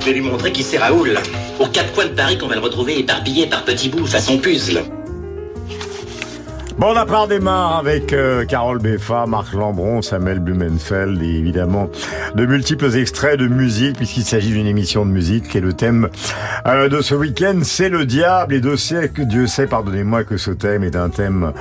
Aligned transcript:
Je 0.00 0.06
vais 0.06 0.12
lui 0.12 0.22
montrer 0.22 0.50
qui 0.50 0.62
c'est 0.62 0.78
Raoul. 0.78 1.18
Aux 1.58 1.66
quatre 1.66 1.92
coins 1.92 2.06
de 2.06 2.10
Paris 2.10 2.38
qu'on 2.38 2.46
va 2.46 2.54
le 2.54 2.60
retrouver 2.60 2.98
éparpillé 2.98 3.46
par 3.46 3.64
petits 3.64 3.90
bouts 3.90 4.06
façon 4.06 4.38
puzzle. 4.38 4.82
Bon, 6.78 6.94
la 6.94 7.04
part 7.04 7.28
démarre 7.28 7.76
avec 7.76 8.14
euh, 8.14 8.46
Carole 8.46 8.78
Beffa, 8.78 9.26
Marc 9.26 9.52
Lambron, 9.52 10.00
Samuel 10.00 10.38
Blumenfeld 10.38 11.22
et 11.22 11.26
évidemment 11.26 11.90
de 12.34 12.46
multiples 12.46 12.96
extraits 12.96 13.38
de 13.38 13.46
musique 13.46 13.96
puisqu'il 13.96 14.24
s'agit 14.24 14.50
d'une 14.50 14.66
émission 14.66 15.04
de 15.04 15.10
musique 15.10 15.54
et 15.56 15.60
le 15.60 15.72
thème 15.72 16.08
euh, 16.66 16.88
de 16.88 17.00
ce 17.00 17.14
week-end 17.14 17.60
c'est 17.62 17.88
le 17.88 18.04
diable. 18.04 18.54
Et 18.54 18.60
Dieu 18.60 18.76
sait, 18.76 19.10
Dieu 19.18 19.46
sait 19.46 19.66
pardonnez-moi 19.66 20.24
que 20.24 20.36
ce 20.36 20.50
thème 20.50 20.84
est 20.84 20.96
un 20.96 21.08
thème 21.08 21.52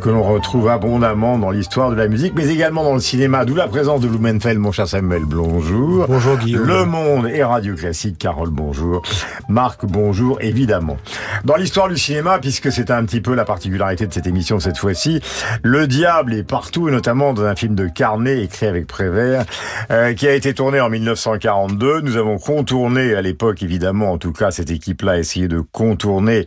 que 0.00 0.08
l'on 0.08 0.22
retrouve 0.22 0.68
abondamment 0.68 1.38
dans 1.38 1.50
l'histoire 1.50 1.90
de 1.90 1.96
la 1.96 2.08
musique 2.08 2.32
mais 2.36 2.48
également 2.48 2.84
dans 2.84 2.94
le 2.94 3.00
cinéma 3.00 3.44
d'où 3.44 3.54
la 3.54 3.68
présence 3.68 4.00
de 4.00 4.08
Blumenfeld 4.08 4.58
mon 4.58 4.72
cher 4.72 4.88
Samuel. 4.88 5.22
Bonjour. 5.26 6.06
Bonjour 6.08 6.36
Guillaume. 6.38 6.66
Le 6.66 6.84
Monde 6.84 7.28
et 7.28 7.44
Radio 7.44 7.74
Classique 7.74 8.18
Carole 8.18 8.50
bonjour. 8.50 9.02
Marc 9.48 9.84
bonjour 9.84 10.38
évidemment. 10.40 10.96
Dans 11.44 11.56
l'histoire 11.56 11.88
du 11.88 11.96
cinéma 11.96 12.38
puisque 12.38 12.72
c'est 12.72 12.90
un 12.90 13.04
petit 13.04 13.20
peu 13.20 13.34
la 13.34 13.44
particularité 13.44 14.06
de 14.06 14.12
cette 14.12 14.26
émission 14.26 14.60
cette 14.60 14.78
fois-ci. 14.78 15.20
Le 15.62 15.86
diable 15.86 16.34
est 16.34 16.42
partout, 16.42 16.88
et 16.88 16.92
notamment 16.92 17.32
dans 17.32 17.44
un 17.44 17.54
film 17.54 17.74
de 17.74 17.86
Carnet 17.86 18.42
écrit 18.42 18.66
avec 18.66 18.86
Prévert, 18.86 19.44
euh, 19.90 20.13
qui 20.14 20.26
a 20.28 20.34
été 20.34 20.54
tourné 20.54 20.80
en 20.80 20.90
1942. 20.90 22.00
Nous 22.00 22.16
avons 22.16 22.38
contourné 22.38 23.14
à 23.14 23.22
l'époque, 23.22 23.62
évidemment, 23.62 24.12
en 24.12 24.18
tout 24.18 24.32
cas, 24.32 24.50
cette 24.50 24.70
équipe-là 24.70 25.12
a 25.12 25.18
essayé 25.18 25.48
de 25.48 25.60
contourner 25.60 26.46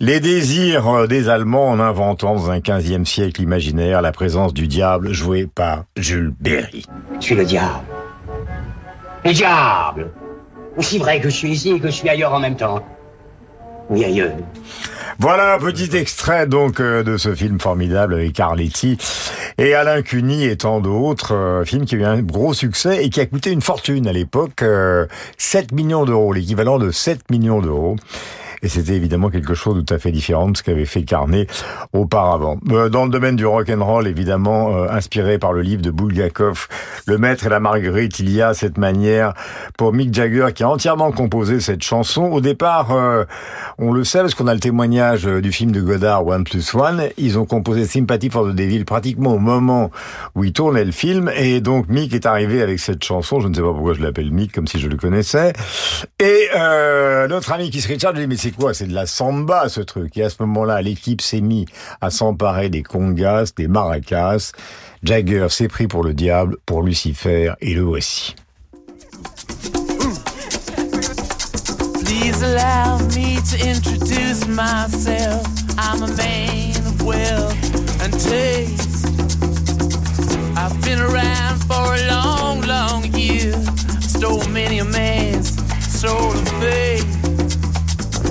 les 0.00 0.20
désirs 0.20 1.08
des 1.08 1.28
Allemands 1.28 1.68
en 1.68 1.80
inventant 1.80 2.34
dans 2.34 2.50
un 2.50 2.58
15e 2.58 3.04
siècle 3.04 3.42
imaginaire 3.42 4.02
la 4.02 4.12
présence 4.12 4.54
du 4.54 4.66
diable 4.66 5.12
joué 5.12 5.46
par 5.46 5.84
Jules 5.96 6.32
Berry. 6.40 6.84
Je 7.20 7.24
suis 7.24 7.34
le 7.34 7.44
diable. 7.44 7.84
Le 9.24 9.32
diable 9.32 10.10
Aussi 10.76 10.98
vrai 10.98 11.20
que 11.20 11.28
je 11.28 11.34
suis 11.34 11.50
ici 11.50 11.70
et 11.72 11.80
que 11.80 11.88
je 11.88 11.92
suis 11.92 12.08
ailleurs 12.08 12.32
en 12.32 12.40
même 12.40 12.56
temps. 12.56 12.84
Voilà 15.20 15.54
un 15.54 15.58
petit 15.58 15.96
extrait 15.96 16.46
donc 16.46 16.80
euh, 16.80 17.02
de 17.02 17.16
ce 17.16 17.34
film 17.34 17.58
formidable 17.58 18.14
avec 18.14 18.34
Carletti 18.34 18.98
et 19.56 19.74
Alain 19.74 20.02
Cuny 20.02 20.44
et 20.44 20.56
tant 20.56 20.80
d'autres. 20.80 21.34
Euh, 21.34 21.64
film 21.64 21.86
qui 21.86 21.96
a 21.96 21.98
eu 21.98 22.04
un 22.04 22.22
gros 22.22 22.54
succès 22.54 23.04
et 23.04 23.10
qui 23.10 23.20
a 23.20 23.26
coûté 23.26 23.50
une 23.50 23.62
fortune 23.62 24.06
à 24.06 24.12
l'époque, 24.12 24.60
7 24.60 24.62
euh, 24.62 25.74
millions 25.74 26.04
d'euros, 26.04 26.32
l'équivalent 26.32 26.78
de 26.78 26.90
7 26.90 27.30
millions 27.30 27.60
d'euros. 27.60 27.96
Et 28.62 28.68
c'était 28.68 28.94
évidemment 28.94 29.30
quelque 29.30 29.54
chose 29.54 29.76
de 29.76 29.80
tout 29.82 29.94
à 29.94 29.98
fait 29.98 30.10
différent 30.10 30.48
de 30.48 30.56
ce 30.56 30.62
qu'avait 30.62 30.84
fait 30.84 31.02
Carnet 31.02 31.46
auparavant. 31.92 32.58
Euh, 32.70 32.88
dans 32.88 33.04
le 33.04 33.10
domaine 33.10 33.36
du 33.36 33.46
rock 33.46 33.70
and 33.70 33.84
roll, 33.84 34.06
évidemment, 34.06 34.76
euh, 34.76 34.88
inspiré 34.90 35.38
par 35.38 35.52
le 35.52 35.62
livre 35.62 35.82
de 35.82 35.90
Bulgakov, 35.90 36.66
Le 37.06 37.18
Maître 37.18 37.46
et 37.46 37.48
la 37.48 37.60
Marguerite, 37.60 38.18
il 38.18 38.30
y 38.30 38.42
a 38.42 38.54
cette 38.54 38.78
manière 38.78 39.34
pour 39.76 39.92
Mick 39.92 40.12
Jagger 40.12 40.48
qui 40.54 40.64
a 40.64 40.68
entièrement 40.68 41.12
composé 41.12 41.60
cette 41.60 41.82
chanson. 41.82 42.24
Au 42.24 42.40
départ, 42.40 42.90
euh, 42.92 43.24
on 43.78 43.92
le 43.92 44.02
sait 44.04 44.20
parce 44.20 44.34
qu'on 44.34 44.48
a 44.48 44.54
le 44.54 44.60
témoignage 44.60 45.24
du 45.24 45.52
film 45.52 45.70
de 45.70 45.80
Godard 45.80 46.26
One 46.26 46.44
Plus 46.44 46.74
One. 46.74 47.04
Ils 47.16 47.38
ont 47.38 47.46
composé 47.46 47.84
Sympathy 47.84 48.28
for 48.28 48.48
the 48.48 48.54
Devil 48.54 48.84
pratiquement 48.84 49.34
au 49.34 49.38
moment 49.38 49.90
où 50.34 50.44
ils 50.44 50.52
tournaient 50.52 50.84
le 50.84 50.92
film. 50.92 51.30
Et 51.36 51.60
donc 51.60 51.88
Mick 51.88 52.12
est 52.12 52.26
arrivé 52.26 52.60
avec 52.62 52.80
cette 52.80 53.04
chanson. 53.04 53.40
Je 53.40 53.48
ne 53.48 53.54
sais 53.54 53.62
pas 53.62 53.72
pourquoi 53.72 53.94
je 53.94 54.02
l'appelle 54.02 54.32
Mick, 54.32 54.52
comme 54.52 54.66
si 54.66 54.80
je 54.80 54.88
le 54.88 54.96
connaissais. 54.96 55.52
Et 56.18 56.48
notre 57.28 57.52
ami 57.52 57.70
Keith 57.70 57.84
Richard 57.84 58.12
lui 58.12 58.22
dit 58.22 58.26
mais 58.26 58.36
c'est 58.48 58.56
quoi? 58.56 58.74
C'est 58.74 58.86
de 58.86 58.94
la 58.94 59.06
samba 59.06 59.68
ce 59.68 59.80
truc. 59.80 60.16
Et 60.16 60.24
à 60.24 60.30
ce 60.30 60.36
moment-là, 60.40 60.80
l'équipe 60.80 61.20
s'est 61.20 61.40
mise 61.40 61.66
à 62.00 62.10
s'emparer 62.10 62.70
des 62.70 62.82
congas, 62.82 63.52
des 63.56 63.68
maracas. 63.68 64.52
Jagger 65.02 65.48
s'est 65.50 65.68
pris 65.68 65.86
pour 65.86 66.02
le 66.02 66.14
diable, 66.14 66.56
pour 66.64 66.82
Lucifer, 66.82 67.52
et 67.60 67.74
le 67.74 67.82
voici. 67.82 68.34
Please 72.04 72.42
allow 72.42 72.98
me 73.14 73.38
to 73.50 73.68
introduce 73.68 74.46
myself. 74.46 75.46
I'm 75.78 76.02
a 76.02 76.16
man 76.16 76.76
of 76.86 77.02
wealth 77.02 78.02
and 78.02 78.12
taste. 78.12 79.06
I've 80.56 80.80
been 80.84 81.00
around 81.00 81.58
for 81.66 81.94
a 81.94 82.06
long, 82.08 82.62
long 82.62 83.04
year. 83.14 83.52
Stole 84.00 84.48
many 84.48 84.78
a 84.78 84.84
man's 84.84 85.54
soul 86.00 86.32
of 86.32 86.48
faith. 86.60 87.27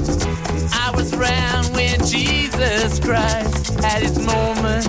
I 0.10 0.92
was 0.96 1.14
around 1.14 1.66
when 1.76 2.00
Jesus 2.06 3.00
Christ 3.00 3.80
had 3.82 4.02
his 4.02 4.18
moment 4.26 4.88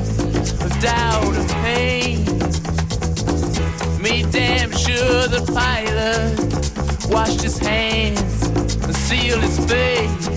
of 0.63 0.81
doubt 0.81 1.35
and 1.35 1.51
pain. 1.65 2.25
Made 4.01 4.31
damn 4.31 4.71
sure 4.71 5.27
the 5.27 5.43
pilot 5.53 6.39
washed 7.11 7.43
his 7.43 7.59
hands 7.59 8.47
and 8.85 8.95
sealed 8.95 9.43
his 9.43 9.59
face. 9.67 10.29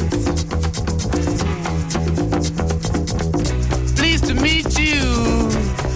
Pleased 3.96 4.26
to 4.26 4.34
meet 4.34 4.80
you. 4.80 5.00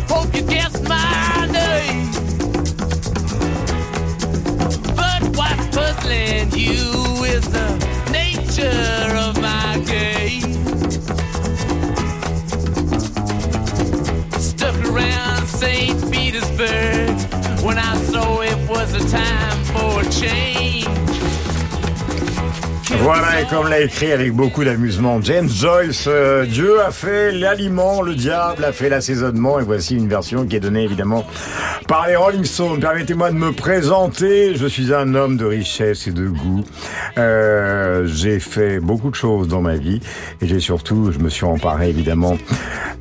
Hope 0.07 0.33
you 0.35 0.43
guessed 0.43 0.83
my 0.87 1.47
name. 1.51 2.11
But 4.95 5.23
what's 5.37 5.75
puzzling 5.75 6.51
you 6.51 7.23
is 7.25 7.45
the 7.49 7.94
nature 8.57 9.15
of 9.17 9.41
my. 9.41 9.65
Stuck 14.39 14.75
around 14.85 15.45
St. 15.47 16.11
Petersburg 16.11 17.09
when 17.63 17.77
I 17.77 17.95
saw 17.97 18.41
it 18.41 18.69
was 18.69 18.93
a 18.93 19.09
time 19.09 19.63
for 19.65 20.03
change. 20.11 21.04
Voilà, 23.01 23.41
et 23.41 23.45
comme 23.45 23.67
l'a 23.67 23.81
écrit 23.81 24.11
avec 24.11 24.33
beaucoup 24.33 24.63
d'amusement 24.63 25.19
James 25.21 25.49
Joyce, 25.49 26.05
euh, 26.07 26.45
Dieu 26.45 26.81
a 26.81 26.91
fait 26.91 27.31
l'aliment, 27.31 28.01
le 28.01 28.15
diable 28.15 28.63
a 28.63 28.71
fait 28.71 28.89
l'assaisonnement, 28.89 29.59
et 29.59 29.63
voici 29.63 29.95
une 29.95 30.07
version 30.07 30.45
qui 30.45 30.55
est 30.55 30.59
donnée 30.59 30.83
évidemment 30.83 31.25
par 31.87 32.07
les 32.07 32.15
Rolling 32.15 32.45
Stones. 32.45 32.79
Permettez-moi 32.79 33.31
de 33.31 33.35
me 33.35 33.51
présenter, 33.51 34.55
je 34.55 34.65
suis 34.65 34.93
un 34.93 35.13
homme 35.13 35.37
de 35.37 35.45
richesse 35.45 36.07
et 36.07 36.11
de 36.11 36.27
goût. 36.27 36.63
Euh, 37.17 38.07
j'ai 38.07 38.39
fait 38.39 38.79
beaucoup 38.79 39.11
de 39.11 39.15
choses 39.15 39.47
dans 39.47 39.61
ma 39.61 39.75
vie, 39.75 39.99
et 40.41 40.47
j'ai 40.47 40.59
surtout, 40.59 41.11
je 41.11 41.19
me 41.19 41.29
suis 41.29 41.45
emparé 41.45 41.89
évidemment 41.89 42.37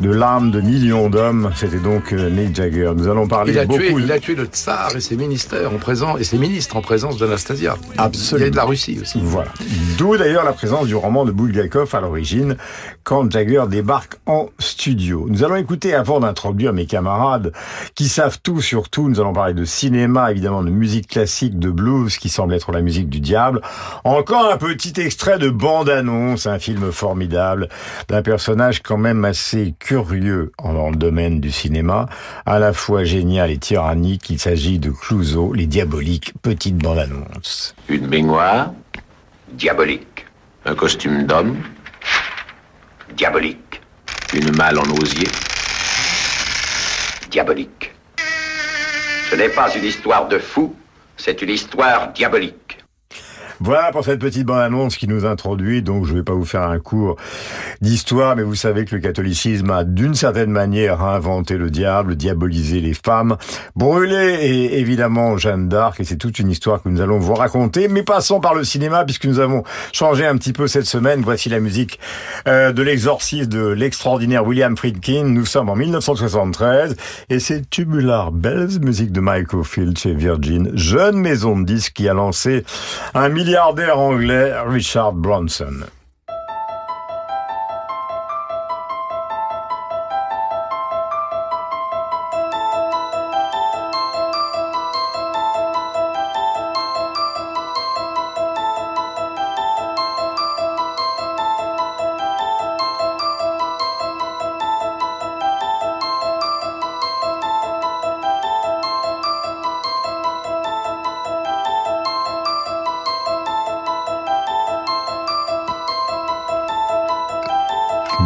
de 0.01 0.11
l'âme 0.11 0.51
de 0.51 0.61
millions 0.61 1.09
d'hommes. 1.09 1.51
C'était 1.55 1.79
donc 1.79 2.13
euh, 2.13 2.29
Nick 2.31 2.55
Jagger. 2.55 2.93
Nous 2.97 3.09
allons 3.09 3.29
parler 3.29 3.53
il 3.53 3.59
a 3.59 3.65
beaucoup. 3.65 3.81
Tué, 3.81 3.95
il 3.99 4.13
a 4.13 4.19
tué 4.19 4.35
le 4.35 4.45
tsar 4.45 4.95
et 4.97 5.01
ses 5.01 5.17
ministères 5.17 5.73
en 5.73 5.79
présence 5.79 6.21
et 6.21 6.25
ses 6.25 6.39
ministres 6.39 6.77
en 6.77 6.83
présence 6.83 7.17
d'Anastasia. 7.17 7.77
Absolument. 7.97 8.47
A 8.47 8.51
de 8.51 8.57
la 8.57 8.65
Russie 8.65 8.99
aussi. 9.01 9.21
Voilà. 9.23 9.51
D'où 9.99 10.17
d'ailleurs 10.17 10.45
la 10.45 10.53
présence 10.53 10.87
du 10.87 10.95
roman 10.95 11.25
de 11.25 11.31
Bulgakov 11.31 11.95
à 11.95 12.01
l'origine, 12.01 12.57
quand 13.05 13.31
Jagger 13.31 13.65
débarque 13.69 14.17
en 14.27 14.49
studio. 14.59 15.27
Nous 15.29 15.45
allons 15.45 15.57
écouter, 15.57 15.95
avant 15.95 16.21
d'introduire 16.21 16.73
mes 16.73 16.87
camarades 16.87 17.53
qui 17.95 18.09
savent 18.09 18.41
tout 18.43 18.61
sur 18.61 18.89
tout, 18.89 19.09
nous 19.09 19.21
allons 19.21 19.33
parler 19.33 19.55
de 19.55 19.65
cinéma, 19.65 20.31
évidemment 20.31 20.65
de 20.65 20.71
musique 20.71 21.07
classique, 21.09 21.59
de 21.59 21.71
blues, 21.71 22.17
qui 22.17 22.29
semble 22.29 22.55
être 22.55 22.73
la 22.73 22.81
musique 22.81 23.09
du 23.09 23.21
diable. 23.21 23.61
Encore 24.05 24.51
un 24.51 24.57
petit 24.57 25.01
extrait 25.01 25.39
de 25.39 25.51
bande-annonce, 25.51 26.47
un 26.47 26.59
film 26.59 26.91
formidable, 26.91 27.69
d'un 28.09 28.23
personnage 28.23 28.83
quand 28.83 28.99
même 28.99 29.25
assez 29.25 29.75
curieux 29.79 30.51
dans 30.63 30.91
le 30.91 30.97
domaine 30.97 31.41
du 31.41 31.53
cinéma, 31.53 32.07
à 32.47 32.59
la 32.59 32.73
fois 32.73 33.05
génial 33.05 33.51
et 33.51 33.59
tyrannique. 33.59 34.31
Il 34.31 34.39
s'agit 34.39 34.79
de 34.79 34.91
Clouseau, 34.91 35.53
les 35.53 35.67
diaboliques 35.67 36.33
petites 36.43 36.79
bandes-annonces. 36.79 37.75
Une 37.89 38.07
baignoire 38.07 38.71
diabolique. 39.55 40.27
Un 40.67 40.75
costume 40.75 41.27
d'homme, 41.27 41.57
diabolique. 43.15 43.81
Une 44.33 44.51
malle 44.57 44.79
en 44.79 44.91
osier, 45.01 45.29
diabolique. 47.31 47.93
Ce 49.31 49.37
n'est 49.37 49.49
pas 49.49 49.73
une 49.77 49.85
histoire 49.85 50.27
de 50.29 50.39
fou, 50.39 50.75
c'est 51.17 51.41
une 51.43 51.51
histoire 51.51 52.13
diabolique. 52.13 52.64
Voilà 53.61 53.93
pour 53.93 54.05
cette 54.05 54.21
petite 54.21 54.45
bande-annonce 54.45 54.97
qui 54.97 55.07
nous 55.07 55.25
introduit. 55.25 55.83
Donc, 55.83 56.07
je 56.07 56.13
ne 56.13 56.19
vais 56.19 56.25
pas 56.25 56.35
vous 56.35 56.45
faire 56.45 56.63
un 56.63 56.79
cours 56.79 57.17
d'histoire, 57.81 58.35
mais 58.37 58.43
vous 58.43 58.55
savez 58.55 58.85
que 58.85 58.95
le 58.95 59.01
catholicisme 59.01 59.71
a 59.71 59.85
d'une 59.85 60.15
certaine 60.15 60.51
manière 60.51 61.03
inventé 61.03 61.57
le 61.57 61.71
diable, 61.71 62.17
diabolisé 62.17 62.81
les 62.81 62.95
femmes, 62.95 63.37
brûlé 63.77 64.39
et 64.41 64.81
évidemment 64.81 65.37
Jeanne 65.37 65.69
d'Arc. 65.69 66.01
Et 66.01 66.05
c'est 66.05 66.17
toute 66.17 66.39
une 66.39 66.51
histoire 66.51 66.83
que 66.83 66.89
nous 66.89 67.01
allons 67.01 67.19
vous 67.19 67.35
raconter. 67.35 67.89
Mais 67.89 68.03
passons 68.03 68.41
par 68.41 68.55
le 68.55 68.65
cinéma 68.65 69.05
puisque 69.05 69.27
nous 69.27 69.39
avons 69.39 69.63
changé 69.93 70.27
un 70.27 70.37
petit 70.37 70.53
peu 70.53 70.67
cette 70.67 70.87
semaine. 70.87 71.23
Voici 71.23 71.49
la 71.49 71.61
musique 71.61 72.01
euh, 72.49 72.73
de 72.73 72.83
l'exorcisme 72.83 73.47
de 73.47 73.69
l'extraordinaire 73.69 74.47
William 74.47 74.77
Friedkin. 74.77 75.25
Nous 75.25 75.47
sommes 75.47 75.69
en 75.69 75.77
1973 75.77 76.97
et 77.31 77.39
c'est 77.39 77.69
Tubular 77.71 78.33
Bells, 78.33 78.81
musique 78.81 79.13
de 79.13 79.21
Michael 79.21 79.65
Field 79.65 79.99
chez 79.99 80.15
Virgin, 80.15 80.71
jeune 80.75 81.17
maison 81.17 81.59
de 81.59 81.65
disques 81.65 81.95
qui 81.95 82.09
a 82.09 82.15
lancé 82.15 82.65
un 83.15 83.29
milliardaire 83.45 83.99
anglais, 83.99 84.55
Richard 84.67 85.13
Bronson. 85.13 85.85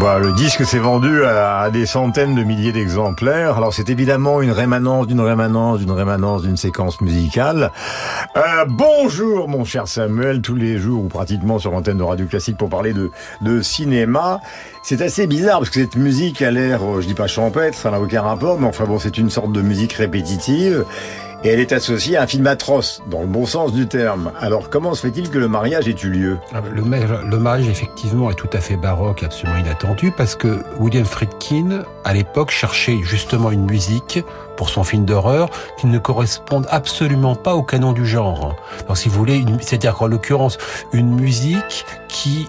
Bah, 0.00 0.21
le 0.21 0.33
disque 0.33 0.65
s'est 0.65 0.79
vendu 0.79 1.25
à, 1.25 1.71
des 1.71 1.85
centaines 1.85 2.37
de 2.37 2.45
milliers 2.45 2.71
d'exemplaires. 2.71 3.56
Alors 3.56 3.75
c'est 3.75 3.91
évidemment 3.91 4.41
une 4.41 4.53
rémanence 4.53 5.09
d'une 5.09 5.21
rémanence 5.21 5.81
d'une 5.81 5.91
rémanence 5.91 6.43
d'une 6.43 6.56
séquence 6.56 7.00
musicale. 7.00 7.73
Euh, 8.37 8.65
bonjour 8.69 9.49
mon 9.49 9.65
cher 9.65 9.89
Samuel, 9.89 10.41
tous 10.41 10.55
les 10.55 10.79
jours 10.79 11.03
ou 11.03 11.09
pratiquement 11.09 11.59
sur 11.59 11.73
l'antenne 11.73 11.99
de 11.99 12.05
Radio 12.05 12.27
Classique 12.27 12.56
pour 12.56 12.69
parler 12.69 12.93
de, 12.93 13.62
cinéma. 13.62 14.41
C'est 14.85 15.03
assez 15.03 15.27
bizarre 15.27 15.59
parce 15.59 15.71
que 15.71 15.81
cette 15.81 15.97
musique 15.97 16.43
a 16.43 16.53
l'air, 16.53 16.81
euh, 16.85 17.01
je 17.01 17.09
dis 17.09 17.15
pas 17.15 17.27
champêtre, 17.27 17.77
ça 17.77 17.91
n'a 17.91 18.01
aucun 18.01 18.23
rapport, 18.23 18.61
mais 18.61 18.69
enfin 18.69 18.85
bon 18.85 19.01
c'est 19.01 19.19
une 19.19 19.31
sorte 19.31 19.51
de 19.51 19.62
musique 19.62 19.94
répétitive. 19.94 20.85
Et 21.44 21.49
elle 21.50 21.61
est 21.61 21.73
associée 21.73 22.17
à 22.17 22.23
un 22.23 22.26
film 22.26 22.46
atroce, 22.49 23.00
dans 23.08 23.20
le 23.20 23.26
bon 23.26 23.46
sens 23.46 23.73
du 23.73 23.87
terme. 23.87 24.32
Alors 24.40 24.70
comment 24.70 24.94
se 24.94 25.02
fait-il 25.02 25.31
que 25.31 25.38
le 25.38 25.46
mariage 25.46 25.87
ait 25.87 25.94
eu 26.02 26.08
lieu? 26.08 26.38
Ah 26.52 26.61
ben, 26.61 26.73
le, 26.75 27.38
mariage, 27.38 27.69
effectivement, 27.69 28.31
est 28.31 28.35
tout 28.35 28.50
à 28.52 28.61
fait 28.61 28.76
baroque, 28.76 29.23
absolument 29.23 29.58
inattendu, 29.58 30.11
parce 30.11 30.35
que 30.35 30.64
William 30.81 31.05
Friedkin, 31.05 31.85
à 32.05 32.12
l'époque, 32.12 32.50
cherchait 32.50 32.99
justement 33.02 33.52
une 33.52 33.67
musique 33.67 34.19
pour 34.56 34.69
son 34.69 34.82
film 34.82 35.05
d'horreur 35.05 35.49
qui 35.79 35.87
ne 35.87 35.99
corresponde 35.99 36.67
absolument 36.70 37.37
pas 37.37 37.55
au 37.55 37.62
canon 37.62 37.93
du 37.93 38.05
genre. 38.05 38.56
Donc 38.88 38.96
si 38.96 39.08
vous 39.08 39.25
c'est-à-dire 39.61 39.94
qu'en 39.94 40.08
l'occurrence, 40.08 40.58
une 40.93 41.14
musique 41.14 41.87
qui 42.08 42.49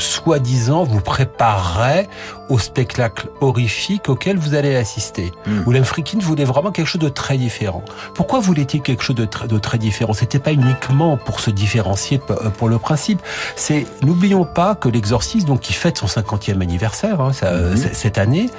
soi-disant, 0.00 0.84
vous 0.84 1.00
préparerait 1.00 2.08
au 2.48 2.58
spectacle 2.58 3.28
horrifique 3.40 4.08
auquel 4.08 4.38
vous 4.38 4.54
allez 4.54 4.76
assister. 4.76 5.32
Mm. 5.46 5.60
William 5.66 5.84
Friedkin 5.84 6.18
voulait 6.20 6.44
vraiment 6.44 6.70
quelque 6.70 6.86
chose 6.86 7.00
de 7.00 7.08
très 7.08 7.36
différent. 7.36 7.82
Pourquoi 8.14 8.40
voulait-il 8.40 8.82
quelque 8.82 9.02
chose 9.02 9.16
de 9.16 9.24
très, 9.24 9.46
de 9.46 9.58
très 9.58 9.78
différent? 9.78 10.12
C'était 10.12 10.38
pas 10.38 10.52
uniquement 10.52 11.16
pour 11.16 11.40
se 11.40 11.50
différencier 11.50 12.20
euh, 12.30 12.50
pour 12.50 12.68
le 12.68 12.78
principe. 12.78 13.20
C'est 13.56 13.86
n'oublions 14.02 14.44
pas 14.44 14.74
que 14.74 14.88
l'Exorciste, 14.88 15.46
donc 15.46 15.60
qui 15.60 15.72
fête 15.72 15.98
son 15.98 16.06
50e 16.06 16.60
anniversaire 16.60 17.20
hein, 17.20 17.32
ça, 17.32 17.54
mm-hmm. 17.54 17.92
cette 17.92 18.18
année, 18.18 18.50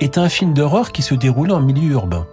est 0.00 0.18
un 0.18 0.28
film 0.28 0.54
d'horreur 0.54 0.92
qui 0.92 1.02
se 1.02 1.14
déroulait 1.14 1.52
en 1.52 1.60
milieu 1.60 1.92
urbain. 1.92 2.26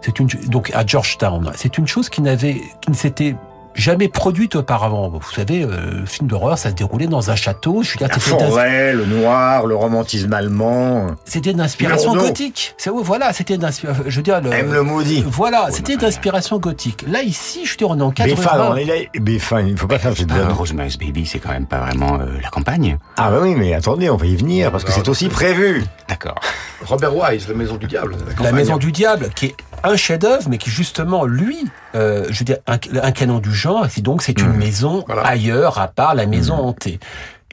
C'est 0.00 0.20
une 0.20 0.28
donc 0.46 0.70
à 0.74 0.86
Georgetown. 0.86 1.50
C'est 1.56 1.78
une 1.78 1.88
chose 1.88 2.08
qui 2.08 2.22
n'avait 2.22 2.62
qui 2.80 2.90
ne 2.90 2.94
s'était 2.94 3.34
jamais 3.78 4.08
produite 4.08 4.56
auparavant. 4.56 5.08
Vous 5.08 5.32
savez, 5.32 5.62
euh, 5.62 6.00
le 6.00 6.06
film 6.06 6.28
d'horreur, 6.28 6.58
ça 6.58 6.70
se 6.70 6.74
déroulait 6.74 7.06
dans 7.06 7.30
un 7.30 7.36
château. 7.36 7.82
Je 7.82 7.90
suis 7.90 7.98
là, 8.00 8.08
la 8.08 8.18
forêt, 8.18 8.92
le 8.92 9.06
noir, 9.06 9.66
le 9.66 9.74
romantisme 9.74 10.32
allemand. 10.32 11.06
C'était 11.24 11.52
d'inspiration 11.52 12.14
gothique. 12.14 12.74
C'est 12.76 12.90
voilà, 12.90 13.32
c'était 13.32 13.58
d'inspiration. 13.58 14.04
Je 14.06 14.16
veux 14.16 14.22
dire, 14.22 14.40
le, 14.40 14.52
Aime 14.52 14.72
le 14.72 14.82
maudit. 14.82 15.24
Voilà, 15.26 15.68
c'était 15.70 15.96
d'inspiration 15.96 16.58
gothique. 16.58 17.04
Là 17.06 17.22
ici, 17.22 17.64
je 17.64 17.72
veux 17.72 17.76
dire, 17.76 17.90
on 17.90 17.98
est 17.98 18.02
en 18.02 18.10
cadre 18.10 18.34
Béfin, 18.34 18.74
Béfin, 19.20 19.60
il 19.60 19.72
ne 19.72 19.78
faut 19.78 19.86
pas 19.86 19.98
faire 19.98 20.16
cette 20.16 20.30
ah, 20.30 20.52
Rosemary's 20.52 20.98
Baby, 20.98 21.26
c'est 21.26 21.38
quand 21.38 21.50
même 21.50 21.66
pas 21.66 21.78
vraiment 21.78 22.18
euh, 22.20 22.26
la 22.42 22.48
campagne. 22.48 22.98
Ah 23.16 23.30
bah 23.30 23.38
oui, 23.42 23.54
mais 23.56 23.74
attendez, 23.74 24.10
on 24.10 24.16
va 24.16 24.26
y 24.26 24.36
venir 24.36 24.70
parce 24.70 24.84
que 24.84 24.92
c'est 24.92 25.08
aussi 25.08 25.28
prévu. 25.28 25.84
D'accord. 26.08 26.40
Robert 26.84 27.14
Wise, 27.14 27.48
La 27.48 27.54
Maison 27.54 27.76
du 27.76 27.86
Diable. 27.86 28.16
La, 28.42 28.52
Maison 28.52 28.76
du 28.76 28.92
Diable, 28.92 29.30
qui 29.34 29.46
est 29.46 29.56
un 29.84 29.96
chef-d'œuvre, 29.96 30.48
mais 30.48 30.58
qui 30.58 30.70
justement, 30.70 31.24
lui, 31.24 31.58
euh, 31.94 32.26
je 32.30 32.38
veux 32.38 32.44
dire, 32.44 32.58
un, 32.66 32.78
un 33.02 33.12
canon 33.12 33.38
du 33.38 33.52
genre, 33.52 33.67
et 33.96 34.00
donc 34.00 34.22
c'est 34.22 34.40
une 34.40 34.52
mmh. 34.52 34.56
maison 34.56 35.04
ailleurs, 35.24 35.78
à 35.78 35.88
part 35.88 36.14
la 36.14 36.26
maison 36.26 36.56
mmh. 36.56 36.66
hantée. 36.66 36.98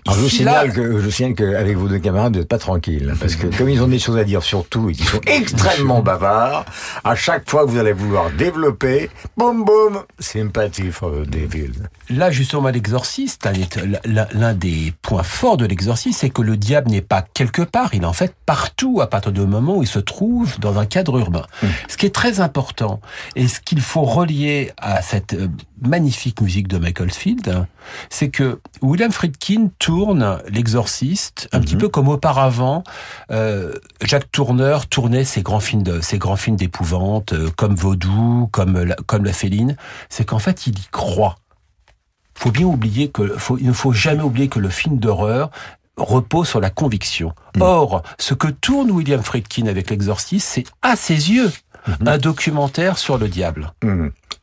Alors, 0.08 0.20
je 0.20 0.28
signale 0.28 0.72
que, 0.72 1.00
je 1.00 1.10
signale 1.10 1.34
qu'avec 1.34 1.76
vos 1.78 1.88
deux 1.88 1.98
camarades, 1.98 2.34
vous 2.34 2.40
n'êtes 2.40 2.48
pas 2.48 2.60
tranquille. 2.60 3.12
Parce 3.20 3.36
que 3.36 3.48
comme 3.48 3.70
ils 3.70 3.82
ont 3.82 3.88
des 3.88 3.98
choses 3.98 4.18
à 4.18 4.24
dire 4.24 4.44
sur 4.44 4.68
tout 4.68 4.92
et 4.92 4.94
qu'ils 4.94 5.08
sont 5.08 5.22
extrêmement 5.26 6.04
bavards, 6.04 6.66
à 7.04 7.16
chaque 7.16 7.50
fois 7.50 7.66
que 7.66 7.72
vous 7.72 7.80
allez 7.80 7.92
vouloir 7.92 8.30
développer, 8.30 9.10
boum 9.36 9.66
boum, 9.66 10.04
sympathie 10.20 10.92
for 10.92 11.12
the 11.12 11.28
devil. 11.28 11.72
Là, 12.12 12.30
justement, 12.30 12.70
l'exorciste, 12.70 13.50
l'un 14.06 14.54
des 14.54 14.94
points 15.02 15.24
forts 15.24 15.58
de 15.58 15.66
l'exorciste, 15.66 16.20
c'est 16.20 16.30
que 16.30 16.44
le 16.44 16.56
diable 16.56 16.92
n'est 16.92 17.02
pas 17.02 17.24
quelque 17.34 17.64
part, 17.64 17.90
il 17.94 18.04
est 18.04 18.06
en 18.06 18.14
fait 18.14 18.36
partout 18.46 19.02
à 19.02 19.08
partir 19.08 19.32
du 19.32 19.42
moment 19.42 19.78
où 19.78 19.82
il 19.82 19.88
se 19.88 20.00
trouve 20.00 20.60
dans 20.60 20.78
un 20.78 20.86
cadre 20.86 21.18
urbain. 21.18 21.48
Mmh. 21.64 21.68
Ce 21.88 21.98
qui 21.98 22.06
est 22.06 22.14
très 22.14 22.42
important, 22.42 23.02
et 23.36 23.48
ce 23.48 23.60
qu'il 23.60 23.82
faut 23.82 24.04
relier 24.04 24.72
à 24.78 25.02
cette 25.02 25.34
euh, 25.34 25.48
magnifique 25.86 26.42
musique 26.42 26.68
de 26.68 26.78
Michael 26.78 27.12
Field, 27.12 27.66
c'est 28.10 28.30
que 28.30 28.60
William 28.82 29.12
Friedkin 29.12 29.70
tourne 29.80 30.40
l'exorciste 30.50 31.48
un 31.52 31.60
petit 31.60 31.76
mhm. 31.76 31.82
peu 31.82 31.90
comme 31.90 32.08
auparavant 32.08 32.84
euh, 33.32 33.74
Jacques 34.02 34.32
Tourneur 34.32 34.88
tournait 34.88 35.24
ses 35.24 35.42
grands 35.42 35.60
films 35.60 35.84
de 35.84 36.02
ses 36.02 36.18
grands 36.18 36.36
films 36.36 36.56
d'épouvante 36.56 37.34
euh, 37.34 37.50
comme 37.56 37.76
Vaudou, 37.76 38.50
comme 38.52 38.82
la, 38.84 38.96
comme 39.06 39.26
la 39.26 39.34
Féline, 39.34 39.76
c'est 40.10 40.26
qu'en 40.26 40.40
fait 40.40 40.68
il 40.68 40.78
y 40.78 40.88
croit. 40.92 41.36
Faut 42.38 42.52
bien 42.52 42.66
oublier 42.66 43.10
que 43.10 43.38
faut, 43.38 43.58
il 43.58 43.68
ne 43.68 43.74
faut 43.74 43.94
jamais 43.94 44.24
oublier 44.24 44.50
que 44.50 44.60
le 44.60 44.70
film 44.70 44.98
d'horreur 44.98 45.50
repose 45.98 46.50
sur 46.50 46.60
la 46.60 46.70
conviction. 46.70 47.34
Mhm. 47.56 47.62
Or, 47.62 48.04
ce 48.20 48.34
que 48.34 48.48
tourne 48.48 48.92
William 48.92 49.24
Friedkin 49.24 49.68
avec 49.68 49.90
l'exorciste, 49.90 50.48
c'est 50.48 50.66
à 50.82 50.96
ses 50.96 51.32
yeux 51.32 51.52
mhm. 51.88 52.08
un 52.08 52.18
documentaire 52.18 52.98
sur 52.98 53.18
le 53.18 53.30
diable. 53.30 53.72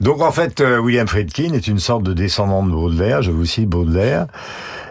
Donc 0.02 0.20
en 0.20 0.32
fait, 0.32 0.60
euh, 0.60 0.78
William 0.78 1.06
Friedkin 1.06 1.52
est 1.52 1.68
une 1.68 1.78
sorte 1.78 2.02
de 2.02 2.12
descendant 2.12 2.64
de 2.64 2.72
Baudelaire, 2.72 3.22
je 3.22 3.30
vous 3.30 3.46
cite 3.46 3.68
Baudelaire. 3.68 4.26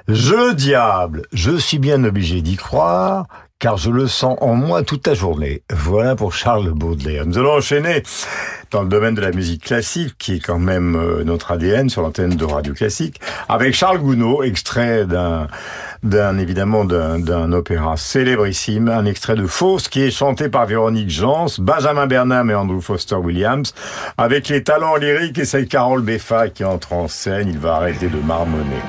Je 0.07 0.53
diable, 0.53 1.23
je 1.33 1.51
suis 1.57 1.79
bien 1.79 2.01
obligé 2.05 2.41
d'y 2.41 2.55
croire, 2.55 3.25
car 3.61 3.77
je 3.77 3.91
le 3.91 4.07
sens 4.07 4.37
en 4.41 4.55
moi 4.55 4.81
toute 4.81 5.05
la 5.07 5.13
journée. 5.13 5.61
Voilà 5.71 6.15
pour 6.15 6.33
Charles 6.33 6.71
Baudelaire. 6.71 7.27
Nous 7.27 7.37
allons 7.37 7.53
enchaîner 7.53 8.01
dans 8.71 8.81
le 8.81 8.89
domaine 8.89 9.13
de 9.13 9.21
la 9.21 9.31
musique 9.31 9.63
classique, 9.63 10.15
qui 10.17 10.35
est 10.35 10.39
quand 10.39 10.57
même 10.57 10.95
euh, 10.95 11.23
notre 11.23 11.51
ADN 11.51 11.87
sur 11.87 12.01
l'antenne 12.01 12.35
de 12.35 12.43
Radio 12.43 12.73
Classique, 12.73 13.21
avec 13.47 13.75
Charles 13.75 13.99
Gounod, 13.99 14.43
extrait 14.43 15.05
d'un 15.05 15.47
d'un 16.01 16.39
évidemment 16.39 16.83
d'un 16.83 17.53
opéra 17.53 17.95
célébrissime, 17.95 18.89
un 18.89 19.05
extrait 19.05 19.35
de 19.35 19.45
Faust 19.45 19.89
qui 19.89 20.01
est 20.01 20.09
chanté 20.09 20.49
par 20.49 20.65
Véronique 20.65 21.11
Jans, 21.11 21.45
Benjamin 21.59 22.07
Bernam 22.07 22.49
et 22.49 22.55
Andrew 22.55 22.81
Foster 22.81 23.17
Williams, 23.17 23.75
avec 24.17 24.49
les 24.49 24.63
talents 24.63 24.95
lyriques 24.95 25.37
et 25.37 25.45
c'est 25.45 25.67
Carole 25.67 26.01
Beffa 26.01 26.49
qui 26.49 26.63
entre 26.63 26.93
en 26.93 27.07
scène. 27.07 27.49
Il 27.49 27.59
va 27.59 27.75
arrêter 27.75 28.07
de 28.07 28.17
marmonner. 28.17 28.81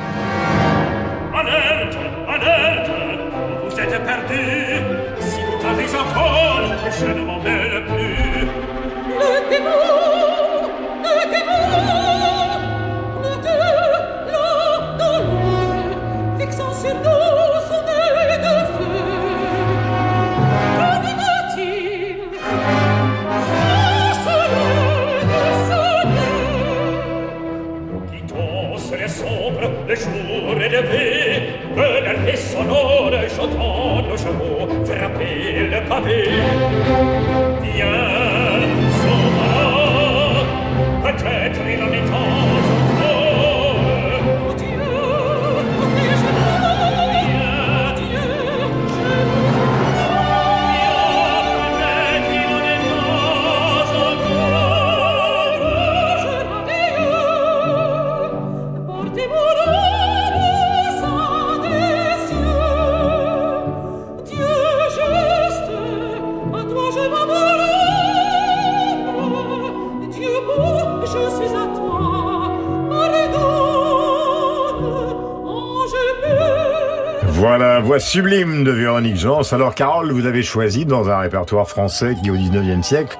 Sublime 78.12 78.62
de 78.62 78.70
Véronique 78.70 79.16
Jans. 79.16 79.40
Alors, 79.52 79.74
Carole, 79.74 80.12
vous 80.12 80.26
avez 80.26 80.42
choisi 80.42 80.84
dans 80.84 81.08
un 81.08 81.18
répertoire 81.18 81.66
français 81.66 82.14
qui, 82.22 82.30
au 82.30 82.36
19e 82.36 82.82
siècle, 82.82 83.16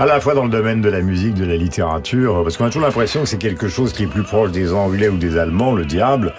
à 0.00 0.04
la 0.04 0.18
fois 0.18 0.34
dans 0.34 0.42
le 0.42 0.50
domaine 0.50 0.80
de 0.80 0.88
la 0.88 1.00
musique, 1.00 1.34
de 1.34 1.44
la 1.44 1.54
littérature, 1.54 2.42
parce 2.42 2.56
qu'on 2.56 2.64
a 2.64 2.66
toujours 2.66 2.82
l'impression 2.82 3.20
que 3.20 3.26
c'est 3.26 3.38
quelque 3.38 3.68
chose 3.68 3.92
qui 3.92 4.02
est 4.02 4.08
plus 4.08 4.24
proche 4.24 4.50
des 4.50 4.72
Anglais 4.72 5.08
ou 5.08 5.16
des 5.16 5.38
Allemands, 5.38 5.74
le 5.74 5.84
diable, 5.84 6.34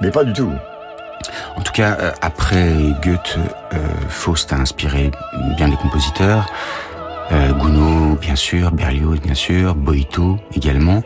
mais 0.00 0.12
pas 0.12 0.22
du 0.22 0.32
tout. 0.34 0.52
En 1.56 1.62
tout 1.62 1.72
cas, 1.72 1.96
euh, 1.98 2.12
après 2.22 2.74
Goethe, 3.02 3.40
euh, 3.72 3.76
Faust 4.08 4.52
a 4.52 4.56
inspiré 4.56 5.10
bien 5.56 5.66
des 5.66 5.76
compositeurs. 5.76 6.46
Euh, 7.32 7.52
Gounod, 7.54 8.20
bien 8.20 8.36
sûr, 8.36 8.70
Berlioz, 8.70 9.18
bien 9.20 9.34
sûr, 9.34 9.74
Boito 9.74 10.38
également. 10.54 11.02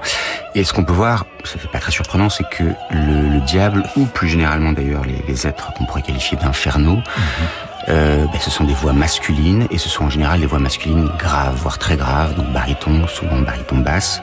Et 0.54 0.64
ce 0.64 0.72
qu'on 0.72 0.84
peut 0.84 0.92
voir, 0.92 1.26
ça 1.44 1.58
fait 1.58 1.68
pas 1.68 1.78
très 1.78 1.92
surprenant, 1.92 2.28
c'est 2.28 2.48
que 2.48 2.64
le, 2.90 3.28
le, 3.28 3.40
diable, 3.40 3.84
ou 3.96 4.04
plus 4.04 4.28
généralement 4.28 4.72
d'ailleurs 4.72 5.04
les, 5.04 5.22
les 5.26 5.46
êtres 5.46 5.72
qu'on 5.74 5.86
pourrait 5.86 6.02
qualifier 6.02 6.36
d'infernaux, 6.36 6.96
mhm. 6.96 7.02
euh, 7.88 8.26
ben, 8.26 8.40
ce 8.40 8.50
sont 8.50 8.64
des 8.64 8.74
voix 8.74 8.92
masculines, 8.92 9.66
et 9.70 9.78
ce 9.78 9.88
sont 9.88 10.04
en 10.04 10.10
général 10.10 10.40
des 10.40 10.46
voix 10.46 10.58
masculines 10.58 11.10
graves, 11.18 11.56
voire 11.56 11.78
très 11.78 11.96
graves, 11.96 12.34
donc 12.34 12.52
baryton, 12.52 13.06
souvent 13.06 13.38
baryton 13.40 13.78
basse. 13.78 14.22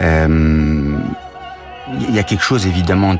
Euh, 0.00 0.98
il 2.00 2.14
y 2.14 2.18
a 2.18 2.22
quelque 2.22 2.44
chose 2.44 2.66
évidemment 2.66 3.16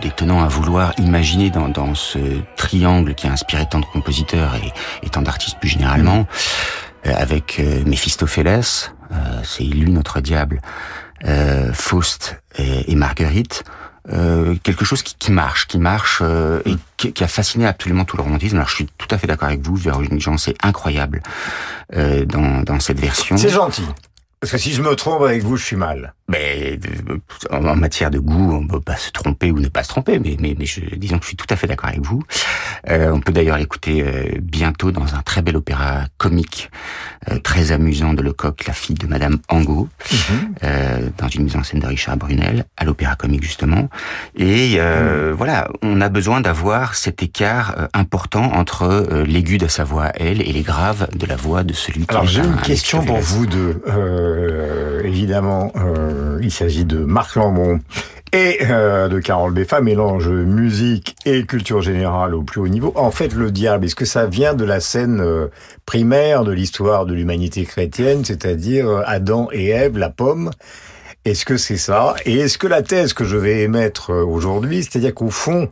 d'étonnant 0.00 0.40
de, 0.40 0.46
à 0.46 0.48
vouloir 0.48 0.92
imaginer 0.98 1.50
dans, 1.50 1.68
dans, 1.68 1.94
ce 1.94 2.18
triangle 2.56 3.14
qui 3.14 3.26
a 3.26 3.32
inspiré 3.32 3.66
tant 3.68 3.80
de 3.80 3.84
compositeurs 3.84 4.54
et, 4.54 4.72
et 5.06 5.10
tant 5.10 5.20
d'artistes 5.20 5.58
plus 5.58 5.68
généralement. 5.68 6.20
Mmh. 6.20 6.26
Euh, 7.06 7.12
avec 7.16 7.58
euh, 7.58 7.82
Méphistophélès, 7.84 8.92
euh, 9.12 9.14
c'est 9.44 9.64
lui 9.64 9.90
notre 9.92 10.20
diable, 10.20 10.60
Faust 11.72 12.40
et, 12.58 12.94
Marguerite, 12.94 13.64
quelque 14.62 14.84
chose 14.84 15.02
qui, 15.02 15.14
qui, 15.18 15.32
marche, 15.32 15.66
qui 15.66 15.78
marche 15.78 16.22
et 16.64 16.76
qui, 16.96 17.12
qui, 17.12 17.24
a 17.24 17.28
fasciné 17.28 17.66
absolument 17.66 18.04
tout 18.04 18.16
le 18.16 18.22
romantisme. 18.22 18.56
Alors 18.56 18.68
je 18.68 18.74
suis 18.74 18.86
tout 18.98 19.08
à 19.10 19.18
fait 19.18 19.26
d'accord 19.26 19.48
avec 19.48 19.60
vous, 19.60 19.76
Véronique 19.76 20.20
Jean, 20.20 20.36
c'est 20.36 20.54
incroyable 20.62 21.22
dans, 21.92 22.62
dans 22.62 22.80
cette 22.80 23.00
version. 23.00 23.36
C'est 23.36 23.48
gentil. 23.48 23.84
Parce 24.40 24.52
que 24.52 24.58
si 24.58 24.72
je 24.72 24.82
me 24.82 24.94
trompe 24.94 25.22
avec 25.22 25.42
vous, 25.42 25.56
je 25.56 25.64
suis 25.64 25.76
mal. 25.76 26.12
Mais 26.28 26.78
en 27.50 27.76
matière 27.76 28.10
de 28.10 28.18
goût, 28.18 28.52
on 28.52 28.66
peut 28.66 28.80
pas 28.80 28.96
se 28.96 29.10
tromper 29.10 29.50
ou 29.50 29.60
ne 29.60 29.68
pas 29.68 29.82
se 29.82 29.88
tromper. 29.88 30.18
Mais, 30.18 30.36
mais, 30.40 30.54
mais 30.58 30.66
je, 30.66 30.80
disons 30.96 31.18
que 31.18 31.22
je 31.22 31.28
suis 31.28 31.36
tout 31.36 31.46
à 31.48 31.56
fait 31.56 31.66
d'accord 31.68 31.88
avec 31.88 32.02
vous. 32.02 32.22
Euh, 32.90 33.10
on 33.12 33.20
peut 33.20 33.32
d'ailleurs 33.32 33.58
l'écouter 33.58 34.04
euh, 34.04 34.38
bientôt 34.40 34.90
dans 34.92 35.14
un 35.14 35.22
très 35.22 35.40
bel 35.40 35.56
opéra 35.56 36.04
comique, 36.18 36.70
euh, 37.30 37.38
très 37.38 37.72
amusant 37.72 38.12
de 38.12 38.22
Lecoq, 38.22 38.66
la 38.66 38.72
fille 38.72 38.96
de 38.96 39.06
Madame 39.06 39.38
Angot, 39.48 39.88
mm 40.12 40.16
-hmm. 40.16 41.12
dans 41.18 41.28
une 41.28 41.44
mise 41.44 41.56
en 41.56 41.62
scène 41.62 41.80
de 41.80 41.86
Richard 41.86 42.16
Brunel, 42.16 42.64
à 42.76 42.84
l'opéra 42.84 43.14
comique 43.16 43.44
justement. 43.44 43.88
Et 44.36 44.78
mm. 44.78 45.30
voilà, 45.40 45.68
on 45.82 46.00
a 46.00 46.08
besoin 46.08 46.40
d'avoir 46.40 46.94
cet 46.94 47.22
écart 47.22 47.88
important 47.94 48.46
entre 48.60 48.86
l'aigu 49.26 49.58
de 49.58 49.68
sa 49.68 49.84
voix 49.84 50.08
elle 50.14 50.40
et 50.48 50.52
les 50.52 50.62
graves 50.62 51.08
de 51.22 51.26
la 51.26 51.36
voix 51.36 51.62
de 51.70 51.72
celui 51.72 52.06
qui. 52.06 52.10
Alors 52.10 52.26
j'ai 52.26 52.42
une 52.42 52.60
question 52.72 53.04
pour 53.04 53.20
vous 53.30 53.46
deux. 53.46 53.72
Évidemment, 55.04 55.72
il 56.40 56.50
s'agit 56.50 56.84
de 56.84 56.98
Marc 56.98 57.36
Lambron 57.36 57.80
et 58.32 58.58
euh, 58.62 59.08
de 59.08 59.18
Carole 59.20 59.52
Beffa, 59.52 59.80
mélange 59.80 60.28
musique 60.28 61.16
et 61.24 61.44
culture 61.44 61.80
générale 61.80 62.34
au 62.34 62.42
plus 62.42 62.60
haut 62.60 62.68
niveau. 62.68 62.92
En 62.96 63.10
fait, 63.10 63.32
le 63.32 63.50
diable, 63.50 63.84
est-ce 63.84 63.94
que 63.94 64.04
ça 64.04 64.26
vient 64.26 64.54
de 64.54 64.64
la 64.64 64.80
scène 64.80 65.20
euh, 65.20 65.46
primaire 65.86 66.44
de 66.44 66.52
l'histoire 66.52 67.06
de 67.06 67.14
l'humanité 67.14 67.64
chrétienne, 67.64 68.24
c'est-à-dire 68.24 68.88
euh, 68.88 69.02
Adam 69.06 69.48
et 69.52 69.68
Ève, 69.68 69.96
la 69.96 70.10
pomme? 70.10 70.50
Est-ce 71.24 71.44
que 71.44 71.56
c'est 71.56 71.76
ça? 71.76 72.14
Et 72.24 72.38
est-ce 72.38 72.58
que 72.58 72.66
la 72.66 72.82
thèse 72.82 73.12
que 73.12 73.24
je 73.24 73.36
vais 73.36 73.62
émettre 73.62 74.10
euh, 74.10 74.24
aujourd'hui, 74.24 74.82
c'est-à-dire 74.82 75.14
qu'au 75.14 75.30
fond, 75.30 75.70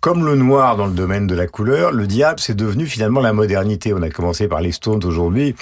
comme 0.00 0.24
le 0.24 0.36
noir 0.36 0.76
dans 0.76 0.86
le 0.86 0.94
domaine 0.94 1.26
de 1.26 1.34
la 1.34 1.46
couleur, 1.46 1.92
le 1.92 2.06
diable, 2.06 2.40
c'est 2.40 2.56
devenu 2.56 2.86
finalement 2.86 3.20
la 3.20 3.32
modernité? 3.32 3.92
On 3.92 4.02
a 4.02 4.10
commencé 4.10 4.48
par 4.48 4.60
les 4.60 4.72
Stones 4.72 5.04
aujourd'hui 5.04 5.54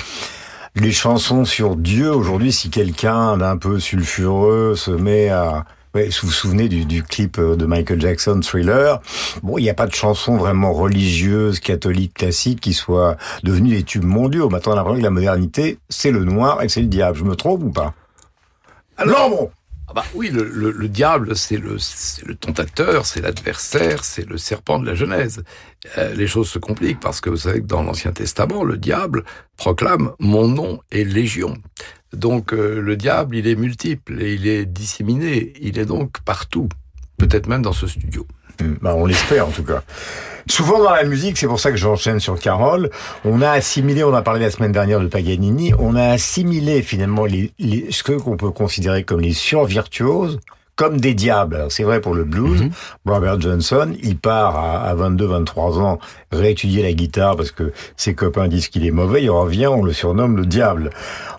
les 0.74 0.92
chansons 0.92 1.44
sur 1.44 1.76
Dieu 1.76 2.10
aujourd'hui, 2.10 2.52
si 2.52 2.70
quelqu'un 2.70 3.36
d'un 3.36 3.56
peu 3.56 3.78
sulfureux 3.78 4.74
se 4.76 4.90
met 4.90 5.28
à 5.28 5.64
Ouais, 5.94 6.08
vous 6.08 6.26
vous 6.26 6.32
souvenez 6.32 6.68
du, 6.68 6.84
du, 6.84 7.04
clip 7.04 7.38
euh, 7.38 7.54
de 7.54 7.66
Michael 7.66 8.00
Jackson, 8.00 8.40
Thriller? 8.40 9.00
Bon, 9.44 9.58
il 9.58 9.62
n'y 9.62 9.70
a 9.70 9.74
pas 9.74 9.86
de 9.86 9.94
chanson 9.94 10.36
vraiment 10.36 10.72
religieuse, 10.72 11.60
catholique, 11.60 12.14
classique 12.14 12.60
qui 12.60 12.72
soit 12.72 13.16
devenue 13.44 13.76
des 13.76 13.84
tubes 13.84 14.02
mondiaux. 14.02 14.48
Maintenant, 14.48 14.72
on 14.72 14.74
a 14.74 14.78
l'impression 14.78 14.98
que 14.98 15.04
la 15.04 15.10
modernité, 15.10 15.78
c'est 15.88 16.10
le 16.10 16.24
noir 16.24 16.62
et 16.62 16.68
c'est 16.68 16.80
le 16.80 16.88
diable. 16.88 17.16
Je 17.16 17.22
me 17.22 17.36
trompe 17.36 17.62
ou 17.62 17.70
pas? 17.70 17.94
Alors, 18.96 19.30
bon 19.30 19.50
ah 19.52 19.63
bah 19.94 20.04
oui, 20.14 20.28
le, 20.28 20.48
le, 20.48 20.72
le 20.72 20.88
diable, 20.88 21.36
c'est 21.36 21.56
le, 21.56 21.76
le 22.26 22.34
tentateur, 22.34 23.06
c'est 23.06 23.20
l'adversaire, 23.20 24.04
c'est 24.04 24.28
le 24.28 24.36
serpent 24.38 24.80
de 24.80 24.86
la 24.86 24.96
Genèse. 24.96 25.44
Euh, 25.98 26.12
les 26.14 26.26
choses 26.26 26.48
se 26.48 26.58
compliquent 26.58 26.98
parce 26.98 27.20
que 27.20 27.30
vous 27.30 27.36
savez 27.36 27.60
que 27.60 27.66
dans 27.66 27.82
l'Ancien 27.82 28.10
Testament, 28.10 28.64
le 28.64 28.76
diable 28.76 29.24
proclame 29.56 30.12
«mon 30.18 30.48
nom 30.48 30.80
est 30.90 31.04
légion». 31.04 31.56
Donc 32.12 32.52
euh, 32.52 32.80
le 32.80 32.96
diable, 32.96 33.36
il 33.36 33.46
est 33.46 33.54
multiple 33.54 34.20
et 34.20 34.34
il 34.34 34.48
est 34.48 34.66
disséminé, 34.66 35.52
il 35.60 35.78
est 35.78 35.86
donc 35.86 36.20
partout, 36.24 36.68
peut-être 37.16 37.46
même 37.46 37.62
dans 37.62 37.72
ce 37.72 37.86
studio. 37.86 38.26
Bah, 38.80 38.94
on 38.96 39.06
l'espère 39.06 39.48
en 39.48 39.50
tout 39.50 39.64
cas. 39.64 39.82
Souvent 40.48 40.78
dans 40.78 40.90
la 40.90 41.04
musique, 41.04 41.38
c'est 41.38 41.46
pour 41.46 41.58
ça 41.58 41.70
que 41.70 41.76
j'enchaîne 41.78 42.20
sur 42.20 42.38
Carole, 42.38 42.90
on 43.24 43.40
a 43.40 43.50
assimilé, 43.50 44.04
on 44.04 44.12
a 44.12 44.20
parlé 44.20 44.40
la 44.40 44.50
semaine 44.50 44.72
dernière 44.72 45.00
de 45.00 45.06
Paganini, 45.06 45.72
on 45.78 45.96
a 45.96 46.04
assimilé 46.04 46.82
finalement 46.82 47.24
les, 47.24 47.52
les, 47.58 47.90
ce 47.90 48.02
qu'on 48.02 48.36
peut 48.36 48.50
considérer 48.50 49.04
comme 49.04 49.20
les 49.20 49.32
survirtuoses 49.32 50.40
comme 50.76 51.00
des 51.00 51.14
diables. 51.14 51.66
C'est 51.68 51.84
vrai 51.84 52.00
pour 52.00 52.14
le 52.14 52.24
blues. 52.24 52.62
Mm 52.62 52.66
-hmm. 52.68 53.10
Robert 53.12 53.40
Johnson, 53.40 53.88
il 54.02 54.16
part 54.18 54.56
à, 54.56 54.88
à 54.90 54.94
22-23 54.94 55.78
ans 55.80 55.98
réétudier 56.32 56.82
la 56.82 56.92
guitare 56.92 57.36
parce 57.36 57.52
que 57.52 57.72
ses 57.96 58.14
copains 58.14 58.48
disent 58.48 58.68
qu'il 58.68 58.84
est 58.86 58.90
mauvais. 58.90 59.22
Il 59.22 59.30
revient, 59.30 59.68
on 59.68 59.82
le 59.84 59.92
surnomme 59.92 60.36
le 60.36 60.46
diable. 60.46 60.90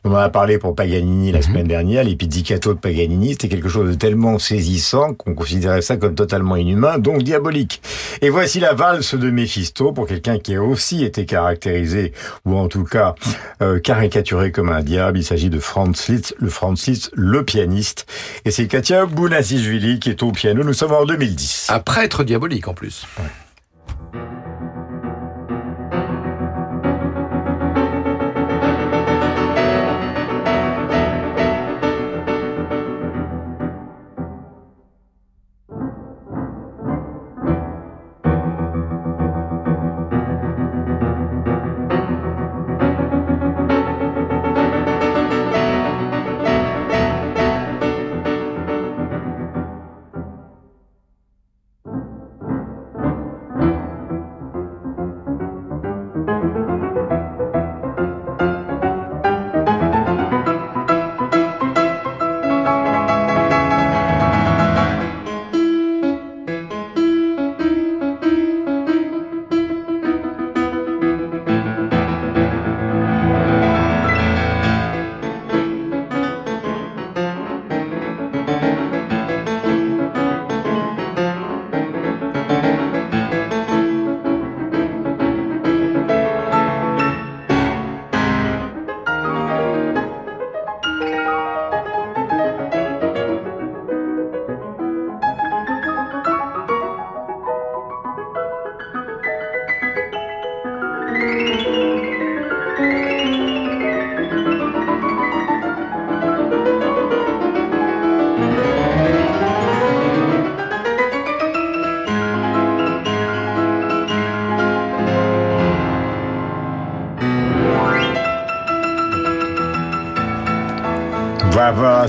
On 0.03 0.11
en 0.11 0.17
a 0.17 0.29
parlé 0.29 0.57
pour 0.57 0.75
Paganini 0.75 1.31
la 1.31 1.39
mm 1.39 1.41
-hmm. 1.41 1.45
semaine 1.47 1.67
dernière. 1.67 2.03
Les 2.03 2.15
pizzicato 2.15 2.73
de 2.73 2.79
Paganini, 2.79 3.31
c'était 3.33 3.49
quelque 3.49 3.69
chose 3.69 3.89
de 3.89 3.95
tellement 3.95 4.39
saisissant 4.39 5.13
qu'on 5.13 5.33
considérait 5.33 5.81
ça 5.81 5.97
comme 5.97 6.15
totalement 6.15 6.55
inhumain, 6.55 6.97
donc 6.99 7.23
diabolique. 7.23 7.81
Et 8.21 8.29
voici 8.29 8.59
la 8.59 8.73
valse 8.73 9.15
de 9.15 9.29
Méphisto 9.31 9.91
pour 9.91 10.05
quelqu'un 10.07 10.37
qui 10.39 10.55
a 10.55 10.61
aussi 10.61 11.03
été 11.03 11.25
caractérisé, 11.25 12.13
ou 12.45 12.55
en 12.55 12.67
tout 12.67 12.83
cas 12.83 13.15
euh, 13.61 13.79
caricaturé 13.79 14.51
comme 14.51 14.69
un 14.69 14.81
diable. 14.81 15.17
Il 15.19 15.23
s'agit 15.23 15.49
de 15.49 15.59
Franz 15.59 16.11
Liszt, 16.11 16.35
le 16.39 16.49
Franz 16.49 16.89
Liszt, 16.89 17.11
le 17.13 17.43
pianiste. 17.43 18.05
Et 18.45 18.51
c'est 18.51 18.67
Katia 18.67 19.05
Bounazishvili 19.25 19.99
qui 19.99 20.11
est 20.11 20.21
au 20.21 20.31
piano. 20.31 20.63
Nous 20.63 20.73
sommes 20.73 20.91
en 20.91 21.03
2010. 21.03 21.71
Un 21.71 21.79
prêtre 21.79 22.23
diabolique 22.23 22.67
en 22.67 22.75
plus. 22.75 23.07
Ouais. 23.17 24.19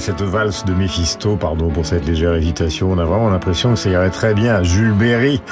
Cette 0.07 0.23
valse 0.23 0.65
de 0.65 0.73
Méphisto, 0.73 1.35
pardon 1.35 1.69
pour 1.69 1.85
cette 1.85 2.07
légère 2.07 2.37
hésitation, 2.37 2.93
on 2.93 2.99
a 2.99 3.05
vraiment 3.05 3.29
l'impression 3.29 3.71
que 3.71 3.77
ça 3.77 3.91
irait 3.91 4.11
très 4.11 4.35
bien 4.35 4.63
Jules 4.63 4.93
Berry 4.93 5.43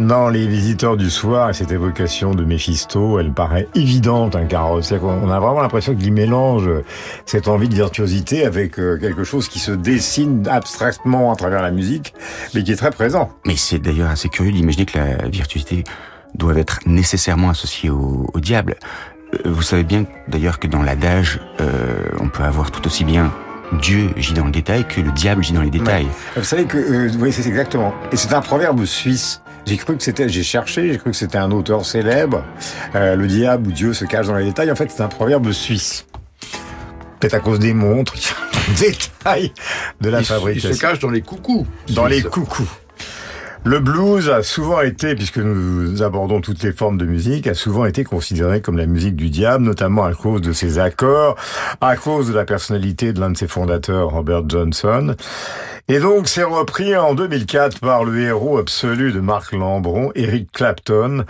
dans 0.00 0.30
Les 0.30 0.46
Visiteurs 0.46 0.96
du 0.96 1.10
Soir, 1.10 1.50
et 1.50 1.52
cette 1.52 1.72
évocation 1.72 2.34
de 2.34 2.42
Méphisto, 2.42 3.18
elle 3.18 3.34
paraît 3.34 3.68
évidente, 3.74 4.34
un 4.34 4.46
carrosse. 4.46 4.94
On 5.02 5.30
a 5.30 5.38
vraiment 5.38 5.60
l'impression 5.60 5.94
qu'il 5.94 6.10
mélange 6.14 6.70
cette 7.26 7.48
envie 7.48 7.68
de 7.68 7.74
virtuosité 7.74 8.46
avec 8.46 8.78
euh, 8.78 8.96
quelque 8.98 9.24
chose 9.24 9.46
qui 9.46 9.58
se 9.58 9.72
dessine 9.72 10.48
abstraitement 10.48 11.30
à 11.30 11.36
travers 11.36 11.60
la 11.60 11.70
musique, 11.70 12.14
mais 12.54 12.62
qui 12.62 12.72
est 12.72 12.76
très 12.76 12.92
présent. 12.92 13.28
Mais 13.44 13.56
c'est 13.56 13.78
d'ailleurs 13.78 14.08
assez 14.08 14.30
curieux 14.30 14.52
d'imaginer 14.52 14.86
que 14.86 14.96
la 14.96 15.28
virtuosité 15.28 15.84
doit 16.34 16.56
être 16.56 16.78
nécessairement 16.86 17.50
associée 17.50 17.90
au, 17.90 18.30
diable. 18.36 18.76
Euh, 19.34 19.50
vous 19.50 19.60
savez 19.60 19.84
bien 19.84 20.06
d'ailleurs 20.28 20.58
que 20.58 20.66
dans 20.66 20.82
l'adage, 20.82 21.40
euh, 21.60 22.08
on 22.20 22.30
peut 22.30 22.44
avoir 22.44 22.70
tout 22.70 22.86
aussi 22.86 23.04
bien 23.04 23.30
Dieu 23.72 24.10
gît 24.16 24.34
dans 24.34 24.46
le 24.46 24.50
détail 24.50 24.86
que 24.86 25.00
le 25.00 25.12
diable 25.12 25.42
gît 25.42 25.52
dans 25.52 25.62
les 25.62 25.70
détails. 25.70 26.06
Vous 26.36 26.44
savez 26.44 26.64
que, 26.64 26.78
euh, 26.78 27.10
oui, 27.18 27.32
c'est 27.32 27.46
exactement. 27.46 27.94
Et 28.12 28.16
c'est 28.16 28.32
un 28.32 28.40
proverbe 28.40 28.84
suisse. 28.84 29.40
J'ai 29.66 29.76
cru 29.76 29.96
que 29.96 30.02
c'était, 30.02 30.28
j'ai 30.28 30.42
cherché, 30.42 30.92
j'ai 30.92 30.98
cru 30.98 31.10
que 31.10 31.16
c'était 31.16 31.38
un 31.38 31.50
auteur 31.50 31.84
célèbre. 31.84 32.42
Euh, 32.94 33.16
le 33.16 33.26
diable 33.26 33.68
ou 33.68 33.72
Dieu 33.72 33.92
se 33.92 34.04
cache 34.04 34.26
dans 34.28 34.36
les 34.36 34.44
détails. 34.44 34.70
En 34.70 34.76
fait, 34.76 34.90
c'est 34.90 35.02
un 35.02 35.08
proverbe 35.08 35.52
suisse. 35.52 36.06
Peut-être 37.20 37.34
à 37.34 37.40
cause 37.40 37.58
des 37.58 37.74
montres, 37.74 38.14
détails 38.78 39.52
de 40.00 40.08
la 40.08 40.20
il, 40.20 40.24
fabrication. 40.24 40.70
Il 40.70 40.74
se 40.74 40.80
cache 40.80 40.98
dans 41.00 41.10
les 41.10 41.20
coucous. 41.20 41.66
Dans 41.90 42.06
les 42.06 42.22
coucous. 42.22 42.68
Le 43.64 43.80
blues 43.80 44.30
a 44.30 44.42
souvent 44.42 44.80
été, 44.80 45.14
puisque 45.14 45.38
nous 45.38 46.02
abordons 46.02 46.40
toutes 46.40 46.62
les 46.62 46.72
formes 46.72 46.96
de 46.96 47.04
musique, 47.04 47.46
a 47.46 47.54
souvent 47.54 47.84
été 47.84 48.04
considéré 48.04 48.60
comme 48.62 48.78
la 48.78 48.86
musique 48.86 49.16
du 49.16 49.30
diable, 49.30 49.64
notamment 49.64 50.04
à 50.04 50.14
cause 50.14 50.40
de 50.40 50.52
ses 50.52 50.78
accords, 50.78 51.36
à 51.80 51.96
cause 51.96 52.28
de 52.28 52.34
la 52.34 52.44
personnalité 52.44 53.12
de 53.12 53.20
l'un 53.20 53.30
de 53.30 53.36
ses 53.36 53.48
fondateurs, 53.48 54.10
Robert 54.10 54.48
Johnson. 54.48 55.14
Et 55.88 55.98
donc, 55.98 56.28
c'est 56.28 56.44
repris 56.44 56.96
en 56.96 57.14
2004 57.14 57.80
par 57.80 58.04
le 58.04 58.20
héros 58.20 58.58
absolu 58.58 59.12
de 59.12 59.20
Marc 59.20 59.52
Lambron, 59.52 60.12
Eric 60.14 60.52
Clapton, 60.52 61.24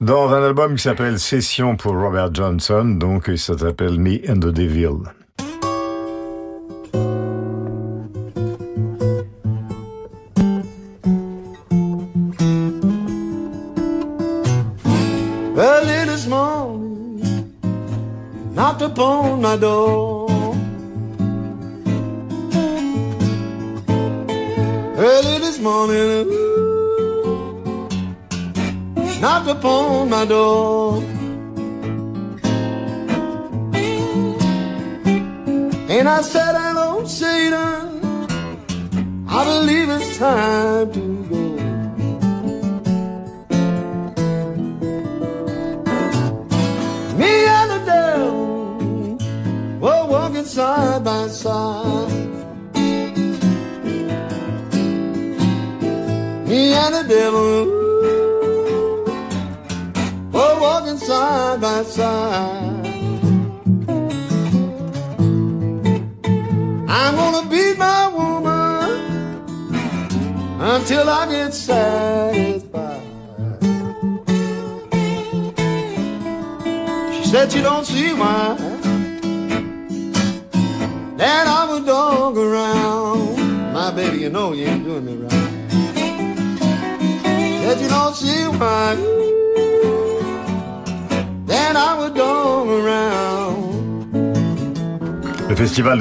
dans 0.00 0.30
un 0.30 0.42
album 0.42 0.76
qui 0.76 0.82
s'appelle 0.82 1.18
Session 1.18 1.76
pour 1.76 1.92
Robert 1.92 2.34
Johnson, 2.34 2.84
donc 2.84 3.30
ça 3.36 3.56
s'appelle 3.56 3.98
Me 3.98 4.18
and 4.28 4.40
the 4.40 4.52
Devil. 4.52 5.04
dor 19.56 20.01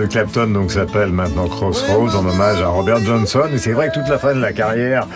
Clapton 0.05 0.47
donc 0.47 0.71
s'appelle 0.71 1.09
maintenant 1.09 1.47
Crossroads 1.47 2.15
en 2.15 2.25
hommage 2.25 2.61
à 2.61 2.67
Robert 2.67 2.99
Johnson 2.99 3.43
et 3.53 3.57
c'est 3.57 3.73
vrai 3.73 3.89
que 3.89 3.95
toute 3.95 4.09
la 4.09 4.17
fin 4.17 4.33
de 4.33 4.39
la 4.39 4.53
carrière 4.53 5.07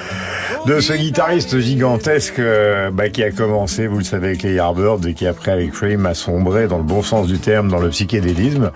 de 0.65 0.79
ce 0.79 0.93
guitariste 0.93 1.59
gigantesque 1.59 2.39
euh, 2.39 2.89
bah, 2.91 3.09
qui 3.09 3.23
a 3.23 3.31
commencé, 3.31 3.87
vous 3.87 3.99
le 3.99 4.03
savez, 4.03 4.27
avec 4.29 4.43
les 4.43 4.55
Yardbirds 4.55 5.07
et 5.07 5.13
qui 5.13 5.27
après 5.27 5.51
avec 5.51 5.71
Cream 5.71 6.05
a 6.05 6.13
sombré 6.13 6.67
dans 6.67 6.77
le 6.77 6.83
bon 6.83 7.03
sens 7.03 7.27
du 7.27 7.37
terme 7.37 7.69
dans 7.69 7.79
le 7.79 7.89
psychédélisme. 7.89 8.71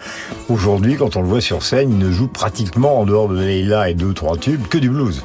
Aujourd'hui, 0.49 0.95
quand 0.95 1.15
on 1.15 1.21
le 1.21 1.27
voit 1.27 1.41
sur 1.41 1.63
scène, 1.63 1.91
il 1.91 1.97
ne 1.97 2.11
joue 2.11 2.27
pratiquement 2.27 2.99
en 2.99 3.05
dehors 3.05 3.27
de 3.27 3.39
Leila 3.39 3.89
et 3.89 3.95
deux 3.95 4.13
trois 4.13 4.37
tubes 4.37 4.67
que 4.67 4.77
du 4.77 4.89
blues. 4.89 5.23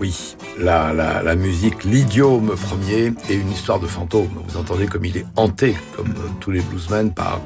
Oui, 0.00 0.36
la, 0.58 0.92
la, 0.92 1.22
la 1.22 1.34
musique, 1.34 1.84
l'idiome 1.84 2.54
premier 2.56 3.12
et 3.28 3.34
une 3.34 3.50
histoire 3.50 3.80
de 3.80 3.86
fantôme. 3.86 4.28
Vous 4.48 4.56
entendez 4.56 4.86
comme 4.86 5.04
il 5.04 5.16
est 5.16 5.26
hanté, 5.36 5.76
comme 5.96 6.10
euh, 6.10 6.28
tous 6.40 6.50
les 6.50 6.60
bluesmen, 6.60 7.12
par 7.12 7.40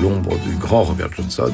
l'ombre 0.00 0.36
du 0.40 0.56
grand 0.56 0.82
Robert 0.82 1.12
Johnson. 1.12 1.52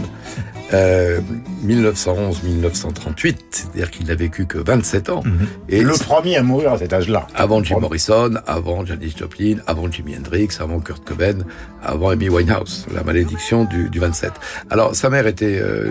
Euh, 0.75 1.21
1911-1938, 1.67 3.37
c'est-à-dire 3.51 3.91
qu'il 3.91 4.07
n'a 4.07 4.15
vécu 4.15 4.47
que 4.47 4.59
27 4.59 5.09
ans. 5.11 5.23
Et 5.69 5.83
le 5.83 5.93
premier 5.95 6.37
à 6.37 6.43
mourir 6.43 6.73
à 6.73 6.79
cet 6.79 6.93
âge-là. 6.93 7.27
Avant 7.35 7.63
Jim 7.63 7.81
Morrison, 7.81 8.35
avant 8.47 8.85
Janis 8.85 9.15
Joplin, 9.17 9.57
avant 9.67 9.91
Jimi 9.91 10.17
Hendrix, 10.17 10.49
avant 10.61 10.81
Kurt 10.81 11.05
Cobain, 11.05 11.39
avant 11.83 12.11
Amy 12.11 12.29
Winehouse, 12.29 12.87
la 12.95 13.03
malédiction 13.03 13.65
du, 13.65 13.89
du 13.89 13.99
27. 13.99 14.33
Alors, 14.71 14.95
sa 14.95 15.09
mère 15.09 15.27
était 15.27 15.59
euh, 15.59 15.91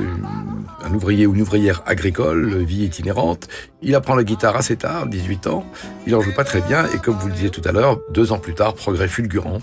un 0.83 0.93
ouvrier 0.93 1.25
ou 1.25 1.33
une 1.33 1.41
ouvrière 1.41 1.81
agricole, 1.85 2.57
vie 2.57 2.83
itinérante. 2.83 3.47
Il 3.81 3.95
apprend 3.95 4.15
la 4.15 4.23
guitare 4.23 4.55
assez 4.57 4.75
tard, 4.75 4.86
18 5.07 5.47
ans. 5.47 5.65
Il 6.05 6.15
en 6.15 6.21
joue 6.21 6.33
pas 6.33 6.43
très 6.43 6.61
bien 6.61 6.85
et 6.93 6.97
comme 6.97 7.15
vous 7.15 7.27
le 7.27 7.33
disiez 7.33 7.49
tout 7.49 7.61
à 7.65 7.71
l'heure, 7.71 7.99
deux 8.11 8.31
ans 8.31 8.39
plus 8.39 8.53
tard, 8.53 8.73
progrès 8.73 9.07
fulgurant. 9.07 9.59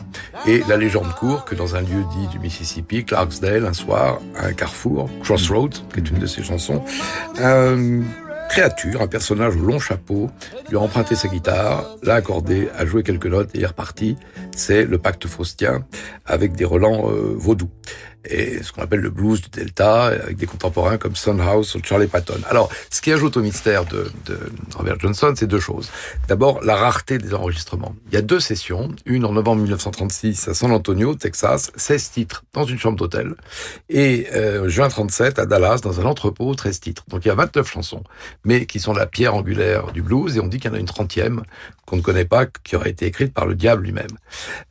Et 0.46 0.62
la 0.68 0.76
légende 0.76 1.14
court 1.14 1.44
que 1.44 1.54
dans 1.54 1.76
un 1.76 1.80
lieu 1.80 2.04
dit 2.16 2.26
du 2.28 2.38
Mississippi, 2.38 3.04
Clarksdale, 3.04 3.66
un 3.66 3.72
soir, 3.72 4.20
un 4.37 4.52
carrefour, 4.52 5.08
Crossroads, 5.22 5.84
qui 5.92 6.00
est 6.00 6.10
une 6.10 6.18
de 6.18 6.26
ses 6.26 6.42
chansons, 6.42 6.82
créature, 8.48 9.02
un 9.02 9.08
personnage 9.08 9.56
au 9.56 9.60
long 9.60 9.80
chapeau, 9.80 10.30
lui 10.70 10.76
a 10.76 10.80
emprunté 10.80 11.16
sa 11.16 11.28
guitare, 11.28 11.84
l'a 12.02 12.14
accordé, 12.14 12.68
a 12.76 12.87
joué 12.87 13.02
quelques 13.02 13.26
notes 13.26 13.50
et 13.54 13.62
est 13.62 13.66
reparti. 13.66 14.16
C'est 14.54 14.84
le 14.84 14.98
pacte 14.98 15.26
faustien 15.26 15.84
avec 16.24 16.54
des 16.54 16.64
relents 16.64 17.10
euh, 17.10 17.34
vaudous 17.37 17.70
et 18.24 18.62
ce 18.62 18.72
qu'on 18.72 18.82
appelle 18.82 19.00
le 19.00 19.10
blues 19.10 19.40
du 19.40 19.48
Delta, 19.50 20.04
avec 20.04 20.37
des 20.37 20.46
contemporains 20.46 20.98
comme 20.98 21.16
Son 21.16 21.38
House 21.38 21.74
ou 21.74 21.80
Charlie 21.82 22.06
Patton. 22.06 22.40
Alors, 22.48 22.70
ce 22.90 23.00
qui 23.00 23.12
ajoute 23.12 23.37
au 23.37 23.42
mystère 23.42 23.84
de, 23.84 24.10
de 24.26 24.38
Robert 24.76 24.98
Johnson, 24.98 25.34
c'est 25.37 25.46
deux 25.46 25.60
choses. 25.60 25.90
D'abord, 26.28 26.62
la 26.62 26.76
rareté 26.76 27.18
des 27.18 27.34
enregistrements. 27.34 27.94
Il 28.08 28.14
y 28.14 28.16
a 28.16 28.22
deux 28.22 28.40
sessions, 28.40 28.94
une 29.06 29.24
en 29.24 29.32
novembre 29.32 29.62
1936 29.62 30.48
à 30.48 30.54
San 30.54 30.72
Antonio, 30.72 31.14
Texas, 31.14 31.70
16 31.76 32.10
titres 32.10 32.44
dans 32.52 32.64
une 32.64 32.78
chambre 32.78 32.96
d'hôtel, 32.96 33.34
et 33.88 34.28
euh, 34.34 34.68
juin 34.68 34.88
37 34.88 35.38
à 35.38 35.46
Dallas, 35.46 35.80
dans 35.82 36.00
un 36.00 36.04
entrepôt, 36.04 36.54
13 36.54 36.80
titres. 36.80 37.04
Donc 37.08 37.24
il 37.24 37.28
y 37.28 37.30
a 37.30 37.34
29 37.34 37.70
chansons, 37.70 38.02
mais 38.44 38.66
qui 38.66 38.80
sont 38.80 38.92
la 38.92 39.06
pierre 39.06 39.34
angulaire 39.34 39.92
du 39.92 40.02
blues, 40.02 40.37
et 40.37 40.40
on 40.40 40.46
dit 40.46 40.58
qu'il 40.58 40.70
y 40.70 40.74
en 40.74 40.76
a 40.76 40.80
une 40.80 40.87
trentième 40.87 41.42
qu'on 41.87 41.96
ne 41.96 42.02
connaît 42.02 42.24
pas, 42.24 42.46
qui 42.46 42.76
aurait 42.76 42.90
été 42.90 43.06
écrite 43.06 43.34
par 43.34 43.46
le 43.46 43.54
diable 43.54 43.84
lui-même. 43.84 44.06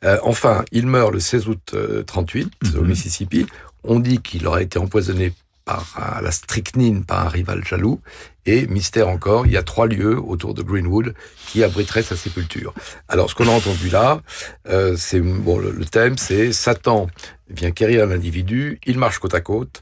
Euh, 0.04 0.18
enfin, 0.22 0.64
il 0.72 0.86
meurt 0.86 1.12
le 1.12 1.20
16 1.20 1.48
août 1.48 1.72
euh, 1.74 2.02
38 2.02 2.50
au 2.76 2.82
Mississippi. 2.82 3.43
On 3.84 4.00
dit 4.00 4.20
qu'il 4.20 4.46
aurait 4.46 4.64
été 4.64 4.78
empoisonné 4.78 5.32
par 5.64 5.94
euh, 5.98 6.20
la 6.20 6.30
strychnine 6.30 7.04
par 7.04 7.26
un 7.26 7.28
rival 7.28 7.64
jaloux. 7.64 8.00
Et 8.46 8.66
mystère 8.66 9.08
encore, 9.08 9.46
il 9.46 9.52
y 9.52 9.56
a 9.56 9.62
trois 9.62 9.86
lieux 9.86 10.18
autour 10.18 10.52
de 10.52 10.62
Greenwood 10.62 11.14
qui 11.46 11.64
abriteraient 11.64 12.02
sa 12.02 12.16
sépulture. 12.16 12.74
Alors, 13.08 13.30
ce 13.30 13.34
qu'on 13.34 13.48
a 13.48 13.52
entendu 13.52 13.88
là, 13.88 14.20
euh, 14.68 14.96
c'est 14.96 15.20
bon, 15.20 15.58
le, 15.58 15.70
le 15.70 15.84
thème, 15.86 16.18
c'est 16.18 16.52
Satan 16.52 17.06
vient 17.48 17.70
quérir 17.70 18.06
l'individu, 18.06 18.78
il 18.84 18.98
marche 18.98 19.18
côte 19.18 19.34
à 19.34 19.40
côte. 19.40 19.80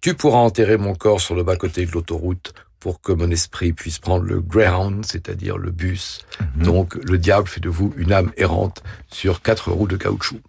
Tu 0.00 0.14
pourras 0.14 0.38
enterrer 0.38 0.78
mon 0.78 0.94
corps 0.94 1.20
sur 1.20 1.34
le 1.34 1.42
bas-côté 1.42 1.84
de 1.84 1.92
l'autoroute 1.92 2.54
pour 2.78 3.02
que 3.02 3.12
mon 3.12 3.30
esprit 3.30 3.74
puisse 3.74 3.98
prendre 3.98 4.24
le 4.24 4.40
Greyhound, 4.40 5.04
c'est-à-dire 5.04 5.58
le 5.58 5.70
bus. 5.70 6.24
Donc, 6.56 6.94
le 6.94 7.18
diable 7.18 7.46
fait 7.46 7.60
de 7.60 7.68
vous 7.68 7.92
une 7.98 8.10
âme 8.10 8.32
errante 8.38 8.82
sur 9.08 9.42
quatre 9.42 9.70
roues 9.70 9.86
de 9.86 9.98
caoutchouc. 9.98 10.40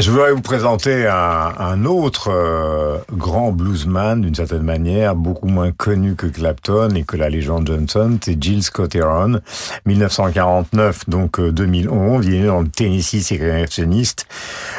Je 0.00 0.10
voudrais 0.10 0.32
vous 0.32 0.40
présenter 0.40 1.06
un, 1.06 1.52
un 1.58 1.84
autre 1.84 2.30
euh, 2.30 2.96
grand 3.12 3.52
bluesman 3.52 4.22
d'une 4.22 4.34
certaine 4.34 4.62
manière, 4.62 5.14
beaucoup 5.14 5.48
moins 5.48 5.70
connu 5.70 6.14
que 6.14 6.26
Clapton 6.26 6.94
et 6.94 7.02
que 7.02 7.18
la 7.18 7.28
légende 7.28 7.66
Johnson, 7.66 8.18
c'est 8.22 8.42
Jill 8.42 8.62
Scott 8.62 8.94
Heron, 8.94 9.40
1949 9.84 11.10
donc 11.10 11.38
2011, 11.38 12.24
il 12.26 12.34
est 12.34 12.38
né 12.38 12.46
dans 12.46 12.62
le 12.62 12.68
Tennessee, 12.68 13.20
c'est 13.22 13.36
créationniste. 13.36 14.26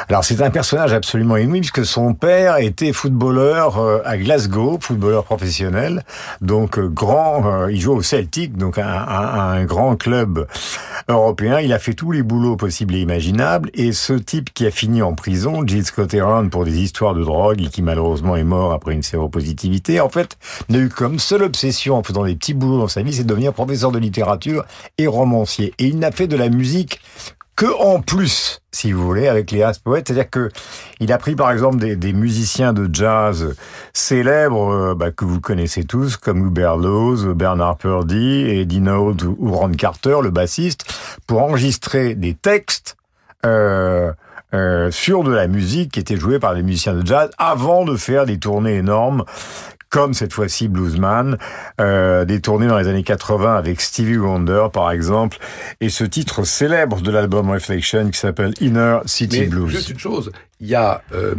Alors 0.09 0.23
c'est 0.23 0.41
un 0.41 0.49
personnage 0.49 0.93
absolument 0.93 1.37
inouï 1.37 1.59
puisque 1.59 1.85
son 1.85 2.15
père 2.15 2.57
était 2.57 2.91
footballeur 2.91 3.77
euh, 3.77 4.01
à 4.05 4.17
Glasgow, 4.17 4.79
footballeur 4.81 5.25
professionnel, 5.25 6.05
donc 6.41 6.79
euh, 6.79 6.87
grand, 6.87 7.67
il 7.67 7.79
joue 7.79 7.93
au 7.93 8.01
Celtic, 8.01 8.57
donc 8.57 8.79
un, 8.79 8.87
un, 8.87 9.59
un 9.59 9.63
grand 9.65 9.95
club 9.95 10.47
européen. 11.07 11.59
Il 11.59 11.71
a 11.71 11.77
fait 11.77 11.93
tous 11.93 12.11
les 12.11 12.23
boulots 12.23 12.55
possibles 12.55 12.95
et 12.95 13.01
imaginables 13.01 13.69
et 13.75 13.91
ce 13.91 14.13
type 14.13 14.51
qui 14.55 14.65
a 14.65 14.71
fini 14.71 15.02
en 15.03 15.13
prison, 15.13 15.63
Jill 15.65 15.85
Scott 15.85 16.13
Heron, 16.13 16.49
pour 16.49 16.65
des 16.65 16.79
histoires 16.81 17.13
de 17.13 17.23
drogue 17.23 17.61
et 17.61 17.67
qui 17.67 17.81
malheureusement 17.81 18.35
est 18.35 18.43
mort 18.43 18.71
après 18.71 18.93
une 18.93 19.03
séropositivité, 19.03 19.99
en 19.99 20.09
fait, 20.09 20.37
n'a 20.69 20.79
eu 20.79 20.89
comme 20.89 21.19
seule 21.19 21.43
obsession 21.43 21.95
en 21.95 22.03
faisant 22.03 22.25
des 22.25 22.35
petits 22.35 22.53
boulots 22.53 22.79
dans 22.79 22.87
sa 22.87 23.03
vie, 23.03 23.13
c'est 23.13 23.23
de 23.23 23.29
devenir 23.29 23.53
professeur 23.53 23.91
de 23.91 23.99
littérature 23.99 24.65
et 24.97 25.07
romancier. 25.07 25.73
Et 25.79 25.85
il 25.85 25.99
n'a 25.99 26.11
fait 26.11 26.27
de 26.27 26.37
la 26.37 26.49
musique 26.49 27.01
que 27.55 27.65
en 27.65 28.01
plus, 28.01 28.61
si 28.71 28.91
vous 28.91 29.05
voulez, 29.05 29.27
avec 29.27 29.51
les 29.51 29.61
As 29.61 29.77
Poètes. 29.79 30.07
C'est-à-dire 30.07 30.29
que 30.29 30.49
il 30.99 31.11
a 31.11 31.17
pris 31.17 31.35
par 31.35 31.51
exemple 31.51 31.77
des, 31.77 32.13
musiciens 32.13 32.73
de 32.73 32.89
jazz 32.91 33.55
célèbres 33.93 34.71
euh, 34.71 34.95
bah, 34.95 35.11
que 35.11 35.25
vous 35.25 35.39
connaissez 35.39 35.83
tous, 35.83 36.17
comme 36.17 36.47
Hubert 36.47 36.77
Laws, 36.77 37.33
Bernard 37.35 37.77
Purdy, 37.77 38.45
Eddie 38.47 38.81
Nold 38.81 39.23
ou 39.23 39.51
Ron 39.51 39.71
Carter, 39.71 40.17
le 40.23 40.31
bassiste, 40.31 40.85
pour 41.27 41.41
enregistrer 41.41 42.15
des 42.15 42.33
textes 42.33 42.97
euh, 43.45 44.11
euh, 44.53 44.91
sur 44.91 45.23
de 45.23 45.31
la 45.31 45.47
musique 45.47 45.91
qui 45.91 45.99
était 45.99 46.17
jouée 46.17 46.39
par 46.39 46.55
des 46.55 46.63
musiciens 46.63 46.93
de 46.93 47.05
jazz 47.05 47.29
avant 47.37 47.85
de 47.85 47.95
faire 47.95 48.25
des 48.25 48.37
tournées 48.37 48.75
énormes 48.75 49.23
comme 49.93 50.15
cette 50.15 50.33
fois-ci 50.33 50.69
Bluesman, 50.69 51.37
euh, 51.79 52.25
des 52.25 52.41
tournées 52.41 52.65
dans 52.65 52.79
les 52.79 52.87
années 52.87 53.03
80 53.03 53.55
avec 53.55 53.79
Stevie 53.79 54.17
Wonder 54.17 54.65
par 54.73 54.89
exemple, 54.89 55.37
et 55.81 55.89
ce 55.89 56.03
titre 56.03 56.45
célèbre 56.45 57.01
de 57.01 57.11
l'album 57.11 57.51
Reflection 57.51 58.09
qui 58.09 58.17
s'appelle 58.17 58.55
Inner 58.59 59.01
City 59.05 59.41
Mais 59.41 59.45
Blues. 59.45 59.69
Juste 59.69 59.89
une 59.89 59.99
chose, 59.99 60.31
il 60.63 60.69
y 60.69 60.75
a, 60.75 61.01
euh, 61.13 61.35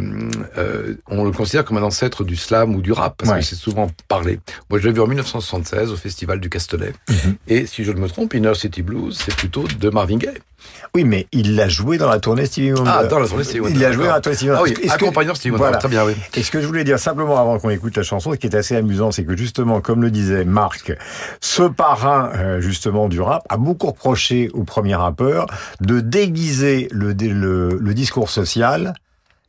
euh, 0.59 0.93
on 1.09 1.23
le 1.23 1.31
considère 1.31 1.65
comme 1.65 1.77
un 1.77 1.81
ancêtre 1.83 2.23
du 2.23 2.35
slam 2.35 2.75
ou 2.75 2.81
du 2.83 2.91
rap 2.91 3.15
parce 3.17 3.31
Ouais. 3.31 3.39
que 3.39 3.45
c'est 3.45 3.55
souvent 3.55 3.89
parlé. 4.07 4.39
Moi, 4.69 4.79
je 4.79 4.87
l'ai 4.87 4.93
vu 4.93 5.01
en 5.01 5.07
1976 5.07 5.91
au 5.91 5.95
Festival 5.95 6.39
du 6.39 6.47
Castellet. 6.47 6.93
Mhm. 7.09 7.35
Et 7.47 7.65
si 7.65 7.83
je 7.83 7.91
ne 7.91 7.99
me 7.99 8.07
trompe, 8.07 8.35
Inner 8.35 8.53
City 8.53 8.83
Blues, 8.83 9.19
c'est 9.19 9.35
plutôt 9.35 9.63
de 9.79 9.89
Marvin 9.89 10.17
Gaye. 10.17 10.37
Oui, 10.95 11.03
mais 11.03 11.27
il 11.31 11.55
l'a 11.55 11.67
joué 11.67 11.97
dans 11.97 12.09
la 12.09 12.19
tournée 12.19 12.45
Stevie 12.45 12.71
Wonder. 12.73 12.91
Ah, 12.93 13.03
dans 13.05 13.19
la 13.19 13.27
tournée 13.27 13.43
Stevie 13.43 13.59
Wonder, 13.61 13.75
Il 13.75 13.81
l'a 13.81 13.91
joué 13.91 14.05
dans 14.05 14.13
la 14.13 14.21
tournée 14.21 14.35
Stevie 14.35 14.51
Wonder. 14.51 14.63
Ah 14.75 14.79
oui, 14.79 14.87
que- 14.87 14.91
accompagnant 14.93 15.33
Stevie 15.35 15.55
Wonder, 15.55 15.77
très 15.79 15.89
bien, 15.89 16.05
oui. 16.05 16.13
Et 16.35 16.43
ce 16.43 16.51
que 16.51 16.61
je 16.61 16.67
voulais 16.67 16.83
dire 16.83 16.99
simplement 16.99 17.39
avant 17.39 17.57
qu'on 17.59 17.69
écoute 17.71 17.97
la 17.97 18.03
chanson, 18.03 18.31
ce 18.31 18.37
qui 18.37 18.45
est 18.47 18.55
assez 18.55 18.75
amusant, 18.75 19.11
c'est 19.11 19.25
que 19.25 19.35
justement, 19.35 19.81
comme 19.81 20.01
le 20.03 20.11
disait 20.11 20.45
Marc, 20.45 20.93
ce 21.41 21.63
parrain 21.63 22.31
euh, 22.35 22.61
justement 22.61 23.09
du 23.09 23.21
rap 23.21 23.43
a 23.49 23.57
beaucoup 23.57 23.87
reproché 23.87 24.49
au 24.53 24.63
premier 24.63 24.95
rappeur 24.95 25.47
de 25.81 25.99
déguiser 25.99 26.87
le, 26.91 27.13
le, 27.13 27.77
le 27.79 27.93
discours 27.93 28.29
social 28.29 28.93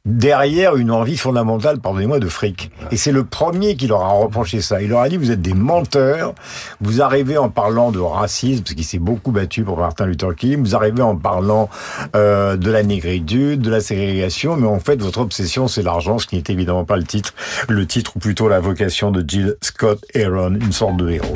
derrière 0.06 0.76
une 0.76 0.90
envie 0.92 1.16
fondamentale, 1.16 1.80
pardonnez-moi, 1.80 2.20
de 2.20 2.28
fric. 2.28 2.70
Et 2.92 2.96
c'est 2.96 3.12
le 3.12 3.24
premier 3.24 3.74
qui 3.76 3.88
leur 3.88 4.02
a 4.02 4.12
reproché 4.12 4.60
ça. 4.60 4.80
Il 4.80 4.90
leur 4.90 5.00
a 5.00 5.08
dit, 5.08 5.16
vous 5.16 5.32
êtes 5.32 5.42
des 5.42 5.52
menteurs, 5.52 6.32
vous 6.80 7.02
arrivez 7.02 7.36
en 7.36 7.50
parlant 7.50 7.90
de 7.90 7.98
racisme, 7.98 8.62
parce 8.62 8.74
qu'il 8.74 8.84
s'est 8.84 9.00
beaucoup 9.00 9.32
battu 9.32 9.64
pour 9.64 9.78
Martin 9.78 10.06
Luther 10.06 10.34
King, 10.34 10.60
vous 10.60 10.76
arrivez 10.76 11.02
en 11.02 11.16
parlant 11.16 11.68
euh, 12.14 12.56
de 12.56 12.70
la 12.70 12.84
négritude, 12.84 13.60
de 13.60 13.70
la 13.70 13.80
ségrégation, 13.80 14.56
mais 14.56 14.68
en 14.68 14.78
fait, 14.78 15.02
votre 15.02 15.20
obsession, 15.20 15.66
c'est 15.66 15.82
l'argent, 15.82 16.18
ce 16.18 16.26
qui 16.26 16.36
n'est 16.36 16.44
évidemment 16.48 16.84
pas 16.84 16.96
le 16.96 17.04
titre. 17.04 17.34
Le 17.68 17.84
titre, 17.86 18.12
ou 18.16 18.20
plutôt 18.20 18.48
la 18.48 18.60
vocation 18.60 19.10
de 19.10 19.24
Jill 19.26 19.56
Scott 19.60 20.04
Heron, 20.14 20.54
une 20.54 20.72
sorte 20.72 20.96
de 20.96 21.10
héros. 21.10 21.34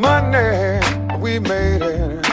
Money, 0.00 0.80
we 1.20 1.38
made 1.38 1.82
it. 1.82 2.26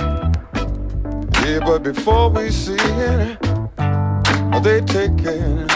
Yeah, 1.43 1.59
but 1.65 1.83
before 1.83 2.29
we 2.29 2.51
see 2.51 2.75
it, 2.75 3.60
they 4.59 4.81
take 4.81 5.11
it. 5.21 5.71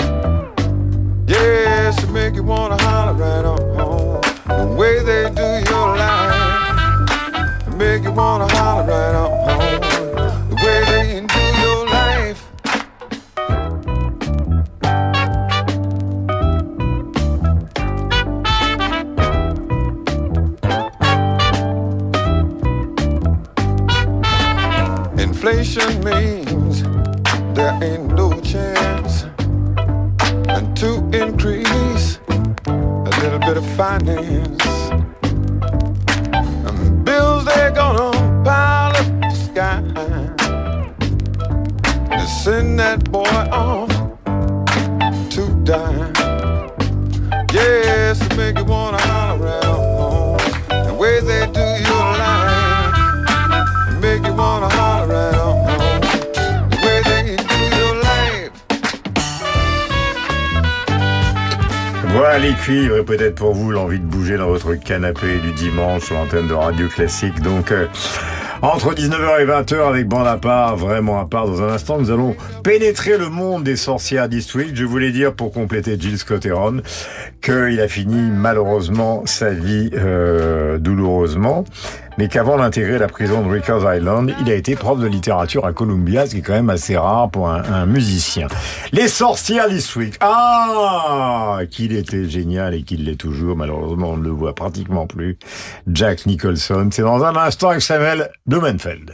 Yes, 1.27 2.03
it 2.03 2.09
make 2.11 2.35
you 2.35 2.43
wanna 2.43 2.77
holler 2.83 3.13
right 3.13 3.45
on. 3.45 3.57
Home. 3.77 4.21
The 4.47 4.75
way 4.77 4.99
they 5.03 5.29
do 5.29 5.71
your 5.71 5.97
life, 5.97 7.75
make 7.75 8.03
you 8.03 8.11
wanna 8.11 8.47
holler 8.55 8.85
right 8.87 9.15
on. 9.15 9.31
The 10.49 10.55
way 10.63 10.83
they 10.91 11.21
do 11.25 11.43
your 11.63 11.87
life. 11.87 12.41
Inflation 25.17 26.03
means 26.03 26.83
there 27.55 27.77
ain't 27.81 28.04
finance. 33.75 34.63
And 36.31 37.03
bills 37.03 37.43
they're 37.43 37.71
gonna 37.71 38.11
pile 38.43 38.95
up 38.95 39.07
the 39.21 39.31
sky. 39.31 39.83
And 42.09 42.29
send 42.29 42.79
that 42.79 43.11
boy 43.11 43.23
off 43.51 43.89
to 45.31 45.41
die. 45.65 46.14
Les 62.45 62.53
cuivres 62.53 63.03
peut-être 63.03 63.33
pour 63.33 63.55
vous 63.55 63.71
l'envie 63.71 63.99
de 63.99 64.05
bouger 64.05 64.37
dans 64.37 64.47
votre 64.47 64.75
canapé 64.75 65.39
du 65.39 65.51
dimanche 65.53 66.03
sur 66.03 66.15
l'antenne 66.15 66.47
de 66.47 66.53
Radio 66.53 66.87
Classique. 66.87 67.41
Donc 67.41 67.71
euh, 67.71 67.87
entre 68.61 68.93
19h 68.93 69.41
et 69.41 69.45
20h 69.45 69.87
avec 69.87 70.07
bande 70.07 70.27
à 70.27 70.37
part, 70.37 70.75
vraiment 70.75 71.19
à 71.19 71.25
part. 71.25 71.47
Dans 71.47 71.63
un 71.63 71.69
instant, 71.69 71.97
nous 71.97 72.11
allons 72.11 72.35
pénétrer 72.63 73.17
le 73.17 73.29
monde 73.29 73.63
des 73.63 73.75
sorcières 73.75 74.29
d'Eastwick. 74.29 74.75
Je 74.75 74.85
voulais 74.85 75.11
dire 75.11 75.33
pour 75.33 75.51
compléter 75.51 75.99
Jill 75.99 76.19
Scott 76.19 76.45
Heron 76.45 76.81
qu'il 77.41 77.81
a 77.81 77.87
fini 77.87 78.29
malheureusement 78.31 79.25
sa 79.25 79.49
vie 79.49 79.89
euh, 79.95 80.77
douloureusement, 80.77 81.63
mais 82.17 82.27
qu'avant 82.27 82.57
d'intégrer 82.57 82.97
la 82.97 83.07
prison 83.07 83.41
de 83.41 83.49
Rikers 83.49 83.95
Island, 83.95 84.33
il 84.41 84.49
a 84.49 84.55
été 84.55 84.75
prof 84.75 84.99
de 84.99 85.07
littérature 85.07 85.65
à 85.65 85.73
Columbia, 85.73 86.25
ce 86.25 86.31
qui 86.31 86.37
est 86.37 86.41
quand 86.41 86.53
même 86.53 86.69
assez 86.69 86.97
rare 86.97 87.29
pour 87.29 87.49
un, 87.49 87.85
musicien. 87.85 88.47
Les 88.91 89.07
sorcières 89.07 89.69
d'Eastwick. 89.69 90.15
Ah, 90.21 91.59
qu'il 91.69 91.95
était 91.95 92.27
génial 92.29 92.73
et 92.73 92.83
qu'il 92.83 93.05
l'est 93.05 93.15
toujours. 93.15 93.55
Malheureusement, 93.55 94.11
on 94.11 94.17
ne 94.17 94.23
le 94.23 94.29
voit 94.29 94.55
pratiquement 94.55 95.07
plus. 95.07 95.37
Jack 95.87 96.25
Nicholson. 96.25 96.89
C'est 96.91 97.01
dans 97.01 97.23
un 97.23 97.35
instant 97.35 97.69
avec 97.69 97.81
Samuel 97.81 98.29
Blumenfeld. 98.45 99.13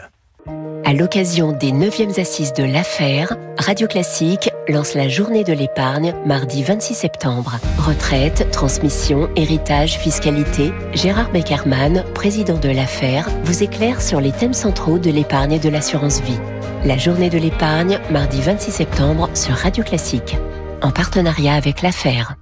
À 0.91 0.93
l'occasion 0.93 1.51
des 1.51 1.71
9e 1.71 2.19
assises 2.19 2.54
de 2.54 2.63
l'affaire, 2.63 3.38
Radio 3.58 3.88
Classique 3.88 4.49
lance 4.67 4.93
la 4.93 5.08
journée 5.08 5.43
de 5.43 5.54
l'épargne 5.54 6.13
mardi 6.25 6.63
26 6.63 6.95
septembre. 6.95 7.60
Retraite, 7.77 8.49
transmission, 8.51 9.30
héritage, 9.36 9.97
fiscalité, 9.97 10.73
Gérard 10.93 11.32
Beckerman, 11.32 12.04
président 12.13 12.58
de 12.58 12.69
l'affaire, 12.69 13.30
vous 13.43 13.63
éclaire 13.63 14.01
sur 14.01 14.19
les 14.19 14.32
thèmes 14.32 14.54
centraux 14.54 14.99
de 14.99 15.12
l'épargne 15.12 15.54
et 15.54 15.60
de 15.60 15.69
l'assurance 15.69 16.21
vie. 16.21 16.39
La 16.84 16.97
journée 16.97 17.30
de 17.30 17.38
l'épargne 17.38 17.99
mardi 18.10 18.41
26 18.41 18.71
septembre 18.71 19.30
sur 19.34 19.54
Radio 19.54 19.84
Classique. 19.84 20.36
En 20.82 20.91
partenariat 20.91 21.54
avec 21.54 21.84
l'affaire. 21.84 22.36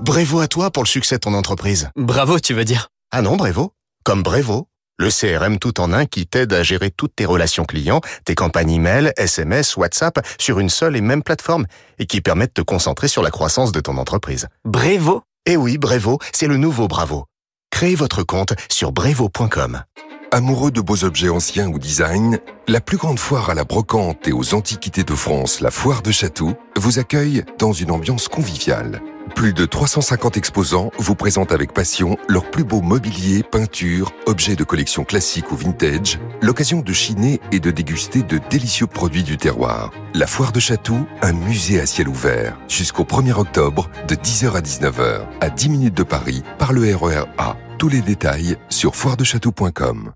Brévo 0.00 0.38
à 0.38 0.46
toi 0.46 0.70
pour 0.70 0.84
le 0.84 0.88
succès 0.88 1.16
de 1.16 1.20
ton 1.20 1.34
entreprise. 1.34 1.90
Bravo, 1.96 2.38
tu 2.38 2.54
veux 2.54 2.64
dire? 2.64 2.88
Ah 3.10 3.20
non, 3.20 3.36
Brévo. 3.36 3.72
Comme 4.04 4.22
Brévo, 4.22 4.67
le 4.98 5.10
CRM 5.10 5.58
tout 5.58 5.80
en 5.80 5.92
un 5.92 6.06
qui 6.06 6.26
t'aide 6.26 6.52
à 6.52 6.62
gérer 6.62 6.90
toutes 6.90 7.16
tes 7.16 7.24
relations 7.24 7.64
clients, 7.64 8.00
tes 8.24 8.34
campagnes 8.34 8.70
email, 8.70 9.12
SMS, 9.16 9.76
WhatsApp 9.76 10.18
sur 10.38 10.58
une 10.58 10.68
seule 10.68 10.96
et 10.96 11.00
même 11.00 11.22
plateforme 11.22 11.66
et 11.98 12.06
qui 12.06 12.20
permet 12.20 12.46
de 12.46 12.52
te 12.52 12.62
concentrer 12.62 13.08
sur 13.08 13.22
la 13.22 13.30
croissance 13.30 13.72
de 13.72 13.80
ton 13.80 13.96
entreprise. 13.96 14.48
Brévo 14.64 15.22
Eh 15.46 15.56
oui, 15.56 15.78
Brévo, 15.78 16.18
c'est 16.32 16.48
le 16.48 16.56
nouveau 16.56 16.88
Bravo. 16.88 17.26
Créez 17.70 17.94
votre 17.94 18.22
compte 18.24 18.54
sur 18.70 18.92
brevo.com. 18.92 19.82
Amoureux 20.30 20.70
de 20.70 20.80
beaux 20.80 21.04
objets 21.04 21.30
anciens 21.30 21.68
ou 21.68 21.78
design, 21.78 22.38
la 22.66 22.80
plus 22.80 22.98
grande 22.98 23.18
foire 23.18 23.48
à 23.48 23.54
la 23.54 23.64
brocante 23.64 24.28
et 24.28 24.32
aux 24.32 24.52
antiquités 24.54 25.04
de 25.04 25.14
France, 25.14 25.60
la 25.60 25.70
foire 25.70 26.02
de 26.02 26.10
Château, 26.10 26.54
vous 26.76 26.98
accueille 26.98 27.44
dans 27.58 27.72
une 27.72 27.90
ambiance 27.90 28.28
conviviale. 28.28 29.00
Plus 29.38 29.52
de 29.52 29.66
350 29.66 30.36
exposants 30.36 30.90
vous 30.98 31.14
présentent 31.14 31.52
avec 31.52 31.72
passion 31.72 32.18
leurs 32.26 32.50
plus 32.50 32.64
beaux 32.64 32.80
mobiliers, 32.80 33.44
peintures, 33.44 34.10
objets 34.26 34.56
de 34.56 34.64
collection 34.64 35.04
classique 35.04 35.52
ou 35.52 35.54
vintage, 35.54 36.18
l'occasion 36.42 36.80
de 36.80 36.92
chiner 36.92 37.40
et 37.52 37.60
de 37.60 37.70
déguster 37.70 38.24
de 38.24 38.40
délicieux 38.50 38.88
produits 38.88 39.22
du 39.22 39.36
terroir. 39.36 39.92
La 40.12 40.26
foire 40.26 40.50
de 40.50 40.58
Chatou, 40.58 41.06
un 41.22 41.32
musée 41.32 41.78
à 41.78 41.86
ciel 41.86 42.08
ouvert, 42.08 42.58
jusqu'au 42.66 43.04
1er 43.04 43.34
octobre 43.34 43.88
de 44.08 44.16
10h 44.16 44.56
à 44.56 44.60
19h, 44.60 45.20
à 45.40 45.50
10 45.50 45.68
minutes 45.68 45.96
de 45.96 46.02
Paris, 46.02 46.42
par 46.58 46.72
le 46.72 46.92
RER 46.92 47.26
A. 47.38 47.54
Tous 47.78 47.88
les 47.88 48.00
détails 48.00 48.56
sur 48.70 48.96
foiredechatou.com. 48.96 50.14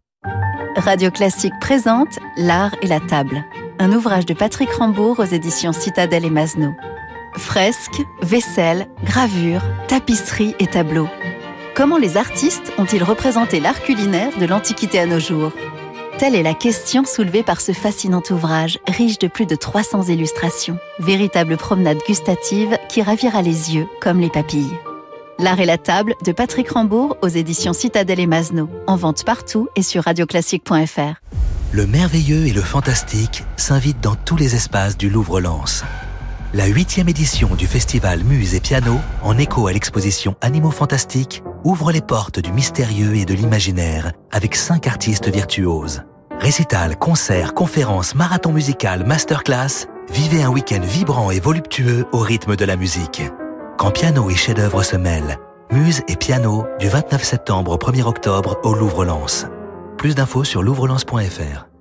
Radio 0.74 1.12
Classique 1.12 1.54
présente 1.60 2.18
L'art 2.36 2.74
et 2.82 2.88
la 2.88 2.98
table, 2.98 3.44
un 3.78 3.92
ouvrage 3.92 4.26
de 4.26 4.34
Patrick 4.34 4.72
Rambourg 4.72 5.20
aux 5.20 5.24
éditions 5.24 5.72
Citadelle 5.72 6.24
et 6.24 6.30
Masneau. 6.30 6.72
Fresques, 7.36 8.02
vaisselle, 8.20 8.88
gravures, 9.04 9.62
tapisseries 9.88 10.54
et 10.58 10.66
tableaux. 10.66 11.08
Comment 11.74 11.96
les 11.96 12.16
artistes 12.16 12.72
ont-ils 12.78 13.02
représenté 13.02 13.58
l'art 13.58 13.82
culinaire 13.82 14.36
de 14.38 14.44
l'Antiquité 14.44 14.98
à 14.98 15.06
nos 15.06 15.18
jours? 15.18 15.52
Telle 16.18 16.34
est 16.34 16.42
la 16.42 16.54
question 16.54 17.04
soulevée 17.04 17.42
par 17.42 17.60
ce 17.60 17.72
fascinant 17.72 18.22
ouvrage, 18.30 18.78
riche 18.86 19.18
de 19.18 19.28
plus 19.28 19.46
de 19.46 19.56
300 19.56 20.04
illustrations. 20.04 20.78
Véritable 20.98 21.56
promenade 21.56 21.98
gustative 22.06 22.76
qui 22.88 23.02
ravira 23.02 23.40
les 23.40 23.74
yeux 23.74 23.88
comme 24.00 24.20
les 24.20 24.30
papilles. 24.30 24.78
L'art 25.38 25.58
et 25.58 25.66
la 25.66 25.78
table 25.78 26.14
de 26.24 26.32
Patrick 26.32 26.70
Rambourg 26.70 27.16
aux 27.22 27.28
éditions 27.28 27.72
Citadelle 27.72 28.20
et 28.20 28.26
Masneau. 28.26 28.68
En 28.86 28.96
vente 28.96 29.24
partout 29.24 29.68
et 29.74 29.82
sur 29.82 30.04
radioclassique.fr. 30.04 31.20
Le 31.72 31.86
merveilleux 31.86 32.46
et 32.46 32.52
le 32.52 32.60
fantastique 32.60 33.44
s'invitent 33.56 34.02
dans 34.02 34.14
tous 34.14 34.36
les 34.36 34.54
espaces 34.54 34.98
du 34.98 35.08
Louvre-Lens. 35.08 35.82
La 36.54 36.66
huitième 36.66 37.08
édition 37.08 37.54
du 37.54 37.66
festival 37.66 38.24
Muse 38.24 38.54
et 38.54 38.60
Piano, 38.60 39.00
en 39.22 39.38
écho 39.38 39.68
à 39.68 39.72
l'exposition 39.72 40.36
Animaux 40.42 40.70
Fantastiques, 40.70 41.42
ouvre 41.64 41.92
les 41.92 42.02
portes 42.02 42.40
du 42.40 42.52
mystérieux 42.52 43.16
et 43.16 43.24
de 43.24 43.32
l'imaginaire 43.32 44.12
avec 44.30 44.54
cinq 44.54 44.86
artistes 44.86 45.30
virtuoses. 45.30 46.02
Récital, 46.38 46.98
concerts, 46.98 47.54
conférences, 47.54 48.14
marathon 48.14 48.52
musical, 48.52 49.06
masterclass, 49.06 49.86
vivez 50.12 50.42
un 50.42 50.50
week-end 50.50 50.82
vibrant 50.82 51.30
et 51.30 51.40
voluptueux 51.40 52.04
au 52.12 52.18
rythme 52.18 52.54
de 52.54 52.66
la 52.66 52.76
musique. 52.76 53.22
Quand 53.78 53.90
piano 53.90 54.28
et 54.28 54.34
chef-d'œuvre 54.34 54.82
se 54.82 54.96
mêlent, 54.96 55.38
Muse 55.70 56.02
et 56.06 56.16
Piano 56.16 56.66
du 56.78 56.86
29 56.86 57.24
septembre 57.24 57.72
au 57.72 57.78
1er 57.78 58.02
octobre 58.02 58.58
au 58.62 58.74
Louvre-Lens. 58.74 59.46
Plus 59.96 60.14
d'infos 60.14 60.44
sur 60.44 60.62
louvrelens.fr. 60.62 61.71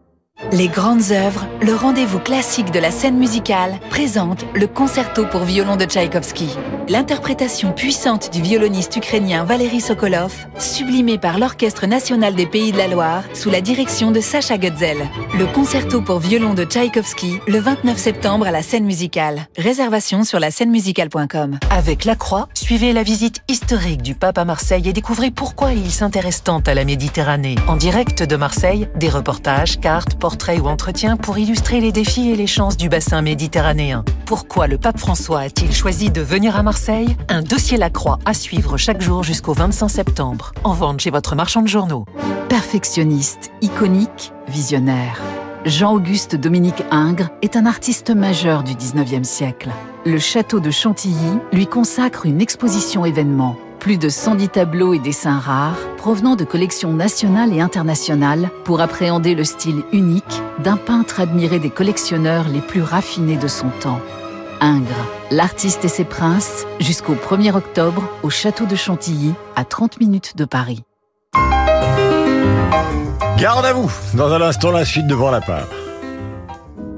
Les 0.51 0.67
grandes 0.67 1.11
œuvres, 1.11 1.45
le 1.61 1.73
rendez-vous 1.73 2.19
classique 2.19 2.71
de 2.71 2.79
la 2.79 2.91
scène 2.91 3.17
musicale, 3.17 3.79
présente 3.89 4.43
le 4.53 4.67
concerto 4.67 5.25
pour 5.25 5.43
violon 5.43 5.77
de 5.77 5.85
Tchaïkovski. 5.85 6.49
L'interprétation 6.89 7.71
puissante 7.71 8.33
du 8.33 8.41
violoniste 8.41 8.97
ukrainien 8.97 9.45
Valery 9.45 9.79
Sokolov, 9.79 10.33
sublimée 10.57 11.17
par 11.17 11.37
l'Orchestre 11.37 11.85
national 11.85 12.35
des 12.35 12.47
Pays 12.47 12.73
de 12.73 12.77
la 12.77 12.87
Loire, 12.87 13.23
sous 13.33 13.49
la 13.49 13.61
direction 13.61 14.11
de 14.11 14.19
Sacha 14.19 14.57
Gutzel. 14.57 14.97
Le 15.37 15.45
concerto 15.45 16.01
pour 16.01 16.19
violon 16.19 16.53
de 16.53 16.65
Tchaïkovski, 16.65 17.39
le 17.47 17.59
29 17.59 17.97
septembre 17.97 18.47
à 18.47 18.51
la 18.51 18.63
scène 18.63 18.83
musicale. 18.83 19.47
Réservation 19.57 20.25
sur 20.25 20.39
la 20.39 20.51
scène-musicale.com. 20.51 21.59
Avec 21.69 22.03
La 22.03 22.15
Croix, 22.15 22.49
suivez 22.55 22.91
la 22.91 23.03
visite 23.03 23.41
historique 23.47 24.01
du 24.01 24.15
pape 24.15 24.37
à 24.37 24.43
Marseille 24.43 24.89
et 24.89 24.93
découvrez 24.93 25.31
pourquoi 25.31 25.71
il 25.71 25.91
s'intéresse 25.91 26.43
tant 26.43 26.59
à 26.59 26.73
la 26.73 26.83
Méditerranée. 26.83 27.55
En 27.67 27.77
direct 27.77 28.23
de 28.23 28.35
Marseille, 28.35 28.89
des 28.95 29.09
reportages, 29.09 29.79
cartes, 29.79 30.15
portraits 30.15 30.30
ou 30.59 30.67
entretiens 30.67 31.17
pour 31.17 31.37
illustrer 31.37 31.81
les 31.81 31.91
défis 31.91 32.29
et 32.29 32.35
les 32.35 32.47
chances 32.47 32.77
du 32.77 32.89
bassin 32.89 33.21
méditerranéen. 33.21 34.03
Pourquoi 34.25 34.67
le 34.67 34.77
pape 34.77 34.97
François 34.97 35.41
a-t-il 35.41 35.73
choisi 35.73 36.09
de 36.09 36.21
venir 36.21 36.55
à 36.55 36.63
Marseille? 36.63 37.15
Un 37.29 37.41
dossier 37.41 37.77
Lacroix 37.77 38.19
à 38.25 38.33
suivre 38.33 38.77
chaque 38.77 39.01
jour 39.01 39.23
jusqu'au 39.23 39.53
25 39.53 39.89
septembre. 39.89 40.53
En 40.63 40.73
vente 40.73 41.01
chez 41.01 41.11
votre 41.11 41.35
marchand 41.35 41.61
de 41.61 41.67
journaux. 41.67 42.05
Perfectionniste, 42.49 43.51
iconique, 43.61 44.33
visionnaire. 44.47 45.21
Jean-Auguste 45.65 46.35
Dominique 46.35 46.83
Ingres 46.89 47.29
est 47.41 47.55
un 47.55 47.65
artiste 47.65 48.09
majeur 48.09 48.63
du 48.63 48.73
19e 48.73 49.23
siècle. 49.23 49.69
Le 50.05 50.17
château 50.17 50.59
de 50.59 50.71
Chantilly 50.71 51.37
lui 51.53 51.67
consacre 51.67 52.25
une 52.25 52.41
exposition 52.41 53.05
événement. 53.05 53.55
Plus 53.81 53.97
de 53.97 54.09
110 54.09 54.49
tableaux 54.49 54.93
et 54.93 54.99
dessins 54.99 55.39
rares 55.39 55.75
provenant 55.97 56.35
de 56.35 56.43
collections 56.43 56.93
nationales 56.93 57.51
et 57.51 57.61
internationales 57.61 58.51
pour 58.63 58.79
appréhender 58.79 59.33
le 59.33 59.43
style 59.43 59.81
unique 59.91 60.43
d'un 60.59 60.77
peintre 60.77 61.19
admiré 61.19 61.57
des 61.57 61.71
collectionneurs 61.71 62.47
les 62.47 62.61
plus 62.61 62.83
raffinés 62.83 63.37
de 63.37 63.47
son 63.47 63.69
temps. 63.81 63.99
Ingres, 64.59 65.07
l'artiste 65.31 65.83
et 65.83 65.87
ses 65.87 66.03
princes, 66.03 66.67
jusqu'au 66.79 67.15
1er 67.15 67.55
octobre 67.55 68.07
au 68.21 68.29
château 68.29 68.67
de 68.67 68.75
Chantilly, 68.75 69.33
à 69.55 69.65
30 69.65 69.99
minutes 69.99 70.37
de 70.37 70.45
Paris. 70.45 70.83
Garde 73.39 73.65
à 73.65 73.73
vous 73.73 73.91
Dans 74.13 74.31
un 74.31 74.41
instant, 74.41 74.69
la 74.69 74.85
suite 74.85 75.07
devant 75.07 75.31
la 75.31 75.41
part. 75.41 75.67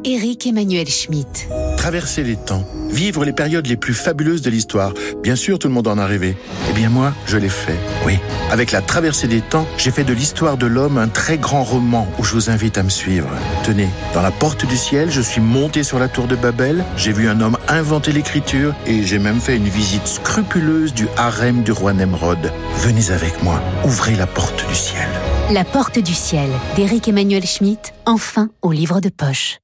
Éric 0.04 0.48
Emmanuel 0.48 0.90
Schmitt. 0.90 1.48
Traverser 1.84 2.24
les 2.24 2.38
temps, 2.38 2.64
vivre 2.92 3.26
les 3.26 3.34
périodes 3.34 3.68
les 3.68 3.76
plus 3.76 3.94
fabuleuses 3.94 4.42
de 4.42 4.50
l'histoire. 4.50 4.94
Bien 5.22 5.36
sûr, 5.36 5.60
tout 5.60 5.68
le 5.68 5.74
monde 5.74 5.90
en 5.90 5.98
a 5.98 6.06
rêvé. 6.06 6.38
Eh 6.70 6.72
bien 6.72 6.88
moi, 6.88 7.14
je 7.26 7.36
l'ai 7.36 7.50
fait. 7.50 7.78
Oui. 8.06 8.20
Avec 8.52 8.72
la 8.72 8.82
traversée 8.82 9.28
des 9.28 9.42
temps, 9.42 9.68
j'ai 9.78 9.92
fait 9.92 10.06
de 10.06 10.14
l'histoire 10.14 10.56
de 10.56 10.66
l'homme 10.66 10.98
un 10.98 11.10
très 11.10 11.38
grand 11.38 11.62
roman 11.62 12.08
où 12.18 12.24
je 12.24 12.36
vous 12.36 12.50
invite 12.50 12.78
à 12.78 12.84
me 12.84 12.90
suivre. 12.90 13.28
Tenez, 13.66 13.90
dans 14.14 14.22
la 14.22 14.32
porte 14.32 14.66
du 14.66 14.78
ciel, 14.78 15.12
je 15.12 15.20
suis 15.20 15.42
monté 15.42 15.84
sur 15.84 16.00
la 16.00 16.08
tour 16.08 16.26
de 16.26 16.38
Babel, 16.38 16.86
j'ai 16.96 17.12
vu 17.12 17.28
un 17.28 17.42
homme 17.42 17.58
inventer 17.68 18.14
l'écriture 18.14 18.74
et 18.88 19.04
j'ai 19.04 19.20
même 19.20 19.42
fait 19.42 19.58
une 19.58 19.68
visite 19.68 20.08
scrupuleuse 20.08 20.94
du 20.94 21.10
harem 21.18 21.64
du 21.64 21.74
roi 21.74 21.92
Nemrod. 21.92 22.50
Venez 22.78 23.12
avec 23.12 23.44
moi, 23.44 23.62
ouvrez 23.84 24.16
la 24.16 24.26
porte 24.26 24.66
du 24.70 24.76
ciel. 24.76 25.10
La 25.52 25.66
porte 25.66 26.00
du 26.00 26.14
ciel 26.14 26.50
d'Éric 26.78 27.10
Emmanuel 27.10 27.46
Schmitt, 27.46 27.94
enfin 28.06 28.48
au 28.62 28.72
livre 28.72 29.02
de 29.02 29.10
poche. 29.10 29.58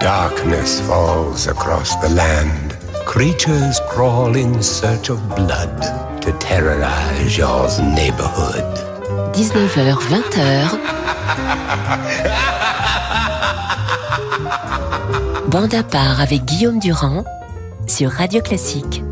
Darkness 0.00 0.80
falls 0.82 1.48
across 1.48 1.96
the 1.96 2.08
land. 2.10 2.76
Creatures 3.04 3.80
crawl 3.88 4.36
in 4.36 4.62
search 4.62 5.10
of 5.10 5.18
blood 5.34 5.82
to 6.22 6.32
terrorize 6.38 7.36
your 7.36 7.68
neighborhood. 7.94 8.64
19h, 9.34 9.98
20h. 10.10 10.78
Bande 15.48 15.74
à 15.74 15.82
part 15.82 16.20
avec 16.20 16.44
Guillaume 16.44 16.78
Durand 16.78 17.24
sur 17.86 18.10
Radio 18.10 18.40
Classique. 18.42 19.02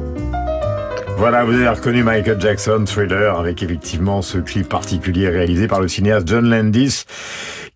Voilà, 1.16 1.44
vous 1.44 1.54
avez 1.54 1.68
reconnu 1.68 2.02
Michael 2.02 2.40
Jackson, 2.40 2.84
Thriller, 2.86 3.38
avec 3.38 3.62
effectivement 3.62 4.20
ce 4.20 4.38
clip 4.38 4.68
particulier 4.68 5.28
réalisé 5.28 5.68
par 5.68 5.80
le 5.80 5.88
cinéaste 5.88 6.28
John 6.28 6.50
Landis, 6.50 7.04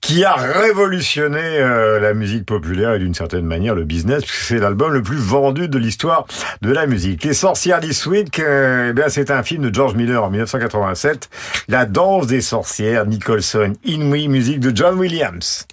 qui 0.00 0.24
a 0.24 0.34
révolutionné 0.34 1.38
euh, 1.40 2.00
la 2.00 2.14
musique 2.14 2.46
populaire 2.46 2.94
et 2.94 2.98
d'une 2.98 3.14
certaine 3.14 3.44
manière 3.44 3.74
le 3.74 3.84
business, 3.84 4.24
puisque 4.24 4.44
c'est 4.44 4.58
l'album 4.58 4.92
le 4.92 5.02
plus 5.02 5.16
vendu 5.16 5.68
de 5.68 5.78
l'histoire 5.78 6.26
de 6.62 6.72
la 6.72 6.86
musique. 6.86 7.24
Les 7.24 7.34
sorcières 7.34 7.80
This 7.80 8.06
Week, 8.06 8.38
euh, 8.38 8.92
eh 8.96 9.10
c'est 9.10 9.30
un 9.30 9.42
film 9.42 9.68
de 9.68 9.74
George 9.74 9.94
Miller 9.94 10.22
en 10.22 10.30
1987, 10.30 11.28
La 11.68 11.86
danse 11.86 12.26
des 12.26 12.40
sorcières, 12.40 13.06
Nicholson, 13.06 13.72
Inouï, 13.84 14.28
musique 14.28 14.60
de 14.60 14.74
John 14.74 14.98
Williams. 14.98 15.66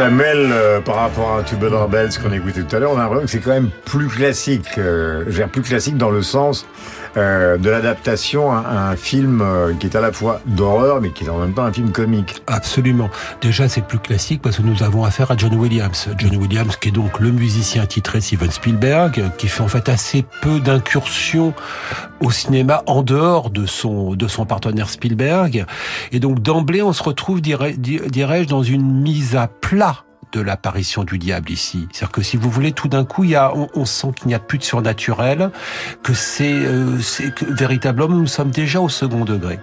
Ça 0.00 0.08
euh, 0.08 0.80
par 0.80 0.94
rapport 0.94 1.36
à 1.36 1.42
Tubular 1.42 1.86
Bells 1.86 2.08
qu'on 2.22 2.32
écoutait 2.32 2.62
tout 2.62 2.74
à 2.74 2.78
l'heure, 2.78 2.92
on 2.92 2.96
a 2.96 3.02
l'impression 3.02 3.26
que 3.26 3.30
c'est 3.30 3.40
quand 3.40 3.50
même 3.50 3.68
plus 3.84 4.08
classique. 4.08 4.78
Euh, 4.78 5.26
plus 5.52 5.60
classique 5.60 5.98
dans 5.98 6.08
le 6.08 6.22
sens 6.22 6.66
euh, 7.16 7.58
de 7.58 7.70
l'adaptation 7.70 8.52
à 8.52 8.90
un 8.90 8.96
film 8.96 9.40
euh, 9.42 9.74
qui 9.74 9.86
est 9.86 9.96
à 9.96 10.00
la 10.00 10.12
fois 10.12 10.40
d'horreur, 10.46 11.00
mais 11.00 11.10
qui 11.10 11.24
est 11.24 11.28
en 11.28 11.38
même 11.38 11.54
temps 11.54 11.64
un 11.64 11.72
film 11.72 11.90
comique. 11.90 12.42
Absolument. 12.46 13.10
Déjà, 13.40 13.68
c'est 13.68 13.82
plus 13.82 13.98
classique 13.98 14.42
parce 14.42 14.58
que 14.58 14.62
nous 14.62 14.82
avons 14.82 15.04
affaire 15.04 15.30
à 15.30 15.36
John 15.36 15.54
Williams. 15.54 16.08
John 16.18 16.36
Williams, 16.36 16.76
qui 16.76 16.88
est 16.88 16.92
donc 16.92 17.20
le 17.20 17.30
musicien 17.30 17.86
titré 17.86 18.20
Steven 18.20 18.50
Spielberg, 18.50 19.22
qui 19.38 19.48
fait 19.48 19.62
en 19.62 19.68
fait 19.68 19.88
assez 19.88 20.24
peu 20.40 20.60
d'incursions 20.60 21.54
au 22.20 22.30
cinéma 22.30 22.82
en 22.86 23.02
dehors 23.02 23.50
de 23.50 23.66
son 23.66 24.14
de 24.14 24.28
son 24.28 24.46
partenaire 24.46 24.88
Spielberg. 24.88 25.64
Et 26.12 26.20
donc 26.20 26.40
d'emblée, 26.40 26.82
on 26.82 26.92
se 26.92 27.02
retrouve, 27.02 27.40
dirais-je, 27.40 28.46
dans 28.48 28.62
une 28.62 29.00
mise 29.00 29.36
à 29.36 29.48
plat 29.48 30.04
de 30.32 30.40
l'apparition 30.40 31.04
du 31.04 31.18
diable 31.18 31.50
ici. 31.50 31.88
C'est-à-dire 31.92 32.12
que 32.12 32.22
si 32.22 32.36
vous 32.36 32.50
voulez, 32.50 32.72
tout 32.72 32.88
d'un 32.88 33.04
coup, 33.04 33.24
il 33.24 33.30
y 33.30 33.36
a, 33.36 33.52
on, 33.54 33.84
sent 33.84 34.08
qu'il 34.16 34.28
n'y 34.28 34.34
a 34.34 34.38
plus 34.38 34.58
de 34.58 34.62
surnaturel, 34.62 35.50
que 36.02 36.14
c'est, 36.14 36.52
euh, 36.52 36.98
véritablement 37.48 38.16
nous 38.16 38.26
sommes 38.26 38.50
déjà 38.50 38.80
au 38.80 38.88
second 38.88 39.24
degré. 39.24 39.58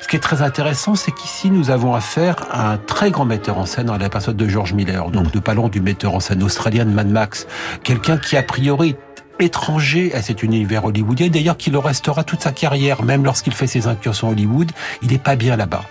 Ce 0.00 0.08
qui 0.08 0.16
est 0.16 0.20
très 0.20 0.42
intéressant, 0.42 0.94
c'est 0.94 1.12
qu'ici 1.12 1.50
nous 1.50 1.70
avons 1.70 1.94
affaire 1.94 2.36
à 2.50 2.72
un 2.72 2.76
très 2.78 3.10
grand 3.10 3.24
metteur 3.24 3.58
en 3.58 3.66
scène 3.66 3.86
dans 3.86 3.96
la 3.96 4.08
personne 4.08 4.36
de 4.36 4.48
George 4.48 4.72
Miller, 4.72 5.10
donc 5.10 5.32
de 5.32 5.38
parlons 5.38 5.68
du 5.68 5.80
metteur 5.80 6.14
en 6.14 6.20
scène 6.20 6.42
australien 6.42 6.84
de 6.84 6.90
Mad 6.90 7.08
Max, 7.08 7.46
quelqu'un 7.82 8.18
qui 8.18 8.36
a 8.36 8.42
priori 8.42 8.96
étranger 9.38 10.14
à 10.14 10.22
cet 10.22 10.42
univers 10.42 10.84
hollywoodien, 10.84 11.28
d'ailleurs 11.28 11.56
qui 11.56 11.70
le 11.70 11.78
restera 11.78 12.24
toute 12.24 12.42
sa 12.42 12.52
carrière, 12.52 13.02
même 13.02 13.24
lorsqu'il 13.24 13.52
fait 13.52 13.66
ses 13.66 13.86
incursions 13.86 14.30
Hollywood, 14.30 14.70
il 15.02 15.08
n'est 15.08 15.18
pas 15.18 15.36
bien 15.36 15.56
là-bas. 15.56 15.84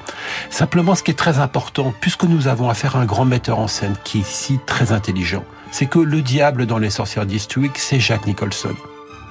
Simplement, 0.50 0.96
ce 0.96 1.04
qui 1.04 1.12
est 1.12 1.16
très 1.16 1.40
important, 1.40 1.94
puisque 2.00 2.24
nous 2.24 2.48
avons 2.48 2.70
affaire 2.70 2.96
à 2.96 3.00
un 3.00 3.06
grand 3.06 3.26
metteur 3.26 3.60
en 3.60 3.68
scène 3.68 3.96
qui 4.04 4.20
est 4.20 4.22
ici 4.22 4.60
très 4.66 4.92
intelligent, 4.92 5.44
c'est 5.72 5.86
que 5.86 6.00
le 6.00 6.22
diable 6.22 6.66
dans 6.66 6.78
Les 6.78 6.90
Sorcières 6.90 7.26
District, 7.26 7.76
c'est 7.78 8.00
Jack 8.00 8.26
Nicholson. 8.28 8.76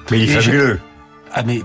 Mais 0.09 0.19
il 0.19 0.29
est 0.29 0.41
fabuleux. 0.41 0.79
Ah 1.33 1.43
mais 1.43 1.59
euh, 1.59 1.63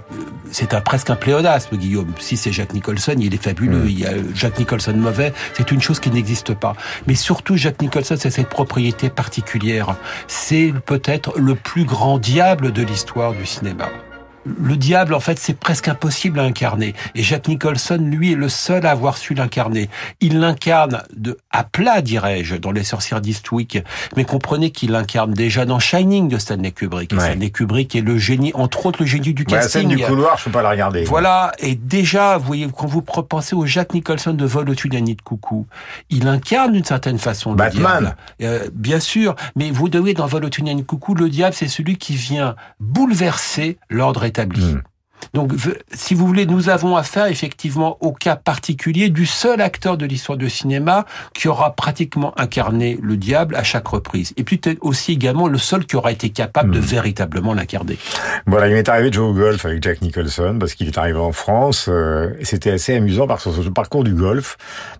c'est 0.50 0.74
un, 0.74 0.80
presque 0.80 1.10
un 1.10 1.16
pléonasme, 1.16 1.76
Guillaume. 1.76 2.12
Si 2.18 2.36
c'est 2.36 2.52
Jack 2.52 2.72
Nicholson, 2.72 3.16
il 3.18 3.34
est 3.34 3.42
fabuleux. 3.42 3.84
Mm. 3.84 3.88
Il 3.88 4.00
y 4.00 4.06
a 4.06 4.12
Jack 4.34 4.58
Nicholson 4.58 4.94
mauvais, 4.94 5.32
c'est 5.54 5.70
une 5.70 5.80
chose 5.80 6.00
qui 6.00 6.10
n'existe 6.10 6.54
pas. 6.54 6.74
Mais 7.06 7.14
surtout, 7.14 7.56
Jack 7.56 7.80
Nicholson, 7.82 8.16
c'est 8.18 8.30
cette 8.30 8.48
propriété 8.48 9.10
particulière. 9.10 9.96
C'est 10.28 10.72
peut-être 10.84 11.38
le 11.38 11.54
plus 11.54 11.84
grand 11.84 12.18
diable 12.18 12.72
de 12.72 12.82
l'histoire 12.82 13.32
du 13.32 13.46
cinéma 13.46 13.88
le 14.46 14.76
diable, 14.76 15.14
en 15.14 15.20
fait, 15.20 15.38
c'est 15.38 15.58
presque 15.58 15.88
impossible 15.88 16.40
à 16.40 16.42
incarner. 16.42 16.94
Et 17.14 17.22
Jack 17.22 17.48
Nicholson, 17.48 17.98
lui, 18.00 18.32
est 18.32 18.36
le 18.36 18.48
seul 18.48 18.86
à 18.86 18.90
avoir 18.90 19.16
su 19.16 19.34
l'incarner. 19.34 19.88
Il 20.20 20.40
l'incarne 20.40 21.02
de 21.14 21.38
à 21.50 21.64
plat, 21.64 22.02
dirais-je, 22.02 22.56
dans 22.56 22.72
Les 22.72 22.84
Sorcières 22.84 23.20
d'Eastwick. 23.20 23.78
Mais 24.16 24.24
comprenez 24.24 24.70
qu'il 24.70 24.90
l'incarne 24.92 25.32
déjà 25.32 25.64
dans 25.64 25.78
Shining 25.78 26.28
de 26.28 26.38
Stanley 26.38 26.72
Kubrick. 26.72 27.12
Stanley 27.12 27.50
Kubrick 27.50 27.94
est 27.96 28.00
le 28.00 28.18
génie, 28.18 28.52
entre 28.54 28.86
autres, 28.86 29.00
le 29.00 29.06
génie 29.06 29.34
du 29.34 29.44
casting. 29.44 29.82
La 29.82 29.88
scène 29.88 29.96
du 29.96 30.04
couloir, 30.04 30.38
je 30.38 30.44
peux 30.44 30.50
pas 30.50 30.62
la 30.62 30.70
regarder. 30.70 31.04
Voilà. 31.04 31.52
Et 31.58 31.74
déjà, 31.74 32.38
vous 32.38 32.46
voyez, 32.46 32.68
quand 32.74 32.86
vous 32.86 33.02
pensez 33.02 33.56
au 33.56 33.66
Jack 33.66 33.94
Nicholson 33.94 34.34
de 34.34 34.44
Vol 34.44 34.70
au-dessus 34.70 34.88
de 34.88 35.22
coucou, 35.22 35.66
il 36.10 36.28
incarne 36.28 36.72
d'une 36.72 36.84
certaine 36.84 37.18
façon 37.18 37.50
le 37.50 37.56
Batman. 37.56 38.14
Euh, 38.42 38.68
bien 38.72 39.00
sûr. 39.00 39.34
Mais 39.56 39.70
vous 39.70 39.88
devez, 39.88 40.14
dans 40.14 40.26
Vol 40.26 40.44
au-dessus 40.44 40.62
de 40.62 40.82
coucou, 40.82 41.14
le 41.14 41.28
diable, 41.28 41.54
c'est 41.54 41.68
celui 41.68 41.96
qui 41.96 42.14
vient 42.14 42.54
bouleverser 42.80 43.78
l'ordre 43.88 44.24
Hmm. 44.44 44.80
Donc, 45.34 45.52
si 45.92 46.14
vous 46.14 46.26
voulez, 46.26 46.46
nous 46.46 46.68
avons 46.68 46.96
affaire 46.96 47.26
effectivement 47.26 47.96
au 48.00 48.12
cas 48.12 48.36
particulier 48.36 49.08
du 49.08 49.26
seul 49.26 49.60
acteur 49.60 49.96
de 49.96 50.06
l'histoire 50.06 50.38
du 50.38 50.48
cinéma 50.48 51.04
qui 51.34 51.48
aura 51.48 51.74
pratiquement 51.74 52.38
incarné 52.38 52.98
le 53.02 53.16
diable 53.16 53.56
à 53.56 53.62
chaque 53.62 53.86
reprise. 53.88 54.32
Et 54.36 54.44
puis 54.44 54.60
aussi 54.80 55.12
également 55.12 55.48
le 55.48 55.58
seul 55.58 55.86
qui 55.86 55.96
aura 55.96 56.12
été 56.12 56.30
capable 56.30 56.70
de 56.70 56.78
hmm. 56.78 56.82
véritablement 56.82 57.54
l'incarner. 57.54 57.98
Voilà, 58.46 58.68
il 58.68 58.74
m'est 58.74 58.88
arrivé 58.88 59.10
de 59.10 59.14
jouer 59.14 59.26
au 59.26 59.32
golf 59.32 59.64
avec 59.64 59.82
Jack 59.82 60.00
Nicholson 60.02 60.56
parce 60.58 60.74
qu'il 60.74 60.86
est 60.86 60.98
arrivé 60.98 61.18
en 61.18 61.32
France. 61.32 61.86
Euh, 61.88 62.30
C'était 62.42 62.70
assez 62.70 62.94
amusant 62.94 63.26
parce 63.26 63.44
que 63.44 63.50
sur 63.50 63.64
ce 63.64 63.68
parcours 63.68 64.04
du 64.04 64.14
golf, 64.14 64.56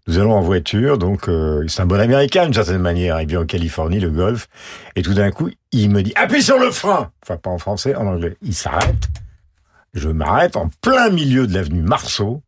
nous 0.06 0.18
allons 0.18 0.32
en 0.32 0.40
voiture, 0.40 0.98
donc 0.98 1.28
euh, 1.28 1.64
c'est 1.68 1.82
un 1.82 1.86
bon 1.86 2.00
américain 2.00 2.44
d'une 2.44 2.54
certaine 2.54 2.78
manière. 2.78 3.20
Il 3.20 3.28
vit 3.28 3.36
en 3.36 3.46
Californie, 3.46 4.00
le 4.00 4.10
golf. 4.10 4.48
Et 4.96 5.02
tout 5.02 5.14
d'un 5.14 5.30
coup, 5.30 5.50
il 5.72 5.90
me 5.90 6.02
dit 6.02 6.12
«Appuie 6.16 6.42
sur 6.42 6.58
le 6.58 6.70
frein!» 6.70 7.10
Enfin, 7.22 7.36
pas 7.36 7.50
en 7.50 7.58
français, 7.58 7.94
en 7.94 8.06
anglais. 8.06 8.36
Il 8.42 8.54
s'arrête 8.54 9.08
je 9.96 10.08
m'arrête 10.10 10.56
en 10.56 10.68
plein 10.82 11.10
milieu 11.10 11.46
de 11.46 11.54
l'avenue 11.54 11.82
Marceau. 11.82 12.42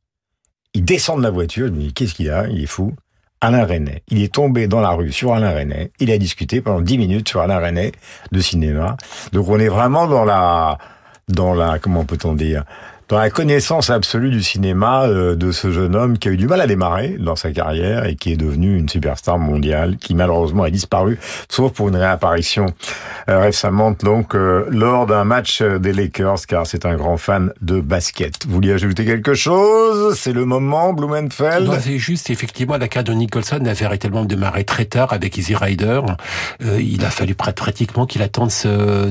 Il 0.74 0.84
descend 0.84 1.18
de 1.18 1.22
la 1.22 1.30
voiture. 1.30 1.66
Je 1.66 1.72
me 1.72 1.80
dis, 1.80 1.92
qu'est-ce 1.92 2.14
qu'il 2.14 2.30
a? 2.30 2.46
Il 2.48 2.62
est 2.62 2.66
fou. 2.66 2.94
Alain 3.40 3.64
René. 3.64 4.02
Il 4.08 4.22
est 4.22 4.34
tombé 4.34 4.66
dans 4.66 4.80
la 4.80 4.90
rue 4.90 5.12
sur 5.12 5.32
Alain 5.32 5.52
René. 5.52 5.92
Il 5.98 6.10
a 6.10 6.18
discuté 6.18 6.60
pendant 6.60 6.80
dix 6.80 6.98
minutes 6.98 7.28
sur 7.28 7.40
Alain 7.40 7.58
René 7.58 7.92
de 8.32 8.40
cinéma. 8.40 8.96
Donc 9.32 9.48
on 9.48 9.58
est 9.58 9.68
vraiment 9.68 10.06
dans 10.06 10.24
la, 10.24 10.78
dans 11.28 11.54
la, 11.54 11.78
comment 11.78 12.04
peut-on 12.04 12.34
dire, 12.34 12.64
dans 13.08 13.18
la 13.18 13.30
connaissance 13.30 13.88
absolue 13.88 14.30
du 14.30 14.42
cinéma 14.42 15.04
euh, 15.04 15.34
de 15.34 15.50
ce 15.50 15.72
jeune 15.72 15.96
homme 15.96 16.18
qui 16.18 16.28
a 16.28 16.32
eu 16.32 16.36
du 16.36 16.46
mal 16.46 16.60
à 16.60 16.66
démarrer 16.66 17.16
dans 17.18 17.36
sa 17.36 17.50
carrière 17.52 18.04
et 18.04 18.16
qui 18.16 18.32
est 18.32 18.36
devenu 18.36 18.76
une 18.76 18.88
superstar 18.88 19.38
mondiale, 19.38 19.96
qui 19.96 20.14
malheureusement 20.14 20.64
a 20.64 20.70
disparu, 20.70 21.18
sauf 21.48 21.72
pour 21.72 21.88
une 21.88 21.96
réapparition 21.96 22.66
euh, 23.30 23.40
récemment 23.40 23.92
donc 23.92 24.34
euh, 24.34 24.66
lors 24.68 25.06
d'un 25.06 25.24
match 25.24 25.62
des 25.62 25.92
Lakers, 25.92 26.46
car 26.46 26.66
c'est 26.66 26.84
un 26.84 26.96
grand 26.96 27.16
fan 27.16 27.52
de 27.62 27.80
basket. 27.80 28.46
Vous 28.46 28.54
voulez 28.54 28.72
ajouter 28.72 29.06
quelque 29.06 29.34
chose? 29.34 30.18
C'est 30.18 30.34
le 30.34 30.44
moment, 30.44 30.92
Blumenfeld? 30.92 31.66
Non, 31.66 31.78
c'est 31.80 31.98
juste, 31.98 32.28
effectivement, 32.28 32.76
la 32.76 32.88
carrière 32.88 33.14
de 33.14 33.18
Nicholson 33.18 33.60
a 33.64 33.72
véritablement 33.72 34.24
démarré 34.24 34.64
très 34.64 34.84
tard 34.84 35.14
avec 35.14 35.38
Easy 35.38 35.54
Rider. 35.54 36.02
il 36.60 37.04
a 37.04 37.10
fallu 37.10 37.34
pratiquement 37.34 38.04
qu'il 38.04 38.22
attende 38.22 38.50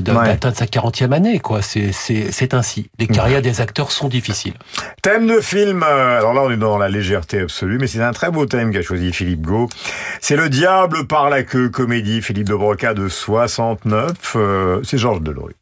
d'atteindre 0.00 0.56
sa 0.56 0.66
40e 0.66 1.12
année, 1.12 1.40
quoi. 1.40 1.62
C'est 1.62 2.54
ainsi. 2.54 2.90
Les 2.98 3.06
carrières 3.06 3.42
des 3.42 3.60
acteurs 3.60 3.87
sont 3.92 4.08
difficiles. 4.08 4.54
Thème 5.02 5.26
de 5.26 5.40
film, 5.40 5.82
euh, 5.82 6.18
alors 6.18 6.34
là 6.34 6.42
on 6.42 6.50
est 6.50 6.56
dans 6.56 6.78
la 6.78 6.88
légèreté 6.88 7.40
absolue, 7.40 7.78
mais 7.78 7.86
c'est 7.86 8.02
un 8.02 8.12
très 8.12 8.30
beau 8.30 8.46
thème 8.46 8.72
qu'a 8.72 8.82
choisi 8.82 9.12
Philippe 9.12 9.42
Gau. 9.42 9.68
C'est 10.20 10.36
Le 10.36 10.48
Diable 10.48 11.06
par 11.06 11.30
la 11.30 11.42
queue, 11.42 11.68
comédie 11.68 12.22
Philippe 12.22 12.48
de 12.48 12.54
Broca 12.54 12.94
de 12.94 13.08
69, 13.08 14.36
euh, 14.36 14.80
c'est 14.84 14.98
Georges 14.98 15.22
Delory. 15.22 15.54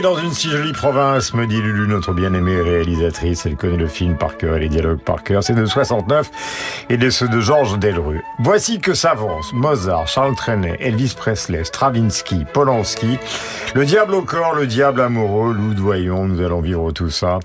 Dans 0.00 0.16
une 0.16 0.32
si 0.32 0.50
jolie 0.50 0.72
province, 0.72 1.32
me 1.32 1.46
dit 1.46 1.60
Lulu, 1.60 1.86
notre 1.88 2.12
bien-aimée 2.12 2.60
réalisatrice. 2.60 3.46
Elle 3.46 3.56
connaît 3.56 3.76
le 3.76 3.86
film 3.86 4.16
par 4.16 4.36
cœur 4.36 4.56
et 4.56 4.60
les 4.60 4.68
dialogues 4.68 5.00
par 5.00 5.22
cœur. 5.22 5.42
C'est 5.42 5.54
de 5.54 5.64
69 5.64 6.30
et 6.90 6.96
de 6.96 7.08
ceux 7.08 7.28
de 7.28 7.40
Georges 7.40 7.78
Delrue. 7.78 8.22
Voici 8.38 8.80
que 8.80 8.94
s'avance 8.94 9.52
Mozart, 9.52 10.08
Charles 10.08 10.34
Trenet, 10.34 10.76
Elvis 10.80 11.14
Presley, 11.16 11.64
Stravinsky, 11.64 12.44
Polanski. 12.52 13.18
Le 13.74 13.84
diable 13.84 14.14
au 14.14 14.22
corps, 14.22 14.54
le 14.54 14.66
diable 14.66 15.00
amoureux, 15.00 15.54
Lou 15.54 15.74
voyons, 15.76 16.26
nous 16.26 16.44
allons 16.44 16.60
vivre 16.60 16.92
tout 16.92 17.10
ça. 17.10 17.38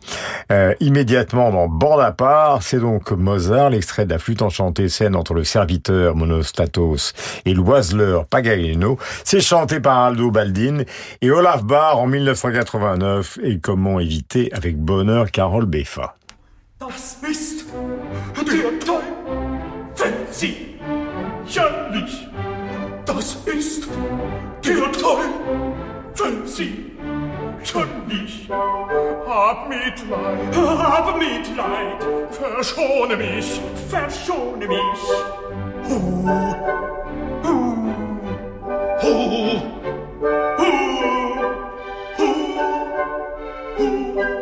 Euh, 0.51 0.73
immédiatement 0.81 1.49
dans 1.49 1.69
Bande 1.69 2.13
c'est 2.59 2.79
donc 2.79 3.11
Mozart, 3.11 3.69
l'extrait 3.69 4.05
de 4.05 4.09
la 4.09 4.19
flûte 4.19 4.41
enchantée, 4.41 4.89
scène 4.89 5.15
entre 5.15 5.33
le 5.33 5.45
serviteur 5.45 6.13
Monostatos 6.15 7.13
et 7.45 7.53
l'oiseleur 7.53 8.25
Paganino. 8.25 8.97
C'est 9.23 9.39
chanté 9.39 9.79
par 9.79 9.99
Aldo 9.99 10.29
Baldin 10.29 10.83
et 11.21 11.31
Olaf 11.31 11.63
Barr 11.63 11.99
en 11.99 12.07
1989 12.07 13.39
et 13.43 13.59
comment 13.59 14.01
éviter 14.01 14.51
avec 14.51 14.77
bonheur 14.77 15.31
Carole 15.31 15.65
Beffa. 15.65 16.15
Schon 27.63 28.07
mich. 28.07 28.49
Hab 29.27 29.69
Mitleid, 29.69 30.55
hab 30.55 31.17
Mitleid. 31.17 32.03
Verschone 32.31 33.15
mich, 33.15 33.61
verschone 33.89 34.67
mich. 34.67 34.77
Huh. 35.87 35.99
Huh. 37.43 37.81
Huh. 39.01 39.21
Huh. 39.41 40.67
Huh. 42.17 42.37
Huh. 43.77 44.40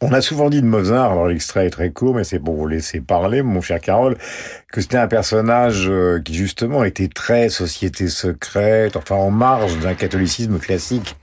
On 0.00 0.12
a 0.12 0.20
souvent 0.20 0.48
dit 0.48 0.62
de 0.62 0.66
Mozart, 0.66 1.10
alors 1.10 1.26
l'extrait 1.26 1.66
est 1.66 1.70
très 1.70 1.90
court, 1.90 2.14
mais 2.14 2.22
c'est 2.22 2.38
pour 2.38 2.54
vous 2.54 2.68
laisser 2.68 3.00
parler, 3.00 3.42
mon 3.42 3.60
cher 3.60 3.80
Carole, 3.80 4.16
que 4.70 4.80
c'était 4.80 4.96
un 4.96 5.08
personnage 5.08 5.86
euh, 5.88 6.20
qui 6.20 6.34
justement 6.34 6.84
était 6.84 7.08
très 7.08 7.48
société 7.48 8.08
secrète, 8.08 8.96
enfin 8.96 9.16
en 9.16 9.32
marge 9.32 9.76
d'un 9.80 9.94
catholicisme 9.94 10.58
classique. 10.58 11.16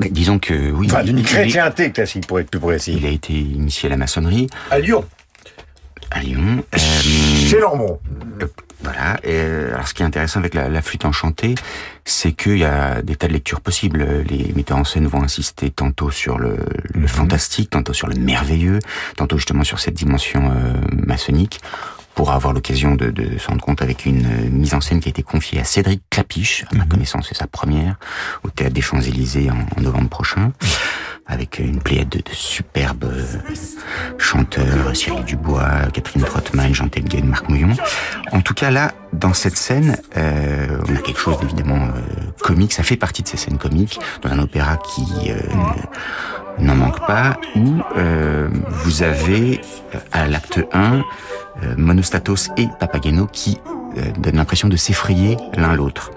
Mais 0.00 0.10
disons 0.10 0.38
que 0.38 0.70
oui. 0.70 0.88
Enfin, 0.90 1.02
d'une 1.02 1.22
chrétienté 1.22 1.90
classique, 1.92 2.26
pour 2.26 2.38
être 2.40 2.50
plus 2.50 2.60
précis. 2.60 2.94
Il 2.96 3.06
a 3.06 3.10
été 3.10 3.32
initié 3.32 3.88
à 3.88 3.90
la 3.90 3.96
maçonnerie. 3.96 4.48
À 4.70 4.78
Lyon. 4.78 5.04
À 6.10 6.20
Lyon. 6.20 6.62
Euh, 6.74 6.78
Chez 6.78 7.58
Lormont. 7.58 7.98
Voilà. 8.82 9.18
Et, 9.22 9.32
euh, 9.32 9.74
alors, 9.74 9.88
ce 9.88 9.94
qui 9.94 10.02
est 10.02 10.06
intéressant 10.06 10.40
avec 10.40 10.54
la, 10.54 10.68
la 10.68 10.82
flûte 10.82 11.04
enchantée, 11.04 11.54
c'est 12.04 12.32
qu'il 12.32 12.58
y 12.58 12.64
a 12.64 13.02
des 13.02 13.16
tas 13.16 13.28
de 13.28 13.32
lectures 13.32 13.60
possibles. 13.60 14.24
Les 14.28 14.52
metteurs 14.54 14.78
en 14.78 14.84
scène 14.84 15.06
vont 15.06 15.22
insister 15.22 15.70
tantôt 15.70 16.10
sur 16.10 16.38
le, 16.38 16.58
le 16.92 17.06
fantastique, 17.06 17.70
tantôt 17.70 17.92
sur 17.92 18.08
le 18.08 18.16
merveilleux, 18.16 18.80
tantôt 19.16 19.36
justement 19.36 19.64
sur 19.64 19.78
cette 19.80 19.94
dimension 19.94 20.50
euh, 20.50 20.74
maçonnique 20.92 21.60
pour 22.14 22.30
avoir 22.30 22.52
l'occasion 22.52 22.94
de, 22.94 23.10
de 23.10 23.38
se 23.38 23.48
rendre 23.48 23.64
compte 23.64 23.82
avec 23.82 24.06
une 24.06 24.24
euh, 24.26 24.50
mise 24.50 24.74
en 24.74 24.80
scène 24.80 25.00
qui 25.00 25.08
a 25.08 25.10
été 25.10 25.22
confiée 25.22 25.60
à 25.60 25.64
Cédric 25.64 26.02
Clapiche, 26.10 26.64
à 26.72 26.76
ma 26.76 26.84
connaissance 26.84 27.26
c'est 27.28 27.36
sa 27.36 27.46
première, 27.48 27.96
au 28.44 28.50
Théâtre 28.50 28.74
des 28.74 28.80
Champs-Élysées 28.80 29.50
en, 29.50 29.66
en 29.76 29.80
novembre 29.80 30.08
prochain, 30.08 30.52
avec 31.26 31.58
une 31.58 31.80
pléiade 31.80 32.08
de, 32.10 32.18
de 32.18 32.30
superbes 32.32 33.04
euh, 33.04 33.24
chanteurs, 34.18 34.94
Cyril 34.94 35.24
Dubois, 35.24 35.86
Catherine 35.92 36.22
Trottmann, 36.22 36.74
Jean 36.74 36.88
Telguen, 36.88 37.26
Marc 37.26 37.48
Mouillon. 37.48 37.74
En 38.32 38.40
tout 38.40 38.54
cas 38.54 38.70
là, 38.70 38.92
dans 39.12 39.32
cette 39.32 39.56
scène, 39.56 39.96
euh, 40.16 40.66
on 40.88 40.94
a 40.96 40.98
quelque 40.98 41.20
chose 41.20 41.38
d'évidemment 41.40 41.84
euh, 41.86 42.00
comique, 42.40 42.72
ça 42.72 42.82
fait 42.82 42.96
partie 42.96 43.22
de 43.22 43.28
ces 43.28 43.36
scènes 43.36 43.58
comiques, 43.58 43.98
dans 44.22 44.30
un 44.30 44.38
opéra 44.38 44.76
qui... 44.76 45.30
euh, 45.30 45.38
n'en 46.60 46.76
manque 46.76 47.04
pas, 47.04 47.36
où 47.56 47.80
euh, 47.96 48.48
vous 48.68 49.02
avez 49.02 49.60
euh, 49.92 49.98
à 50.12 50.28
l'acte 50.28 50.60
1 50.72 50.98
euh, 51.64 51.74
Monostatos 51.76 52.50
et 52.56 52.68
Papageno 52.78 53.26
qui 53.26 53.58
donnent 54.18 54.36
l'impression 54.36 54.68
de 54.68 54.76
s'effrayer 54.76 55.36
l'un 55.56 55.72
l'autre. 55.74 56.10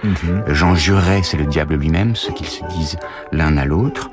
Jean 0.48 0.74
jurerait, 0.74 1.22
c'est 1.24 1.38
le 1.38 1.46
diable 1.46 1.76
lui-même, 1.76 2.16
ce 2.16 2.32
qu'ils 2.32 2.48
se 2.48 2.64
disent 2.76 2.98
l'un 3.32 3.56
à 3.58 3.66
l'autre. 3.66 4.10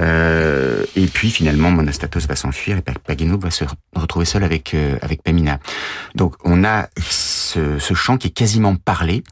Euh, 0.00 0.84
et 0.96 1.06
puis 1.06 1.30
finalement, 1.30 1.70
Monostatos 1.70 2.26
va 2.26 2.34
s'enfuir 2.34 2.78
et 2.78 2.82
Papageno 2.82 3.38
va 3.38 3.50
se 3.50 3.64
re- 3.64 3.74
retrouver 3.94 4.24
seul 4.24 4.42
avec 4.44 4.72
euh, 4.74 4.96
avec 5.02 5.22
Pamina. 5.22 5.58
Donc 6.14 6.36
on 6.44 6.64
a 6.64 6.88
ce, 6.98 7.78
ce 7.78 7.94
chant 7.94 8.16
qui 8.16 8.28
est 8.28 8.30
quasiment 8.30 8.76
parlé, 8.76 9.22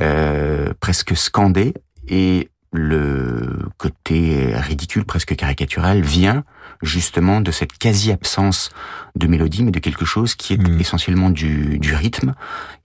euh, 0.00 0.72
presque 0.80 1.16
scandé, 1.16 1.74
et 2.08 2.48
le 2.72 3.58
côté 3.78 4.52
ridicule, 4.54 5.04
presque 5.04 5.34
caricatural, 5.36 6.00
vient 6.00 6.44
justement 6.82 7.40
de 7.40 7.50
cette 7.50 7.76
quasi-absence 7.76 8.70
de 9.16 9.26
mélodie, 9.26 9.62
mais 9.62 9.70
de 9.70 9.78
quelque 9.78 10.04
chose 10.04 10.34
qui 10.34 10.54
est 10.54 10.80
essentiellement 10.80 11.30
du, 11.30 11.78
du 11.78 11.94
rythme. 11.94 12.34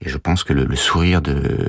Et 0.04 0.08
je 0.08 0.18
pense 0.18 0.44
que 0.44 0.52
le, 0.52 0.64
le 0.64 0.76
sourire 0.76 1.22
de, 1.22 1.68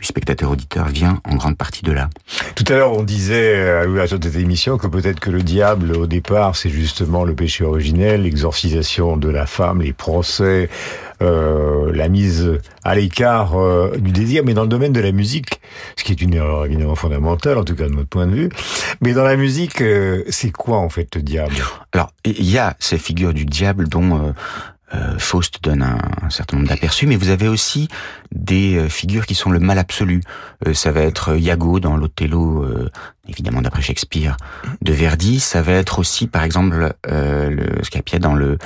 du 0.00 0.04
spectateur-auditeur 0.04 0.88
vient 0.88 1.20
en 1.24 1.36
grande 1.36 1.56
partie 1.56 1.82
de 1.82 1.92
là. 1.92 2.08
Tout 2.54 2.64
à 2.68 2.72
l'heure, 2.76 2.92
on 2.92 3.02
disait 3.02 3.68
à 3.70 3.84
l'ouverture 3.84 4.18
de 4.18 4.28
cette 4.28 4.40
émission 4.40 4.78
que 4.78 4.86
peut-être 4.86 5.20
que 5.20 5.30
le 5.30 5.42
diable, 5.42 5.96
au 5.96 6.06
départ, 6.06 6.56
c'est 6.56 6.70
justement 6.70 7.24
le 7.24 7.34
péché 7.34 7.64
originel, 7.64 8.22
l'exorcisation 8.22 9.16
de 9.16 9.28
la 9.28 9.46
femme, 9.46 9.82
les 9.82 9.92
procès, 9.92 10.68
euh, 11.22 11.92
la 11.92 12.08
mise 12.08 12.58
à 12.82 12.94
l'écart 12.94 13.58
euh, 13.58 13.92
du 13.98 14.10
désir, 14.10 14.42
mais 14.44 14.54
dans 14.54 14.62
le 14.62 14.68
domaine 14.68 14.92
de 14.92 15.00
la 15.00 15.12
musique, 15.12 15.60
ce 15.96 16.04
qui 16.04 16.12
est 16.12 16.22
une 16.22 16.32
erreur 16.34 16.64
évidemment 16.64 16.94
fondamentale, 16.94 17.58
en 17.58 17.64
tout 17.64 17.74
cas 17.74 17.88
de 17.88 17.94
notre 17.94 18.08
point 18.08 18.26
de 18.26 18.34
vue. 18.34 18.48
Mais 19.02 19.12
dans 19.12 19.24
la 19.24 19.36
musique, 19.36 19.82
euh, 19.82 20.22
c'est 20.28 20.50
quoi 20.50 20.78
en 20.78 20.88
fait 20.88 21.14
le 21.16 21.22
diable? 21.22 21.56
Alors, 21.92 22.12
il 22.24 22.48
y 22.48 22.58
a 22.58 22.76
ces 22.78 22.98
figures 22.98 23.34
du 23.34 23.44
diable 23.44 23.88
dont 23.88 24.28
euh, 24.28 24.32
euh, 24.94 25.18
Faust 25.18 25.62
donne 25.62 25.82
un, 25.82 25.98
un 26.22 26.30
certain 26.30 26.56
nombre 26.56 26.68
d'aperçus, 26.68 27.06
mais 27.06 27.16
vous 27.16 27.30
avez 27.30 27.48
aussi 27.48 27.88
des 28.32 28.76
euh, 28.76 28.88
figures 28.88 29.26
qui 29.26 29.34
sont 29.34 29.50
le 29.50 29.60
mal 29.60 29.78
absolu. 29.78 30.20
Euh, 30.66 30.74
ça 30.74 30.90
va 30.92 31.02
être 31.02 31.36
Iago 31.36 31.80
dans 31.80 31.96
l'Othello, 31.96 32.64
euh, 32.64 32.90
évidemment 33.28 33.62
d'après 33.62 33.82
Shakespeare, 33.82 34.36
de 34.82 34.92
Verdi. 34.92 35.40
Ça 35.40 35.62
va 35.62 35.72
être 35.72 35.98
aussi, 35.98 36.26
par 36.26 36.42
exemple, 36.42 36.94
euh, 37.08 37.50
le 37.50 37.84
Scapia 37.84 38.18
dans 38.18 38.34
le 38.34 38.58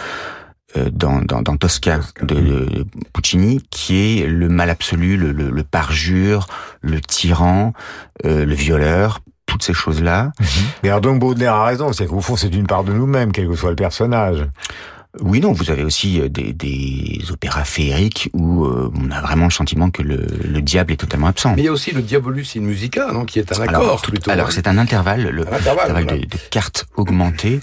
euh, 0.77 0.91
dans, 0.91 1.21
dans, 1.21 1.41
dans 1.43 1.57
Tosca 1.57 2.01
de, 2.21 2.35
de 2.35 2.87
Puccini, 3.13 3.63
qui 3.71 4.21
est 4.23 4.27
le 4.27 4.49
mal 4.49 4.71
absolu, 4.71 5.17
le, 5.17 5.31
le, 5.31 5.51
le 5.51 5.63
parjure, 5.63 6.47
le 6.81 7.01
tyran, 7.01 7.75
euh, 8.25 8.45
le 8.45 8.55
violeur, 8.55 9.21
toutes 9.47 9.63
ces 9.63 9.75
choses-là. 9.75 10.33
Mais 10.83 10.89
alors 10.91 11.01
donc 11.01 11.19
Baudelaire 11.21 11.55
a 11.55 11.65
raison, 11.67 11.93
c'est 11.93 12.07
qu'au 12.07 12.21
fond 12.21 12.37
c'est 12.37 12.55
une 12.55 12.67
part 12.67 12.85
de 12.85 12.93
nous-mêmes, 12.93 13.33
quel 13.33 13.49
que 13.49 13.55
soit 13.57 13.71
le 13.71 13.77
personnage. 13.77 14.47
Oui, 15.21 15.39
non, 15.39 15.53
vous 15.53 15.71
avez 15.71 15.85
aussi 15.85 16.21
euh, 16.21 16.29
des, 16.29 16.53
des 16.53 17.21
opéras 17.31 17.63
féeriques 17.63 18.31
où 18.33 18.65
euh, 18.65 18.91
on 19.01 19.13
a 19.13 19.21
vraiment 19.21 19.45
le 19.45 19.53
sentiment 19.53 19.89
que 19.89 20.03
le, 20.03 20.27
le 20.45 20.61
diable 20.61 20.93
est 20.93 20.97
totalement 20.97 21.29
absent. 21.29 21.55
Mais 21.55 21.63
il 21.63 21.65
y 21.67 21.69
a 21.69 21.73
aussi 21.73 21.93
le 21.93 22.03
Diabolus 22.03 22.47
in 22.57 22.63
Musica, 22.63 23.13
non, 23.13 23.25
qui 23.25 23.39
est 23.39 23.53
un 23.57 23.61
Alors, 23.63 23.83
accord 23.83 24.03
tout- 24.03 24.11
plutôt. 24.11 24.33
alors 24.33 24.49
hein. 24.49 24.51
c'est 24.53 24.67
un 24.67 24.77
intervalle, 24.77 25.23
le 25.29 25.43
Un 25.47 25.53
intervalle, 25.53 25.83
intervalle 25.91 26.03
voilà. 26.03 26.19
de, 26.19 26.27
de 26.27 26.37
cartes 26.51 26.87
augmentées, 26.97 27.61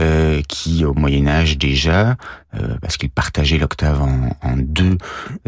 euh, 0.00 0.42
qui 0.48 0.84
au 0.84 0.92
Moyen 0.92 1.28
Âge 1.28 1.58
déjà, 1.58 2.16
euh, 2.56 2.74
parce 2.82 2.96
qu'il 2.96 3.10
partageait 3.10 3.58
l'octave 3.58 4.02
en, 4.02 4.36
en 4.42 4.56
deux 4.56 4.98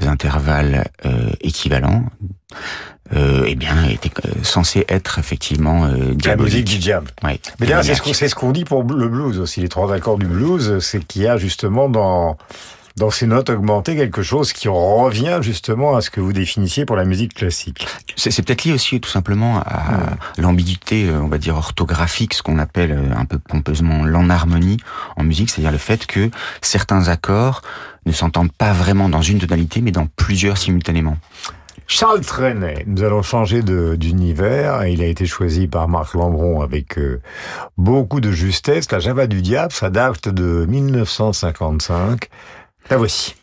intervalles 0.07 0.85
euh, 1.07 1.31
équivalents, 1.41 2.05
euh, 3.15 3.45
eh 3.47 3.55
bien 3.55 3.85
était 3.89 4.11
euh, 4.25 4.31
censé 4.43 4.85
être 4.89 5.19
effectivement 5.19 5.85
euh, 5.85 6.15
La 6.25 6.37
musique 6.37 6.65
du 6.65 6.79
diable. 6.79 7.11
Ouais, 7.23 7.41
Mais 7.61 7.67
d'ailleurs, 7.67 7.85
c'est 7.85 7.95
ce 7.95 8.03
qu'on 8.03 8.13
c'est 8.13 8.29
ce 8.29 8.35
qu'on 8.35 8.53
dit 8.53 8.65
pour 8.65 8.83
le 8.85 9.09
blues 9.09 9.39
aussi. 9.39 9.61
Les 9.61 9.69
trois 9.69 9.93
accords 9.93 10.19
du 10.19 10.27
blues, 10.27 10.79
c'est 10.81 11.05
qu'il 11.05 11.23
y 11.23 11.27
a 11.27 11.37
justement 11.37 11.89
dans 11.89 12.37
dans 12.97 13.11
ces 13.11 13.27
notes 13.27 13.51
augmentées 13.51 13.97
quelque 13.97 14.23
chose 14.23 14.53
qui 14.53 14.69
revient 14.69 15.39
justement 15.41 15.97
à 15.97 16.01
ce 16.01 16.11
que 16.11 16.21
vous 16.21 16.33
définissiez 16.33 16.85
pour 16.85 16.97
la 16.97 17.05
musique 17.05 17.35
classique. 17.35 17.87
C'est 18.17 18.45
peut-être 18.45 18.65
lié 18.65 18.73
aussi 18.73 19.01
tout 19.01 19.09
simplement 19.09 19.61
à 19.61 20.17
l'ambiguïté, 20.39 21.09
euh, 21.09 21.21
on 21.21 21.29
va 21.29 21.39
dire 21.39 21.57
orthographique, 21.57 22.35
ce 22.35 22.43
qu'on 22.43 22.59
appelle 22.59 22.93
euh, 22.93 23.17
un 23.17 23.25
peu 23.25 23.39
pompeusement 23.39 24.05
l'enharmonie 24.05 24.77
en 25.17 25.25
musique, 25.25 25.51
c'est-à-dire 25.51 25.73
le 25.73 25.79
fait 25.79 26.07
que 26.07 26.31
certains 26.61 27.09
accords 27.09 27.63
ne 28.05 28.13
s'entendent 28.13 28.53
pas 28.53 28.73
vraiment 28.73 29.09
dans 29.09 29.23
une 29.23 29.39
tonalité, 29.39 29.81
mais 29.81 29.93
dans 29.93 30.07
plusieurs 30.07 30.59
simultanément. 30.59 31.17
Charles 31.95 32.23
Trenet, 32.23 32.85
nous 32.87 33.03
allons 33.03 33.21
changer 33.21 33.63
d'univers. 33.63 34.87
Il 34.87 35.03
a 35.03 35.07
été 35.07 35.27
choisi 35.27 35.69
par 35.69 35.89
Marc 35.89 36.15
Lambron 36.15 36.63
avec 36.63 36.99
euh, 36.99 37.21
beaucoup 37.77 38.23
de 38.23 38.33
justesse. 38.33 38.91
La 38.91 38.99
Java 38.99 39.27
du 39.27 39.43
diable, 39.43 39.73
ça 39.73 39.91
date 39.91 40.31
de 40.31 40.65
1955. 40.67 42.31
La 42.89 42.97
voici. 42.97 43.35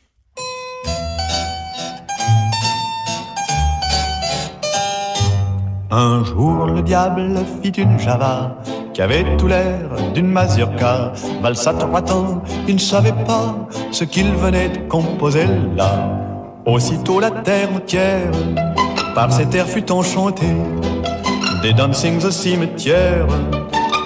Un 5.92 6.24
jour, 6.24 6.66
le 6.66 6.82
diable 6.82 7.36
fit 7.62 7.70
une 7.70 8.00
java 8.00 8.58
qui 8.96 9.04
avait 9.04 9.38
tout 9.38 9.46
l'air 9.46 9.92
d'une 10.16 10.32
mazurka. 10.32 11.14
Valsa 11.44 11.76
trois 11.76 12.04
il 12.68 12.74
ne 12.74 12.80
savait 12.80 13.14
pas 13.28 13.70
ce 13.92 14.06
qu'il 14.06 14.32
venait 14.34 14.70
de 14.70 14.80
composer 14.90 15.46
là. 15.76 16.29
Aussitôt 16.66 17.20
la 17.20 17.32
terre 17.32 17.70
entière 17.74 18.32
par 19.16 19.32
cet 19.32 19.56
air 19.56 19.66
fut 19.66 19.92
enchantée. 19.92 20.56
Des 21.62 21.74
dancings 21.74 22.24
au 22.26 22.32
cimetière, 22.32 23.28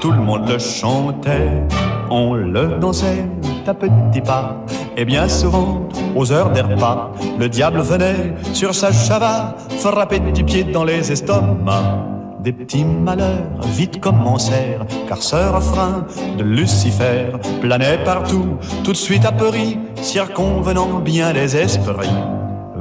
tout 0.01 0.11
le 0.11 0.19
monde 0.19 0.47
le 0.47 0.59
chantait. 0.59 1.63
On 2.09 2.35
le 2.35 2.77
dansait 2.79 3.25
à 3.67 3.73
petits 3.73 4.21
pas, 4.21 4.57
et 4.95 5.05
bien 5.05 5.27
souvent, 5.27 5.87
aux 6.15 6.31
heures 6.31 6.51
des 6.51 6.61
repas, 6.61 7.11
le 7.39 7.49
diable 7.49 7.79
venait 7.79 8.33
sur 8.53 8.75
sa 8.75 8.91
chava 8.91 9.55
frapper 9.79 10.19
du 10.19 10.43
pied 10.43 10.63
dans 10.63 10.83
les 10.83 11.11
estomacs. 11.11 12.13
Des 12.41 12.51
petits 12.51 12.83
malheurs 12.83 13.61
vite 13.73 14.01
commencèrent, 14.01 14.85
car 15.07 15.21
ce 15.23 15.35
refrain 15.35 16.05
de 16.37 16.43
Lucifer 16.43 17.31
planait 17.61 18.03
partout, 18.03 18.57
tout 18.83 18.91
de 18.91 18.97
suite 18.97 19.25
apeuri, 19.25 19.79
circonvenant 20.01 20.99
bien 20.99 21.31
les 21.31 21.55
esprits. 21.55 22.09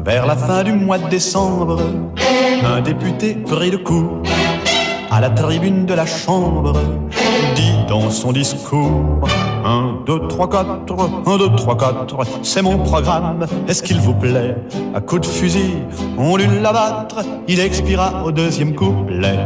Vers 0.05 0.27
la 0.27 0.37
fin 0.37 0.65
du 0.65 0.73
mois 0.73 0.99
de 0.99 1.09
décembre, 1.09 1.81
un 2.65 2.81
député 2.81 3.35
pris 3.35 3.71
de 3.71 3.77
coup 3.77 4.09
à 5.11 5.21
la 5.21 5.31
tribune 5.31 5.87
de 5.87 5.95
la 5.95 6.07
chambre 6.07 6.73
dit 7.55 7.75
dans 7.89 8.11
son 8.11 8.33
discours 8.33 9.21
1, 9.65 10.03
2, 10.07 10.27
3, 10.27 10.51
4, 10.51 10.69
1, 11.27 11.37
2, 11.39 11.57
3, 11.57 11.77
4, 11.77 12.17
c'est 12.43 12.63
mon 12.63 12.79
programme, 12.79 13.47
est-ce 13.69 13.83
qu'il 13.83 14.01
vous 14.01 14.15
plaît? 14.15 14.57
À 14.93 15.01
coup 15.01 15.21
de 15.21 15.27
fusil, 15.27 15.75
on 16.19 16.37
dut 16.37 16.49
l'abattre, 16.61 17.21
il 17.47 17.61
expira 17.61 18.25
au 18.25 18.33
deuxième 18.33 18.75
couplet. 18.75 19.39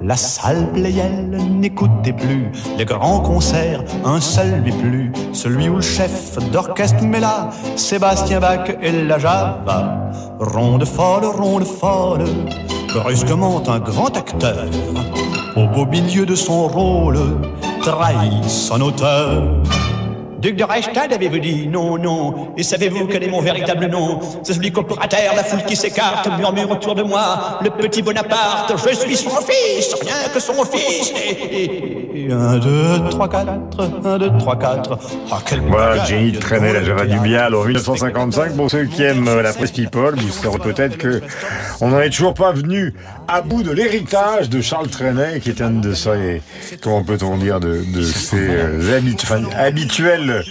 La 0.00 0.16
salle 0.16 0.70
Playel 0.72 1.28
n'écoutait 1.50 2.12
plus 2.12 2.52
les 2.76 2.84
grands 2.84 3.18
concerts, 3.18 3.82
un 4.04 4.20
seul 4.20 4.62
lui 4.62 4.70
plut, 4.70 5.12
celui 5.32 5.68
où 5.68 5.76
le 5.76 5.80
chef 5.80 6.38
d'orchestre 6.52 7.02
met 7.02 7.18
là 7.18 7.50
Sébastien 7.74 8.38
Bach 8.38 8.70
et 8.80 8.92
la 8.92 9.18
Java. 9.18 10.10
Ronde 10.38 10.84
folle, 10.84 11.24
ronde 11.24 11.64
folle, 11.64 12.24
brusquement 12.94 13.60
un 13.68 13.80
grand 13.80 14.16
acteur, 14.16 14.66
au 15.56 15.66
beau 15.66 15.84
milieu 15.84 16.24
de 16.24 16.36
son 16.36 16.68
rôle, 16.68 17.18
trahit 17.82 18.44
son 18.44 18.80
auteur. 18.80 19.42
Duc 20.38 20.54
de 20.54 20.62
Reichstad, 20.62 21.12
avez-vous 21.12 21.38
dit 21.40 21.66
Non, 21.66 21.98
non. 21.98 22.52
Et 22.56 22.62
savez-vous 22.62 23.06
quel 23.06 23.24
est 23.24 23.30
mon 23.30 23.40
véritable 23.40 23.86
nom? 23.86 24.20
C'est 24.44 24.52
celui 24.52 24.70
qu'au 24.70 24.84
terre, 24.84 25.32
la 25.34 25.42
foule 25.42 25.64
qui 25.64 25.74
s'écarte 25.74 26.28
murmure 26.38 26.70
autour 26.70 26.94
de 26.94 27.02
moi. 27.02 27.58
Le 27.62 27.70
petit 27.70 28.02
Bonaparte, 28.02 28.72
je 28.76 28.94
suis 28.94 29.16
son 29.16 29.30
fils, 29.30 29.94
rien 30.00 30.28
que 30.32 30.38
son 30.38 30.64
fils. 30.64 31.12
Et, 31.50 32.30
1, 32.30 32.58
2, 32.58 33.10
3, 33.10 33.28
4, 33.28 33.48
1, 34.04 34.18
2, 34.18 34.30
3, 34.38 34.56
4. 34.58 34.98
Ah, 35.32 35.38
quel 35.44 35.60
Voilà, 35.62 36.04
Jenny 36.04 36.32
traînait 36.32 36.72
la 36.72 36.84
Java 36.84 37.04
du 37.04 37.18
Bial 37.18 37.54
en 37.54 37.64
1955. 37.64 38.56
Pour 38.56 38.70
ceux 38.70 38.84
qui 38.84 39.02
aiment 39.02 39.26
euh, 39.26 39.42
la 39.42 39.52
presse 39.52 39.72
people, 39.72 40.14
vous 40.16 40.28
saurez 40.28 40.58
peut-être 40.58 40.98
que 40.98 41.20
on 41.80 41.88
n'en 41.88 42.00
est 42.00 42.10
toujours 42.10 42.34
pas 42.34 42.52
venu 42.52 42.94
à 43.28 43.42
bout 43.42 43.62
de 43.62 43.70
l'héritage 43.70 44.48
de 44.48 44.60
Charles 44.60 44.88
Trenet, 44.88 45.40
qui 45.40 45.50
est 45.50 45.60
un 45.60 45.70
de 45.70 45.92
ses, 45.92 46.42
comment 46.82 47.04
peut-on 47.04 47.36
dire, 47.36 47.60
de, 47.60 47.84
de 47.94 48.02
ses 48.02 48.48
euh, 48.48 49.00
habituels 49.56 50.44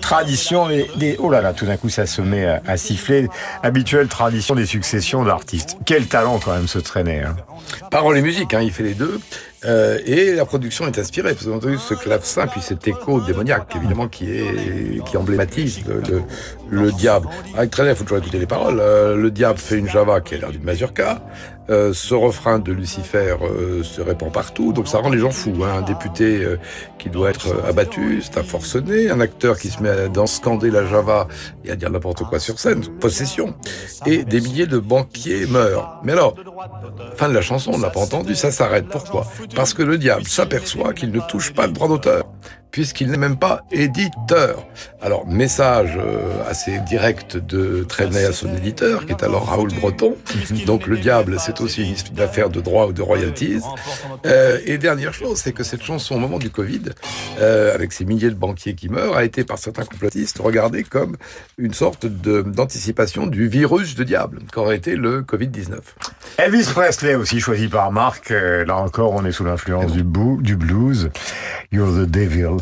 tradition 0.00 0.68
des, 0.68 1.16
oh 1.20 1.30
là 1.30 1.40
là, 1.40 1.54
tout 1.54 1.64
d'un 1.64 1.76
coup 1.76 1.88
ça 1.88 2.06
se 2.06 2.20
met 2.20 2.44
à, 2.44 2.76
siffler, 2.76 3.28
habituelle 3.62 4.08
tradition 4.08 4.54
des 4.54 4.66
successions 4.66 5.24
d'artistes. 5.24 5.78
Quel 5.86 6.06
talent 6.06 6.40
quand 6.44 6.52
même 6.52 6.68
se 6.68 6.78
traîner. 6.78 7.20
Hein. 7.20 7.36
Parole 7.90 8.18
et 8.18 8.22
musique, 8.22 8.52
hein, 8.52 8.60
il 8.60 8.72
fait 8.72 8.82
les 8.82 8.94
deux. 8.94 9.20
Euh, 9.64 9.98
et 10.04 10.34
la 10.34 10.44
production 10.44 10.86
est 10.86 10.98
inspirée, 10.98 11.34
parce 11.34 11.46
entendu 11.46 11.78
ce 11.78 11.94
clavecin, 11.94 12.46
puis 12.46 12.60
cet 12.60 12.86
écho 12.88 13.20
démoniaque, 13.20 13.74
évidemment, 13.76 14.08
qui 14.08 14.30
est 14.30 15.02
qui 15.04 15.16
emblématise 15.16 15.80
le, 15.86 16.22
le, 16.70 16.92
diable. 16.92 17.28
Avec 17.56 17.70
Trenet, 17.70 17.90
il 17.90 17.96
faut 17.96 18.04
toujours 18.04 18.18
écouter 18.18 18.38
les 18.38 18.46
paroles. 18.46 18.80
Euh, 18.80 19.16
le 19.16 19.30
diable 19.30 19.58
fait 19.58 19.78
une 19.78 19.88
java 19.88 20.20
qui 20.20 20.34
a 20.34 20.38
l'air 20.38 20.50
d'une 20.50 20.64
mazurka. 20.64 21.22
Euh, 21.70 21.92
ce 21.92 22.14
refrain 22.14 22.58
de 22.58 22.72
Lucifer 22.72 23.36
euh, 23.40 23.84
se 23.84 24.00
répand 24.00 24.32
partout, 24.32 24.72
donc 24.72 24.88
ça 24.88 24.98
rend 24.98 25.10
les 25.10 25.18
gens 25.18 25.30
fous. 25.30 25.54
Hein. 25.62 25.78
Un 25.78 25.82
député 25.82 26.44
qui 26.98 27.08
doit 27.08 27.30
être 27.30 27.54
abattu, 27.68 28.20
c'est 28.22 28.38
un 28.38 28.42
forcené. 28.42 29.10
Un 29.10 29.20
acteur 29.20 29.58
qui 29.58 29.68
se 29.68 29.82
met 29.82 29.88
à 29.88 30.08
dans 30.08 30.26
scander 30.26 30.70
la 30.70 30.84
Java 30.86 31.28
et 31.64 31.70
à 31.70 31.76
dire 31.76 31.90
n'importe 31.90 32.24
quoi 32.24 32.38
sur 32.40 32.58
scène, 32.58 32.84
possession. 33.00 33.54
Et 34.06 34.24
des 34.24 34.40
milliers 34.40 34.66
de 34.66 34.78
banquiers 34.78 35.46
meurent. 35.46 36.00
Mais 36.04 36.12
alors, 36.12 36.34
fin 37.16 37.28
de 37.28 37.34
la 37.34 37.42
chanson, 37.42 37.72
on 37.74 37.78
n'a 37.78 37.90
pas 37.90 38.00
entendu, 38.00 38.34
ça 38.34 38.50
s'arrête. 38.50 38.86
Pourquoi? 38.88 39.26
Parce 39.54 39.74
que 39.74 39.82
le 39.82 39.98
diable 39.98 40.26
s'aperçoit 40.26 40.94
qu'il 40.94 41.10
ne 41.10 41.20
touche 41.20 41.52
pas 41.52 41.66
le 41.66 41.72
droit 41.72 41.88
d'auteur 41.88 42.24
puisqu'il 42.72 43.10
n'est 43.10 43.18
même 43.18 43.36
pas 43.36 43.64
éditeur. 43.70 44.66
Alors, 45.02 45.26
message 45.26 45.92
euh, 45.96 46.42
assez 46.48 46.78
direct 46.80 47.36
de 47.36 47.84
Trenet 47.84 48.24
à 48.24 48.32
son 48.32 48.54
éditeur, 48.56 49.04
qui 49.04 49.12
est 49.12 49.22
alors 49.22 49.46
Raoul 49.46 49.72
Breton. 49.74 50.16
Donc, 50.66 50.86
le 50.86 50.96
diable, 50.96 51.36
c'est 51.38 51.60
aussi 51.60 51.94
une 52.10 52.20
affaire 52.20 52.48
de 52.48 52.60
droit 52.60 52.86
ou 52.86 52.92
de 52.92 53.02
royalties. 53.02 53.60
Euh, 54.24 54.58
et 54.64 54.78
dernière 54.78 55.12
chose, 55.12 55.38
c'est 55.38 55.52
que 55.52 55.62
cette 55.62 55.82
chanson, 55.82 56.16
au 56.16 56.18
moment 56.18 56.38
du 56.38 56.50
Covid, 56.50 56.82
euh, 57.38 57.74
avec 57.74 57.92
ces 57.92 58.06
milliers 58.06 58.30
de 58.30 58.34
banquiers 58.34 58.74
qui 58.74 58.88
meurent, 58.88 59.16
a 59.16 59.24
été 59.24 59.44
par 59.44 59.58
certains 59.58 59.84
complotistes 59.84 60.38
regardée 60.38 60.82
comme 60.82 61.16
une 61.58 61.74
sorte 61.74 62.06
d'anticipation 62.06 63.26
du 63.26 63.48
virus 63.48 63.94
de 63.94 64.04
diable, 64.04 64.40
qu'aurait 64.50 64.76
été 64.76 64.96
le 64.96 65.20
Covid-19. 65.20 65.78
Elvis 66.38 66.70
Presley, 66.72 67.16
aussi 67.16 67.38
choisi 67.38 67.68
par 67.68 67.92
Marc. 67.92 68.30
là 68.30 68.76
encore, 68.76 69.12
on 69.12 69.26
est 69.26 69.32
sous 69.32 69.44
l'influence 69.44 69.92
du, 69.92 70.04
du 70.40 70.56
blues. 70.56 71.10
You're 71.70 71.92
the 71.92 72.10
devil 72.10 72.61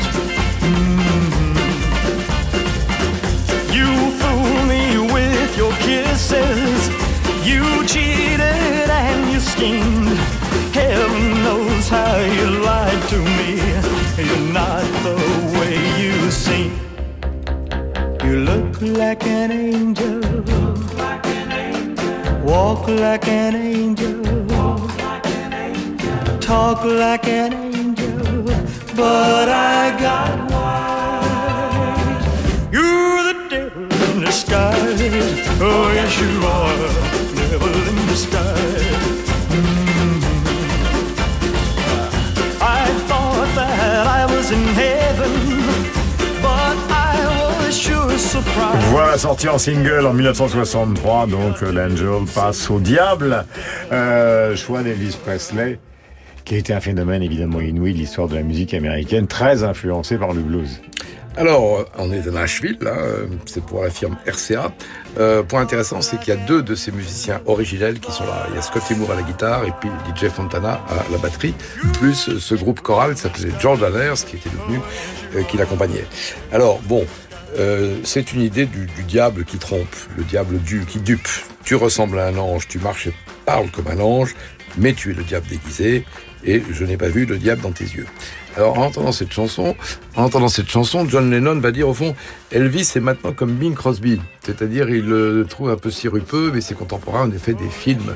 Kisses. 5.85 6.81
You 7.45 7.63
cheated 7.85 8.89
and 9.03 9.31
you 9.31 9.39
schemed. 9.39 10.17
Heaven 10.73 11.43
knows 11.43 11.89
how 11.89 12.15
you 12.37 12.45
lied 12.67 13.01
to 13.09 13.17
me. 13.37 13.49
You're 14.27 14.53
not 14.53 14.83
the 15.07 15.17
way 15.57 15.75
you 16.01 16.15
seem. 16.31 16.73
You 18.23 18.33
look 18.49 18.81
like 18.81 19.25
an 19.25 19.51
angel. 19.51 20.21
Walk 22.43 22.87
like 22.87 23.27
an 23.27 23.55
angel. 23.55 24.21
Talk 26.39 26.83
like 26.83 27.27
an 27.27 27.53
angel. 27.53 28.43
But 28.95 29.49
I 29.49 29.97
got 29.99 30.51
wise. 30.51 32.25
You're 32.71 33.23
the 33.29 33.35
devil 33.49 33.87
in 34.09 34.21
disguise. 34.21 35.40
Yes, 35.61 36.19
you 36.19 36.27
are, 36.43 36.75
devil 37.35 37.67
in 37.87 38.07
disguise. 38.07 38.81
I 42.59 42.85
thought 43.05 43.47
that 43.53 44.07
I 44.07 44.25
was 44.25 44.51
in 44.51 44.63
heaven, 44.73 45.61
but 46.41 46.77
I 46.89 47.67
was 47.67 47.77
sure 47.77 48.17
surprised. 48.17 48.87
Voilà, 48.89 49.19
sorti 49.19 49.49
en 49.49 49.59
single 49.59 50.07
en 50.07 50.13
1963, 50.13 51.27
donc 51.27 51.61
euh, 51.61 51.71
l'Angel 51.71 52.25
passe 52.33 52.71
au 52.71 52.79
diable. 52.79 53.45
Euh, 53.91 54.55
choix 54.55 54.81
d'Elvis 54.81 55.15
Presley 55.23 55.77
qui 56.43 56.55
a 56.55 56.57
été 56.57 56.73
un 56.73 56.81
phénomène 56.81 57.21
évidemment 57.21 57.61
inouï 57.61 57.93
de 57.93 57.99
l'histoire 57.99 58.27
de 58.27 58.33
la 58.33 58.41
musique 58.41 58.73
américaine, 58.73 59.27
très 59.27 59.63
influencé 59.63 60.17
par 60.17 60.33
le 60.33 60.41
blues. 60.41 60.81
Alors, 61.37 61.85
on 61.97 62.11
est 62.11 62.27
à 62.27 62.31
Nashville, 62.31 62.77
euh, 62.83 63.25
c'est 63.45 63.63
pour 63.63 63.83
la 63.83 63.89
firme 63.89 64.17
RCA. 64.27 64.73
Euh, 65.17 65.43
point 65.43 65.61
intéressant, 65.61 66.01
c'est 66.01 66.19
qu'il 66.19 66.33
y 66.33 66.37
a 66.37 66.45
deux 66.45 66.61
de 66.61 66.75
ces 66.75 66.91
musiciens 66.91 67.41
originels 67.45 67.99
qui 67.99 68.11
sont 68.11 68.25
là. 68.25 68.47
Il 68.49 68.55
y 68.55 68.57
a 68.57 68.61
Scotty 68.61 68.95
Moore 68.95 69.11
à 69.11 69.15
la 69.15 69.21
guitare 69.21 69.63
et 69.63 69.71
puis 69.79 69.89
DJ 70.13 70.29
Fontana 70.29 70.81
à 70.89 71.09
la 71.09 71.17
batterie, 71.17 71.53
plus 71.93 72.37
ce 72.37 72.55
groupe 72.55 72.81
choral 72.81 73.15
qui 73.15 73.21
s'appelait 73.21 73.51
George 73.59 73.81
Anners, 73.81 74.25
qui 74.27 74.35
était 74.35 74.49
devenu, 74.49 74.79
euh, 75.35 75.43
qui 75.43 75.55
l'accompagnait. 75.55 76.05
Alors, 76.51 76.79
bon, 76.81 77.05
euh, 77.57 77.97
c'est 78.03 78.33
une 78.33 78.41
idée 78.41 78.65
du, 78.65 78.85
du, 78.85 79.03
diable 79.03 79.45
qui 79.45 79.57
trompe, 79.57 79.95
le 80.17 80.23
diable 80.23 80.59
du, 80.59 80.85
qui 80.85 80.99
dupe. 80.99 81.27
Tu 81.63 81.75
ressembles 81.75 82.19
à 82.19 82.27
un 82.27 82.37
ange, 82.37 82.67
tu 82.67 82.79
marches 82.79 83.07
et 83.07 83.13
parles 83.45 83.69
comme 83.71 83.87
un 83.87 83.99
ange, 83.99 84.35
mais 84.77 84.93
tu 84.93 85.11
es 85.11 85.13
le 85.13 85.23
diable 85.23 85.47
déguisé, 85.47 86.05
et 86.45 86.63
je 86.71 86.85
n'ai 86.85 86.97
pas 86.97 87.09
vu 87.09 87.25
le 87.25 87.37
diable 87.37 87.61
dans 87.61 87.71
tes 87.71 87.85
yeux. 87.85 88.07
Alors, 88.57 88.77
en 88.77 88.83
entendant 88.83 89.13
cette 89.13 89.31
chanson, 89.31 89.75
en 90.15 90.23
entendant 90.23 90.49
cette 90.49 90.69
chanson, 90.69 91.07
John 91.07 91.31
Lennon 91.31 91.59
va 91.59 91.71
dire 91.71 91.87
au 91.87 91.93
fond, 91.93 92.15
Elvis 92.51 92.91
est 92.95 92.99
maintenant 92.99 93.31
comme 93.31 93.53
Bing 93.53 93.73
Crosby, 93.73 94.19
c'est-à-dire 94.45 94.89
il 94.89 95.05
le 95.05 95.45
trouve 95.47 95.69
un 95.69 95.77
peu 95.77 95.89
sirupeux, 95.89 96.51
mais 96.53 96.59
ses 96.59 96.75
contemporains 96.75 97.29
ont 97.29 97.39
fait 97.39 97.53
des 97.53 97.69
films 97.69 98.15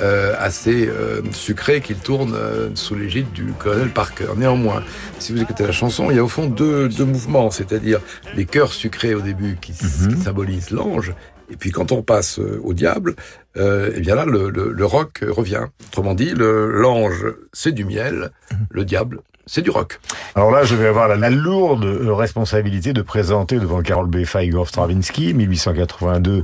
euh, 0.00 0.34
assez 0.40 0.88
euh, 0.88 1.22
sucrés 1.30 1.80
qu'il 1.80 1.96
tourne 1.96 2.34
euh, 2.34 2.70
sous 2.74 2.96
l'égide 2.96 3.30
du 3.32 3.52
colonel 3.58 3.90
Parker. 3.90 4.26
Néanmoins, 4.36 4.82
si 5.20 5.32
vous 5.32 5.40
écoutez 5.40 5.64
la 5.64 5.72
chanson, 5.72 6.10
il 6.10 6.16
y 6.16 6.18
a 6.18 6.24
au 6.24 6.28
fond 6.28 6.46
deux, 6.46 6.88
deux 6.88 7.04
mouvements, 7.04 7.52
c'est-à-dire 7.52 8.00
les 8.34 8.44
cœurs 8.44 8.72
sucrés 8.72 9.14
au 9.14 9.20
début 9.20 9.56
qui, 9.60 9.72
qui 9.72 9.84
mhm. 9.84 10.20
symbolisent 10.20 10.72
l'ange, 10.72 11.14
et 11.50 11.56
puis 11.56 11.70
quand 11.70 11.92
on 11.92 12.02
passe 12.02 12.38
euh, 12.38 12.60
au 12.62 12.74
diable, 12.74 13.14
euh, 13.56 13.92
eh 13.94 14.00
bien 14.00 14.14
là, 14.14 14.24
le, 14.24 14.50
le, 14.50 14.72
le, 14.72 14.84
rock 14.84 15.24
revient. 15.26 15.66
Autrement 15.88 16.14
dit, 16.14 16.32
l'ange, 16.34 17.26
c'est 17.52 17.72
du 17.72 17.84
miel, 17.84 18.30
le 18.70 18.84
diable, 18.84 19.20
c'est 19.48 19.62
du 19.62 19.70
rock. 19.70 20.00
Alors 20.34 20.50
là, 20.50 20.64
je 20.64 20.74
vais 20.74 20.88
avoir 20.88 21.06
la, 21.06 21.30
lourde 21.30 21.84
responsabilité 21.84 22.92
de 22.92 23.00
présenter 23.00 23.60
devant 23.60 23.80
Carol 23.80 24.08
B. 24.08 24.24
Igor 24.34 24.68
Stravinsky, 24.68 25.34
1882-1971 25.34 26.42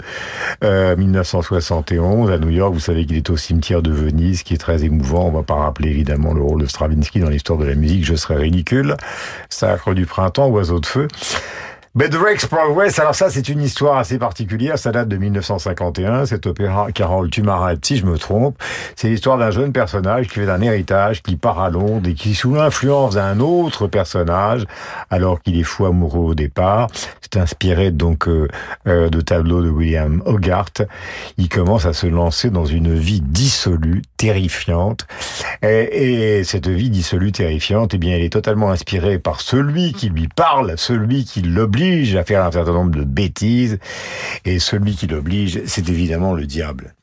euh, 0.63 2.35
à 2.35 2.39
New 2.39 2.51
York. 2.51 2.73
Vous 2.73 2.79
savez 2.81 3.05
qu'il 3.05 3.17
est 3.17 3.29
au 3.29 3.37
cimetière 3.37 3.83
de 3.83 3.91
Venise, 3.91 4.45
qui 4.45 4.55
est 4.55 4.59
très 4.59 4.85
émouvant. 4.85 5.27
On 5.27 5.33
va 5.33 5.43
pas 5.43 5.57
rappeler 5.57 5.91
évidemment 5.91 6.33
le 6.33 6.43
rôle 6.43 6.63
de 6.63 6.67
Stravinsky 6.67 7.19
dans 7.19 7.29
l'histoire 7.29 7.59
de 7.59 7.65
la 7.65 7.75
musique, 7.75 8.05
je 8.05 8.15
serais 8.15 8.37
ridicule. 8.37 8.97
Sacre 9.51 9.95
du 9.95 10.07
printemps, 10.07 10.49
oiseau 10.49 10.79
de 10.79 10.87
feu. 10.87 11.09
But 11.95 12.11
Progress, 12.49 12.99
alors 12.99 13.15
ça 13.15 13.29
c'est 13.29 13.51
une 13.51 13.61
histoire 13.61 13.99
assez 13.99 14.17
particulière, 14.17 14.79
ça 14.79 14.93
date 14.93 15.09
de 15.09 15.19
1951, 15.19 16.25
cet 16.25 16.47
opéra, 16.47 16.91
Carole, 16.91 17.29
tu 17.29 17.43
m'arrêtes 17.43 17.85
si 17.85 17.99
je 17.99 18.07
me 18.07 18.17
trompe, 18.17 18.57
c'est 18.97 19.11
l'histoire 19.11 19.37
d'un 19.37 19.51
jeune 19.51 19.73
personnage 19.73 20.29
qui 20.29 20.37
fait 20.37 20.49
un 20.49 20.63
héritage, 20.63 21.23
qui 21.23 21.37
part 21.37 21.61
à 21.61 21.69
Londres 21.69 22.09
et 22.09 22.15
qui 22.15 22.35
sous 22.35 22.55
l'influence 22.55 23.17
d'un 23.17 23.41
autre 23.41 23.89
personnage, 23.89 24.65
alors 25.11 25.43
qu'il 25.43 25.61
est 25.61 25.65
fou 25.65 25.85
amoureux 25.85 26.31
au 26.31 26.35
départ, 26.35 26.89
c'est 27.21 27.37
inspiré 27.37 27.91
donc 27.91 28.27
euh, 28.27 28.49
euh, 28.87 29.11
de 29.11 29.21
tableaux 29.21 29.63
de 29.63 29.69
William 29.69 30.23
Hogarth, 30.25 30.81
il 31.37 31.51
commence 31.51 31.85
à 31.85 31.93
se 31.93 32.07
lancer 32.07 32.49
dans 32.49 32.65
une 32.65 32.95
vie 32.95 33.21
dissolue, 33.21 34.01
terrifiante, 34.17 35.07
et, 35.61 36.39
et 36.39 36.45
cette 36.45 36.69
vie 36.69 36.89
dissolue, 36.89 37.33
terrifiante, 37.33 37.93
eh 37.93 37.99
bien 37.99 38.17
elle 38.17 38.23
est 38.23 38.33
totalement 38.33 38.71
inspirée 38.71 39.19
par 39.19 39.43
celui 39.43 39.93
qui 39.93 40.09
lui 40.09 40.29
parle, 40.29 40.73
celui 40.79 41.27
qui 41.27 41.43
l'oblige 41.43 41.82
à 42.17 42.25
faire 42.25 42.45
un 42.45 42.53
certain 42.53 42.73
nombre 42.73 42.97
de 42.97 43.05
bêtises. 43.05 43.79
Et 44.45 44.59
celui 44.59 44.95
qui 44.95 45.07
l'oblige, 45.07 45.63
c'est 45.67 45.89
évidemment 45.89 46.35
le 46.35 46.47
diable. 46.47 46.95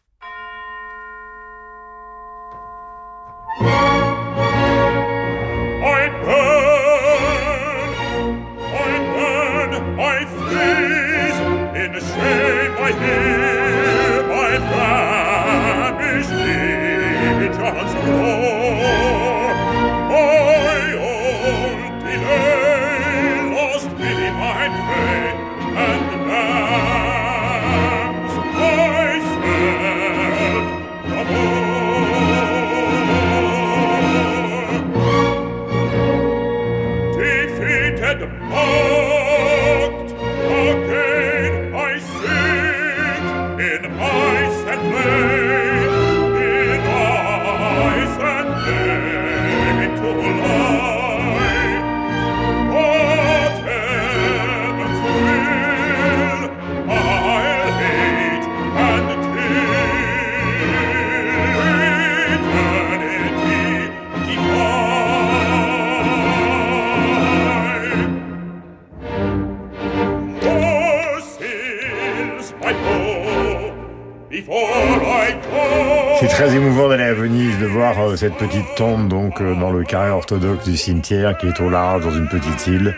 C'est 76.19 76.27
très 76.27 76.55
émouvant 76.55 76.89
d'aller 76.89 77.03
à 77.03 77.13
Venise, 77.13 77.57
de 77.59 77.65
voir 77.65 77.99
euh, 77.99 78.15
cette 78.15 78.35
petite 78.35 78.75
tombe 78.75 79.07
donc 79.07 79.41
euh, 79.41 79.55
dans 79.55 79.71
le 79.71 79.83
carré 79.83 80.09
orthodoxe 80.09 80.65
du 80.65 80.77
cimetière 80.77 81.37
qui 81.37 81.47
est 81.47 81.59
au 81.59 81.69
large 81.69 82.03
dans 82.03 82.11
une 82.11 82.27
petite 82.27 82.67
île 82.67 82.95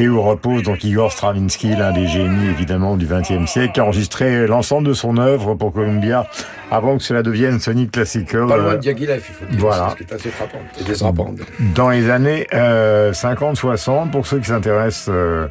et 0.00 0.08
où 0.08 0.22
repose 0.22 0.62
donc 0.62 0.82
Igor 0.82 1.12
Stravinsky, 1.12 1.76
l'un 1.76 1.92
des 1.92 2.06
génies 2.06 2.48
évidemment 2.48 2.96
du 2.96 3.06
XXe 3.06 3.50
siècle, 3.50 3.72
qui 3.72 3.80
a 3.80 3.84
enregistré 3.84 4.46
l'ensemble 4.46 4.88
de 4.88 4.94
son 4.94 5.18
œuvre 5.18 5.54
pour 5.54 5.72
Columbia 5.72 6.26
avant 6.70 6.96
que 6.96 7.02
cela 7.02 7.22
devienne 7.22 7.60
Sonic 7.60 7.92
Classical. 7.92 8.46
Pas 8.46 8.56
loin 8.56 8.74
de 8.74 8.78
Diaghilev, 8.78 9.22
il 9.28 9.34
faut 9.34 9.44
dire. 9.44 9.60
Voilà. 9.60 9.90
Ce 9.90 9.96
qui 9.96 10.10
est 10.10 10.14
assez 10.14 10.30
frappant 10.30 10.58
et. 10.78 11.74
Dans 11.74 11.90
les 11.90 12.08
années 12.08 12.46
euh, 12.54 13.12
50-60, 13.12 14.10
pour 14.10 14.26
ceux 14.26 14.38
qui 14.38 14.46
s'intéressent 14.48 15.08
euh, 15.10 15.48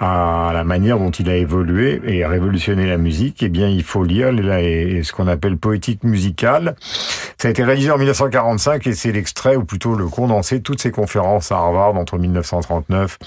à 0.00 0.52
la 0.54 0.64
manière 0.64 0.98
dont 0.98 1.10
il 1.10 1.28
a 1.28 1.36
évolué 1.36 2.00
et 2.04 2.24
révolutionné 2.24 2.86
la 2.86 2.98
musique, 2.98 3.42
eh 3.42 3.48
bien, 3.48 3.68
il 3.68 3.82
faut 3.82 4.04
lire 4.04 4.28
ce 4.30 5.12
qu'on 5.12 5.26
appelle 5.26 5.56
poétique 5.56 6.04
musicale. 6.04 6.76
Ça 7.36 7.48
a 7.48 7.50
été 7.50 7.64
rédigé 7.64 7.90
en 7.90 7.98
1945 7.98 8.86
et 8.86 8.94
c'est 8.94 9.12
l'extrait, 9.12 9.56
ou 9.56 9.64
plutôt 9.64 9.94
le 9.94 10.08
condensé 10.08 10.58
de 10.58 10.62
toutes 10.62 10.80
ses 10.80 10.90
conférences 10.90 11.52
à 11.52 11.56
Harvard 11.56 11.96
entre 11.96 12.18
1939 12.18 13.18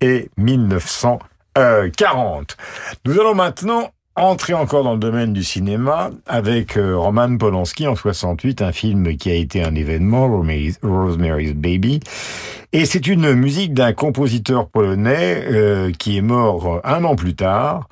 et 0.00 0.30
1940. 0.36 2.56
Nous 3.04 3.20
allons 3.20 3.34
maintenant 3.34 3.90
entrer 4.24 4.54
encore 4.54 4.82
dans 4.82 4.94
le 4.94 4.98
domaine 4.98 5.32
du 5.32 5.44
cinéma 5.44 6.10
avec 6.26 6.76
euh, 6.76 6.96
Roman 6.96 7.36
Polanski 7.36 7.86
en 7.86 7.94
68, 7.94 8.62
un 8.62 8.72
film 8.72 9.16
qui 9.16 9.30
a 9.30 9.34
été 9.34 9.62
un 9.62 9.74
événement, 9.74 10.26
Rosemary's, 10.28 11.54
Baby. 11.54 12.00
Et 12.72 12.86
c'est 12.86 13.06
une 13.06 13.34
musique 13.34 13.74
d'un 13.74 13.92
compositeur 13.92 14.68
polonais 14.68 15.44
euh, 15.50 15.92
qui 15.92 16.16
est 16.16 16.22
mort 16.22 16.80
un 16.84 17.04
an 17.04 17.14
plus 17.14 17.34
tard, 17.34 17.88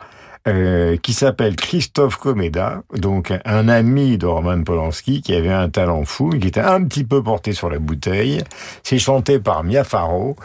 euh, 0.47 0.97
qui 0.99 1.13
s'appelle 1.15 1.57
Christophe 1.57 2.17
Komeda, 2.17 2.83
donc 2.95 3.33
un 3.45 3.69
ami 3.69 4.19
de 4.19 4.27
Roman 4.27 4.63
Polanski 4.63 5.23
qui 5.23 5.35
avait 5.35 5.53
un 5.53 5.69
talent 5.69 6.05
fou, 6.05 6.31
qui 6.31 6.49
était 6.49 6.61
un 6.61 6.85
petit 6.85 7.05
peu 7.05 7.23
porté 7.23 7.53
sur 7.53 7.71
la 7.71 7.79
bouteille. 7.79 8.43
C'est 8.83 8.99
chanté 8.99 9.39
par 9.39 9.65
Mia 9.65 9.85
Farrow. 9.85 10.37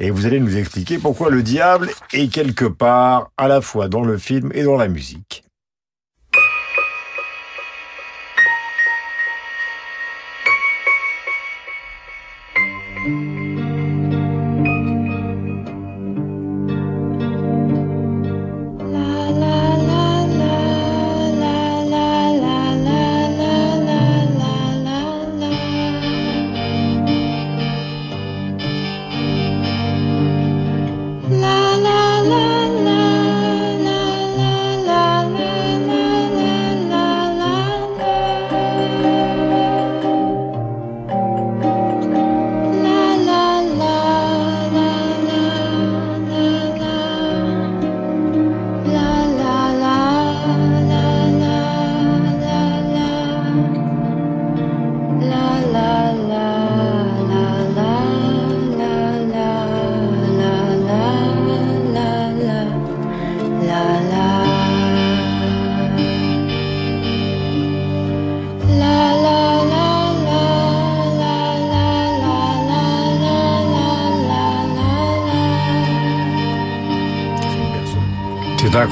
Et 0.00 0.10
vous 0.10 0.26
allez 0.26 0.38
nous 0.38 0.56
expliquer 0.56 0.98
pourquoi 0.98 1.28
le 1.28 1.42
diable 1.42 1.90
est 2.12 2.32
quelque 2.32 2.64
part 2.64 3.32
à 3.36 3.48
la 3.48 3.60
fois 3.60 3.88
dans 3.88 4.04
le 4.04 4.16
film 4.16 4.52
et 4.54 4.62
dans 4.62 4.76
la 4.76 4.86
musique. 4.86 5.44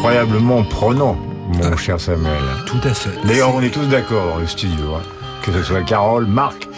Incroyablement 0.06 0.62
prenant, 0.62 1.16
mon 1.48 1.72
ah. 1.72 1.76
cher 1.76 2.00
Samuel. 2.00 2.32
Tout 2.66 2.80
à 2.84 2.94
fait. 2.94 3.10
D'ailleurs, 3.26 3.54
on 3.54 3.60
est 3.60 3.70
tous 3.70 3.86
d'accord 3.86 4.34
dans 4.34 4.38
le 4.38 4.46
studio, 4.46 4.94
hein. 4.94 5.02
que 5.42 5.52
ce 5.52 5.62
soit 5.62 5.82
Carole, 5.82 6.26
Marc, 6.26 6.68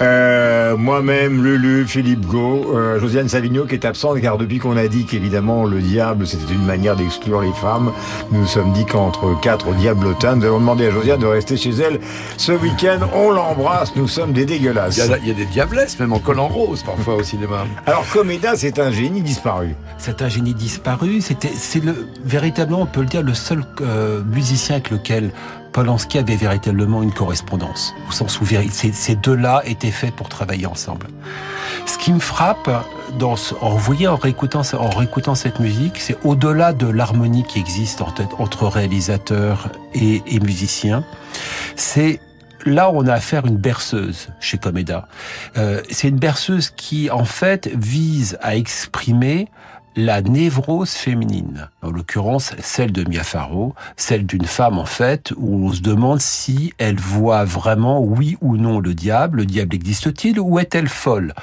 euh, 0.00 0.76
moi-même, 0.76 1.42
Lulu, 1.44 1.84
Philippe 1.86 2.24
Gau, 2.26 2.74
euh, 2.74 2.98
Josiane 3.00 3.28
Savigno 3.28 3.66
qui 3.66 3.74
est 3.74 3.84
absente 3.84 4.18
car 4.22 4.38
depuis 4.38 4.58
qu'on 4.58 4.78
a 4.78 4.88
dit 4.88 5.04
qu'évidemment 5.04 5.66
le 5.66 5.80
diable 5.80 6.26
c'était 6.26 6.54
une 6.54 6.64
manière 6.64 6.96
d'exclure 6.96 7.42
les 7.42 7.52
femmes, 7.52 7.92
nous 8.30 8.40
nous 8.40 8.46
sommes 8.46 8.72
dit 8.72 8.86
qu'entre 8.86 9.38
quatre 9.40 9.74
diablotins, 9.74 10.36
nous 10.36 10.46
allons 10.46 10.60
demander 10.60 10.86
à 10.86 10.90
Josiane 10.90 11.20
de 11.20 11.26
rester 11.26 11.58
chez 11.58 11.70
elle 11.70 12.00
ce 12.38 12.52
week-end. 12.52 13.00
On 13.14 13.30
l'embrasse, 13.30 13.94
nous 13.94 14.08
sommes 14.08 14.32
des 14.32 14.46
dégueulasses. 14.46 14.96
Il 14.96 15.28
y, 15.28 15.30
a, 15.32 15.34
des 15.34 15.44
diablesses 15.44 15.98
même 15.98 16.14
en 16.14 16.18
collant 16.18 16.48
rose 16.48 16.82
parfois 16.82 17.16
au 17.16 17.22
cinéma. 17.22 17.66
Alors 17.84 18.06
Coméda, 18.10 18.56
c'est 18.56 18.78
un 18.78 18.90
génie 18.90 19.20
disparu. 19.20 19.74
C'est 20.00 20.22
un 20.22 20.30
génie 20.30 20.54
disparu. 20.54 21.20
C'était, 21.20 21.52
c'est 21.54 21.84
le 21.84 22.08
véritablement, 22.24 22.80
on 22.80 22.86
peut 22.86 23.02
le 23.02 23.06
dire, 23.06 23.22
le 23.22 23.34
seul 23.34 23.62
euh, 23.82 24.22
musicien 24.24 24.76
avec 24.76 24.88
lequel 24.88 25.30
Polanski 25.72 26.18
avait 26.18 26.36
véritablement 26.36 27.02
une 27.02 27.12
correspondance, 27.12 27.94
au 28.08 28.12
sens 28.12 28.40
où 28.40 28.46
ces, 28.46 29.14
deux-là 29.16 29.62
étaient 29.66 29.90
faits 29.90 30.16
pour 30.16 30.30
travailler 30.30 30.64
ensemble. 30.64 31.06
Ce 31.84 31.98
qui 31.98 32.14
me 32.14 32.18
frappe, 32.18 32.70
dans 33.18 33.34
en, 33.60 33.76
vous 33.76 34.06
en 34.06 34.16
réécoutant, 34.16 34.62
en 34.72 34.88
réécoutant 34.88 35.34
cette 35.34 35.60
musique, 35.60 35.98
c'est 35.98 36.16
au-delà 36.24 36.72
de 36.72 36.86
l'harmonie 36.86 37.44
qui 37.44 37.58
existe 37.58 38.02
entre 38.38 38.66
réalisateurs 38.66 39.68
et, 39.92 40.22
et 40.26 40.40
musiciens, 40.40 41.04
c'est 41.76 42.20
là, 42.64 42.90
on 42.90 43.06
a 43.06 43.14
affaire 43.14 43.44
à 43.44 43.48
une 43.48 43.56
berceuse 43.56 44.28
chez 44.40 44.58
Comeda. 44.58 45.08
Euh, 45.56 45.82
c'est 45.90 46.08
une 46.08 46.18
berceuse 46.18 46.70
qui, 46.70 47.10
en 47.10 47.24
fait, 47.24 47.68
vise 47.74 48.38
à 48.42 48.56
exprimer 48.56 49.48
la 49.96 50.22
névrose 50.22 50.90
féminine, 50.90 51.68
en 51.82 51.90
l'occurrence 51.90 52.54
celle 52.60 52.92
de 52.92 53.08
Mia 53.08 53.24
Farrow, 53.24 53.74
celle 53.96 54.26
d'une 54.26 54.46
femme 54.46 54.78
en 54.78 54.84
fait, 54.84 55.32
où 55.36 55.66
on 55.66 55.72
se 55.72 55.80
demande 55.80 56.20
si 56.20 56.72
elle 56.78 56.98
voit 56.98 57.44
vraiment 57.44 58.00
oui 58.00 58.36
ou 58.40 58.56
non 58.56 58.80
le 58.80 58.94
diable, 58.94 59.38
le 59.38 59.46
diable 59.46 59.74
existe-t-il 59.74 60.38
ou 60.38 60.58
est-elle 60.58 60.88
folle? 60.88 61.34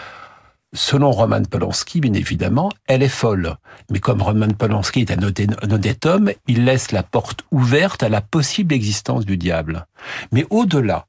Selon 0.73 1.11
Roman 1.11 1.43
Polanski, 1.43 2.01
bien 2.01 2.13
évidemment, 2.13 2.69
elle 2.87 3.01
est 3.01 3.07
folle. 3.07 3.55
Mais 3.89 3.99
comme 3.99 4.21
Roman 4.21 4.49
Polanski 4.49 5.01
est 5.01 5.11
un 5.11 5.71
honnête 5.71 6.05
homme, 6.05 6.31
il 6.47 6.65
laisse 6.65 6.91
la 6.91 7.03
porte 7.03 7.45
ouverte 7.51 8.03
à 8.03 8.09
la 8.09 8.21
possible 8.21 8.73
existence 8.73 9.25
du 9.25 9.37
diable. 9.37 9.85
Mais 10.31 10.45
au-delà 10.49 11.05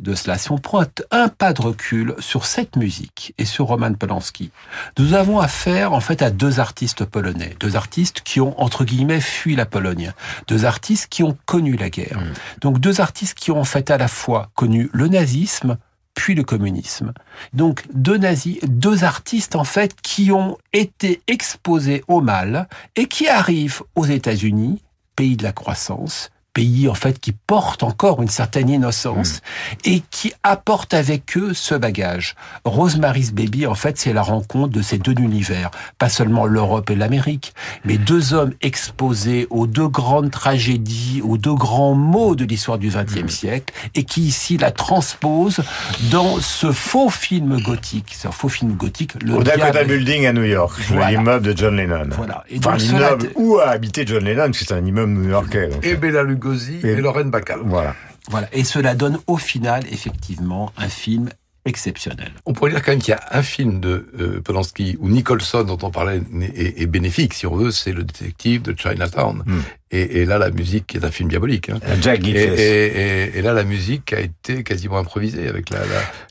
de 0.00 0.14
cela, 0.14 0.38
si 0.38 0.52
on 0.52 0.58
prend 0.58 0.84
un 1.10 1.28
pas 1.28 1.52
de 1.52 1.60
recul 1.60 2.14
sur 2.18 2.46
cette 2.46 2.76
musique 2.76 3.34
et 3.36 3.44
sur 3.44 3.66
Roman 3.66 3.94
Polanski, 3.94 4.50
nous 4.98 5.14
avons 5.14 5.40
affaire 5.40 5.92
en 5.92 6.00
fait 6.00 6.22
à 6.22 6.30
deux 6.30 6.60
artistes 6.60 7.04
polonais, 7.04 7.56
deux 7.58 7.76
artistes 7.76 8.20
qui 8.20 8.40
ont 8.40 8.58
entre 8.60 8.84
guillemets 8.84 9.20
fui 9.20 9.56
la 9.56 9.66
Pologne, 9.66 10.12
deux 10.46 10.64
artistes 10.64 11.08
qui 11.08 11.22
ont 11.24 11.36
connu 11.46 11.76
la 11.76 11.90
guerre. 11.90 12.20
Mmh. 12.20 12.60
Donc 12.60 12.78
deux 12.78 13.00
artistes 13.00 13.36
qui 13.36 13.50
ont 13.50 13.60
en 13.60 13.64
fait 13.64 13.90
à 13.90 13.98
la 13.98 14.08
fois 14.08 14.50
connu 14.54 14.88
le 14.92 15.08
nazisme, 15.08 15.78
puis 16.14 16.34
le 16.34 16.44
communisme. 16.44 17.12
Donc 17.52 17.84
deux 17.92 18.18
nazis, 18.18 18.58
deux 18.64 19.04
artistes 19.04 19.56
en 19.56 19.64
fait 19.64 20.00
qui 20.00 20.30
ont 20.30 20.58
été 20.72 21.22
exposés 21.26 22.04
au 22.08 22.20
mal 22.20 22.68
et 22.96 23.06
qui 23.06 23.28
arrivent 23.28 23.82
aux 23.94 24.04
États-Unis, 24.04 24.82
pays 25.16 25.36
de 25.36 25.42
la 25.42 25.52
croissance, 25.52 26.30
pays 26.58 26.88
en 26.88 26.94
fait 26.94 27.20
qui 27.20 27.30
porte 27.30 27.84
encore 27.84 28.20
une 28.20 28.28
certaine 28.28 28.68
innocence 28.68 29.36
hmm. 29.36 29.90
et 29.90 30.02
qui 30.10 30.32
apporte 30.42 30.92
avec 30.92 31.36
eux 31.36 31.54
ce 31.54 31.76
bagage. 31.76 32.34
Rosemary's 32.64 33.30
Baby 33.30 33.64
en 33.68 33.76
fait 33.76 33.96
c'est 33.96 34.12
la 34.12 34.22
rencontre 34.22 34.72
de 34.72 34.82
ces 34.82 34.98
deux 34.98 35.12
univers, 35.12 35.70
pas 35.98 36.08
seulement 36.08 36.46
l'Europe 36.46 36.90
et 36.90 36.96
l'Amérique, 36.96 37.54
mais 37.84 37.96
deux 37.96 38.34
hommes 38.34 38.54
exposés 38.60 39.46
aux 39.50 39.68
deux 39.68 39.86
grandes 39.86 40.32
tragédies, 40.32 41.22
aux 41.22 41.38
deux 41.38 41.54
grands 41.54 41.94
mots 41.94 42.34
de 42.34 42.44
l'histoire 42.44 42.78
du 42.78 42.88
XXe 42.88 43.22
hmm. 43.22 43.28
siècle 43.28 43.74
et 43.94 44.02
qui 44.02 44.22
ici 44.22 44.56
la 44.56 44.72
transposent 44.72 45.62
dans 46.10 46.40
ce 46.40 46.72
faux 46.72 47.08
film 47.08 47.60
gothique, 47.62 48.16
ce 48.18 48.26
faux 48.32 48.48
film 48.48 48.72
gothique. 48.72 49.12
Le 49.22 49.34
Au 49.36 49.44
Dakota 49.44 49.84
Building 49.84 50.26
à 50.26 50.32
New 50.32 50.42
York, 50.42 50.76
l'immeuble 51.08 51.46
de 51.46 51.56
John 51.56 51.76
Lennon. 51.76 52.08
Voilà. 52.16 52.42
Et 52.50 52.58
enfin, 52.58 52.76
l'immeuble 52.76 53.30
où 53.36 53.58
a 53.58 53.68
habité 53.68 54.04
John 54.04 54.24
Lennon, 54.24 54.50
c'est 54.54 54.72
un 54.72 54.84
immeuble 54.84 55.12
new-yorkais. 55.12 55.70
Et 55.84 55.94
Bella 55.94 56.24
Lugosi 56.24 56.47
et, 56.54 56.96
Lorraine 56.96 57.30
Bacall. 57.30 57.60
Voilà. 57.64 57.94
Voilà. 58.30 58.48
Et 58.52 58.64
cela 58.64 58.94
donne 58.94 59.18
au 59.26 59.36
final, 59.36 59.84
effectivement, 59.90 60.72
un 60.76 60.88
film 60.88 61.30
exceptionnel. 61.64 62.32
On 62.46 62.52
pourrait 62.52 62.70
dire 62.70 62.82
quand 62.82 62.92
même 62.92 63.00
qu'il 63.00 63.12
y 63.12 63.16
a 63.16 63.24
un 63.30 63.42
film 63.42 63.80
de 63.80 64.10
euh, 64.18 64.40
Polanski 64.40 64.96
où 65.00 65.08
Nicholson, 65.08 65.64
dont 65.64 65.78
on 65.82 65.90
parlait, 65.90 66.20
est, 66.54 66.86
bénéfique, 66.86 67.34
si 67.34 67.46
on 67.46 67.54
veut, 67.54 67.70
c'est 67.70 67.92
le 67.92 68.04
détective 68.04 68.62
de 68.62 68.74
Chinatown. 68.76 69.42
Hmm. 69.46 69.60
Et, 69.90 70.26
là, 70.26 70.36
la 70.36 70.50
musique 70.50 70.94
est 70.94 71.04
un 71.04 71.10
film 71.10 71.30
diabolique. 71.30 71.70
Hein. 71.70 71.78
Jack 72.02 72.26
et, 72.26 73.38
et, 73.38 73.42
là, 73.42 73.54
la 73.54 73.64
musique 73.64 74.12
a 74.12 74.20
été 74.20 74.62
quasiment 74.62 74.98
improvisée 74.98 75.48
avec 75.48 75.70
la, 75.70 75.78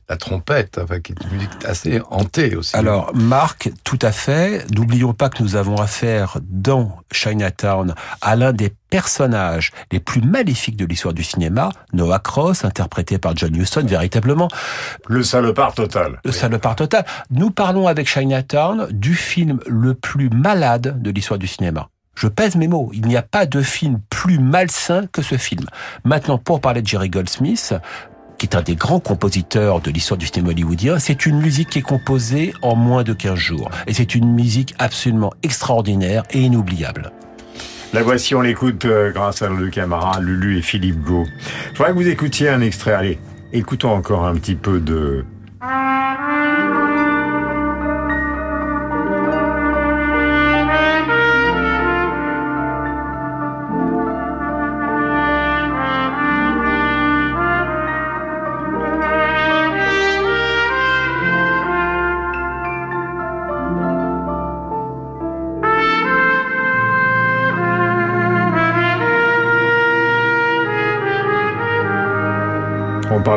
la 0.10 0.16
trompette, 0.16 0.80
enfin, 0.82 1.00
qui 1.00 1.14
est 1.14 1.16
une 1.24 1.38
musique 1.38 1.66
assez 1.66 2.00
hantée 2.12 2.56
aussi. 2.56 2.76
Alors, 2.76 3.12
Marc, 3.16 3.72
tout 3.84 4.00
à 4.02 4.12
fait. 4.12 4.66
N'oublions 4.76 5.14
pas 5.14 5.30
que 5.30 5.42
nous 5.42 5.56
avons 5.56 5.78
affaire 5.78 6.38
dans 6.44 6.98
Chinatown 7.12 7.96
à 8.22 8.36
l'un 8.36 8.54
des 8.54 8.72
personnages 8.90 9.72
les 9.92 10.00
plus 10.00 10.22
maléfiques 10.22 10.78
de 10.78 10.86
l'histoire 10.86 11.14
du 11.14 11.24
cinéma, 11.24 11.70
Noah 11.94 12.20
Cross, 12.20 12.64
interprété 12.64 13.18
par 13.18 13.36
John 13.36 13.56
Huston, 13.56 13.86
véritablement. 13.86 14.48
Le 15.08 15.24
salopard 15.24 15.74
total. 15.74 16.22
Le 16.24 16.32
salopard 16.32 16.76
total. 16.76 17.06
Nous 17.32 17.52
parlons 17.52 17.88
avec 17.88 18.08
Chinatown 18.08 18.88
du 18.92 19.16
film 19.16 19.60
le 19.66 19.94
plus 19.94 20.30
malade 20.30 21.02
de 21.02 21.12
l'histoire 21.12 21.40
du 21.40 21.48
cinéma. 21.48 21.90
Je 22.18 22.28
pèse 22.28 22.56
mes 22.56 22.68
mots. 22.68 22.90
Il 22.94 23.06
n'y 23.06 23.16
a 23.16 23.22
pas 23.22 23.46
de 23.46 23.62
film 23.62 24.00
plus 24.10 24.40
malsain 24.40 25.06
que 25.06 25.22
ce 25.22 25.38
film. 25.38 25.68
Maintenant, 26.04 26.40
pour 26.40 26.62
parler 26.62 26.82
de 26.82 26.88
Jerry 26.88 27.12
Goldsmith, 27.12 27.76
qui 28.40 28.48
est 28.48 28.56
un 28.56 28.64
des 28.64 28.76
grands 28.76 29.00
compositeurs 29.00 29.82
de 29.82 29.92
l'histoire 29.92 30.18
du 30.18 30.26
cinéma 30.26 30.50
hollywoodien, 30.50 30.98
c'est 30.98 31.28
une 31.28 31.40
musique 31.40 31.70
qui 31.70 31.80
est 31.80 31.84
composée 31.84 32.56
en 32.64 32.76
moins 32.76 33.04
de 33.04 33.14
15 33.14 33.36
jours. 33.36 33.70
Et 33.86 33.94
c'est 33.94 34.16
une 34.16 34.34
musique 34.34 34.74
absolument 34.80 35.32
extraordinaire 35.44 36.24
et 36.32 36.42
inoubliable. 36.42 37.12
La 37.94 38.02
voici, 38.02 38.34
on 38.34 38.42
l'écoute 38.42 38.86
euh, 38.86 39.12
grâce 39.12 39.44
à 39.44 39.50
nos 39.50 39.58
deux 39.58 39.70
camarades, 39.70 40.24
Lulu 40.24 40.58
et 40.58 40.64
Philippe 40.64 41.04
Gau. 41.04 41.24
Je 41.74 41.78
voudrais 41.78 41.92
que 41.92 41.98
vous 41.98 42.08
écoutiez 42.08 42.50
un 42.50 42.62
extrait. 42.62 42.94
Allez, 42.94 43.20
écoutons 43.54 43.92
encore 43.92 44.26
un 44.26 44.34
petit 44.34 44.56
peu 44.56 44.80
de 44.80 45.24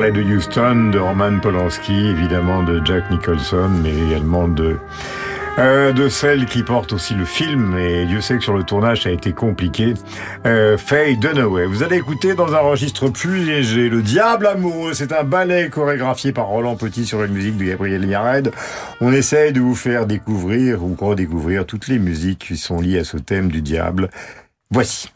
parlait 0.00 0.24
de 0.24 0.34
Houston, 0.34 0.88
de 0.90 0.98
Roman 0.98 1.40
Polanski, 1.40 1.92
évidemment 1.92 2.62
de 2.62 2.80
Jack 2.86 3.10
Nicholson, 3.10 3.68
mais 3.82 3.92
également 4.06 4.48
de 4.48 4.78
euh, 5.58 5.92
de 5.92 6.08
celle 6.08 6.46
qui 6.46 6.62
porte 6.62 6.94
aussi 6.94 7.12
le 7.12 7.26
film, 7.26 7.76
et 7.76 8.06
Dieu 8.06 8.22
sait 8.22 8.38
que 8.38 8.42
sur 8.42 8.56
le 8.56 8.62
tournage 8.62 9.02
ça 9.02 9.10
a 9.10 9.12
été 9.12 9.32
compliqué, 9.32 9.92
euh, 10.46 10.78
Faye 10.78 11.18
Dunaway. 11.18 11.66
Vous 11.66 11.82
allez 11.82 11.98
écouter 11.98 12.32
dans 12.32 12.54
un 12.54 12.60
registre 12.60 13.10
plus 13.10 13.44
léger, 13.44 13.90
Le 13.90 14.00
Diable 14.00 14.46
Amoureux, 14.46 14.94
c'est 14.94 15.12
un 15.12 15.22
ballet 15.22 15.68
chorégraphié 15.68 16.32
par 16.32 16.46
Roland 16.46 16.76
Petit 16.76 17.04
sur 17.04 17.22
une 17.22 17.34
musique 17.34 17.58
de 17.58 17.64
Gabriel 17.64 18.02
Yared. 18.02 18.52
On 19.02 19.12
essaye 19.12 19.52
de 19.52 19.60
vous 19.60 19.74
faire 19.74 20.06
découvrir 20.06 20.82
ou 20.82 20.96
redécouvrir 20.98 21.66
toutes 21.66 21.88
les 21.88 21.98
musiques 21.98 22.46
qui 22.46 22.56
sont 22.56 22.80
liées 22.80 23.00
à 23.00 23.04
ce 23.04 23.18
thème 23.18 23.50
du 23.50 23.60
diable. 23.60 24.08
Voici. 24.70 25.10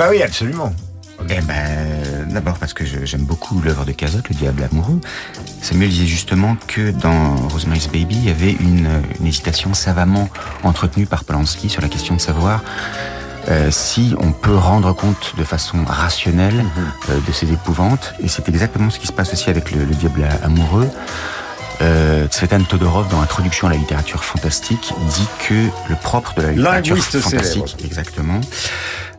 Bah 0.00 0.06
oui, 0.08 0.22
absolument. 0.22 0.72
Eh 1.28 1.42
ben, 1.42 2.26
d'abord 2.30 2.56
parce 2.56 2.72
que 2.72 2.86
j'aime 2.86 3.24
beaucoup 3.24 3.60
l'œuvre 3.60 3.84
de 3.84 3.92
Cazotte, 3.92 4.30
Le 4.30 4.34
Diable 4.34 4.66
amoureux. 4.72 4.98
Samuel 5.60 5.90
disait 5.90 6.06
justement 6.06 6.56
que 6.68 6.90
dans 6.90 7.36
Rosemary's 7.48 7.88
Baby, 7.88 8.14
il 8.14 8.24
y 8.24 8.30
avait 8.30 8.52
une, 8.52 8.88
hésitation 9.22 9.74
savamment 9.74 10.30
entretenue 10.62 11.04
par 11.04 11.24
Polanski 11.24 11.68
sur 11.68 11.82
la 11.82 11.88
question 11.88 12.14
de 12.14 12.20
savoir 12.22 12.64
euh, 13.50 13.70
si 13.70 14.14
on 14.18 14.32
peut 14.32 14.56
rendre 14.56 14.94
compte 14.94 15.34
de 15.36 15.44
façon 15.44 15.84
rationnelle 15.84 16.54
mhm. 16.54 16.70
euh, 17.10 17.18
de 17.28 17.32
ces 17.32 17.52
épouvantes. 17.52 18.14
Et 18.22 18.28
c'est 18.28 18.48
exactement 18.48 18.88
ce 18.88 18.98
qui 18.98 19.06
se 19.06 19.12
passe 19.12 19.34
aussi 19.34 19.50
avec 19.50 19.70
Le, 19.70 19.84
Diable 19.84 20.26
amoureux. 20.42 20.88
Euh, 21.82 22.26
Tsvetan 22.26 22.62
Todorov, 22.62 23.10
dans 23.10 23.20
Introduction 23.20 23.66
à 23.66 23.70
la 23.70 23.76
littérature 23.76 24.24
fantastique, 24.24 24.94
dit 25.14 25.28
que 25.46 25.68
le 25.90 25.96
propre 25.96 26.34
de 26.36 26.42
la 26.42 26.52
littérature 26.52 26.96
fantastique, 27.20 27.76
exactement, 27.84 28.40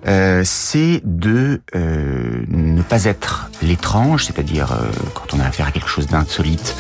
euh, 0.08 0.42
c'est 0.44 1.02
de 1.04 1.62
euh, 1.76 2.44
ne 2.48 2.82
pas 2.82 3.06
être 3.06 3.52
l'étrange, 3.62 4.26
c'est-à-dire 4.26 4.72
euh, 4.72 4.92
quand 5.14 5.34
on 5.34 5.40
a 5.40 5.46
affaire 5.46 5.68
à 5.68 5.72
quelque 5.72 5.90
chose 5.90 6.08
d'insolite, 6.08 6.76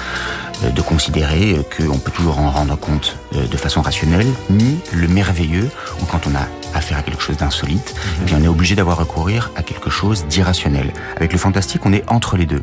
de 0.75 0.81
considérer 0.81 1.57
qu'on 1.75 1.97
peut 1.97 2.11
toujours 2.11 2.37
en 2.37 2.51
rendre 2.51 2.77
compte 2.77 3.17
de 3.33 3.57
façon 3.57 3.81
rationnelle, 3.81 4.27
ni 4.51 4.79
le 4.93 5.07
merveilleux, 5.07 5.67
ou 5.99 6.05
quand 6.05 6.27
on 6.27 6.35
a 6.35 6.77
affaire 6.77 6.99
à 6.99 7.01
quelque 7.01 7.23
chose 7.23 7.37
d'insolite, 7.37 7.95
eh 8.21 8.25
bien 8.25 8.37
on 8.39 8.43
est 8.43 8.47
obligé 8.47 8.75
d'avoir 8.75 8.97
recourir 8.97 9.49
à 9.55 9.63
quelque 9.63 9.89
chose 9.89 10.27
d'irrationnel. 10.27 10.93
Avec 11.15 11.33
le 11.33 11.39
fantastique, 11.39 11.83
on 11.83 11.93
est 11.93 12.03
entre 12.11 12.37
les 12.37 12.45
deux. 12.45 12.61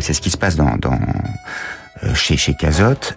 c'est 0.00 0.14
ce 0.14 0.20
qui 0.20 0.30
se 0.30 0.36
passe 0.36 0.56
dans, 0.56 0.76
dans 0.78 0.98
chez 2.12 2.36
chez 2.36 2.54
Cazotte. 2.54 3.16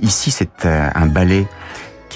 ici, 0.00 0.30
c'est 0.30 0.64
un 0.64 1.04
ballet 1.04 1.46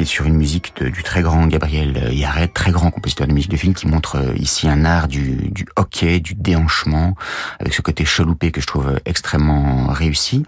qui 0.01 0.05
est 0.05 0.07
sur 0.07 0.25
une 0.25 0.37
musique 0.37 0.75
de, 0.77 0.89
du 0.89 1.03
très 1.03 1.21
grand 1.21 1.47
Gabriel 1.47 2.09
Yaret, 2.11 2.49
très 2.49 2.71
grand 2.71 2.91
compositeur 2.91 3.27
de 3.27 3.35
musique 3.35 3.51
de 3.51 3.59
film, 3.59 3.75
qui 3.75 3.87
montre 3.87 4.17
euh, 4.17 4.33
ici 4.35 4.67
un 4.67 4.87
art 4.87 5.09
du, 5.09 5.51
du 5.51 5.67
hockey, 5.77 6.21
du 6.21 6.35
déhanchement, 6.35 7.15
avec 7.59 7.75
ce 7.75 7.83
côté 7.83 8.07
chaloupé 8.07 8.51
que 8.51 8.63
je 8.63 8.67
trouve 8.67 8.99
extrêmement 9.05 9.89
réussi. 9.89 10.47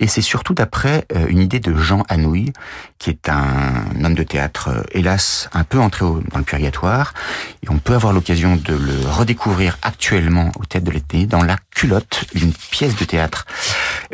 Et 0.00 0.08
c'est 0.08 0.20
surtout 0.20 0.52
d'après 0.52 1.06
euh, 1.14 1.26
une 1.28 1.38
idée 1.38 1.60
de 1.60 1.76
Jean 1.76 2.02
Anouilh, 2.08 2.52
qui 2.98 3.10
est 3.10 3.28
un 3.28 3.84
homme 4.02 4.16
de 4.16 4.24
théâtre, 4.24 4.70
euh, 4.70 4.82
hélas, 4.90 5.48
un 5.52 5.62
peu 5.62 5.78
entré 5.78 6.04
dans 6.04 6.38
le 6.38 6.44
purgatoire. 6.44 7.14
Et 7.62 7.70
on 7.70 7.78
peut 7.78 7.94
avoir 7.94 8.12
l'occasion 8.12 8.56
de 8.56 8.74
le 8.74 9.08
redécouvrir 9.08 9.78
actuellement 9.82 10.50
au 10.58 10.64
tête 10.64 10.82
de 10.82 10.90
l'été 10.90 11.26
dans 11.26 11.44
La 11.44 11.56
culotte, 11.72 12.24
une 12.34 12.52
pièce 12.52 12.96
de 12.96 13.04
théâtre 13.04 13.46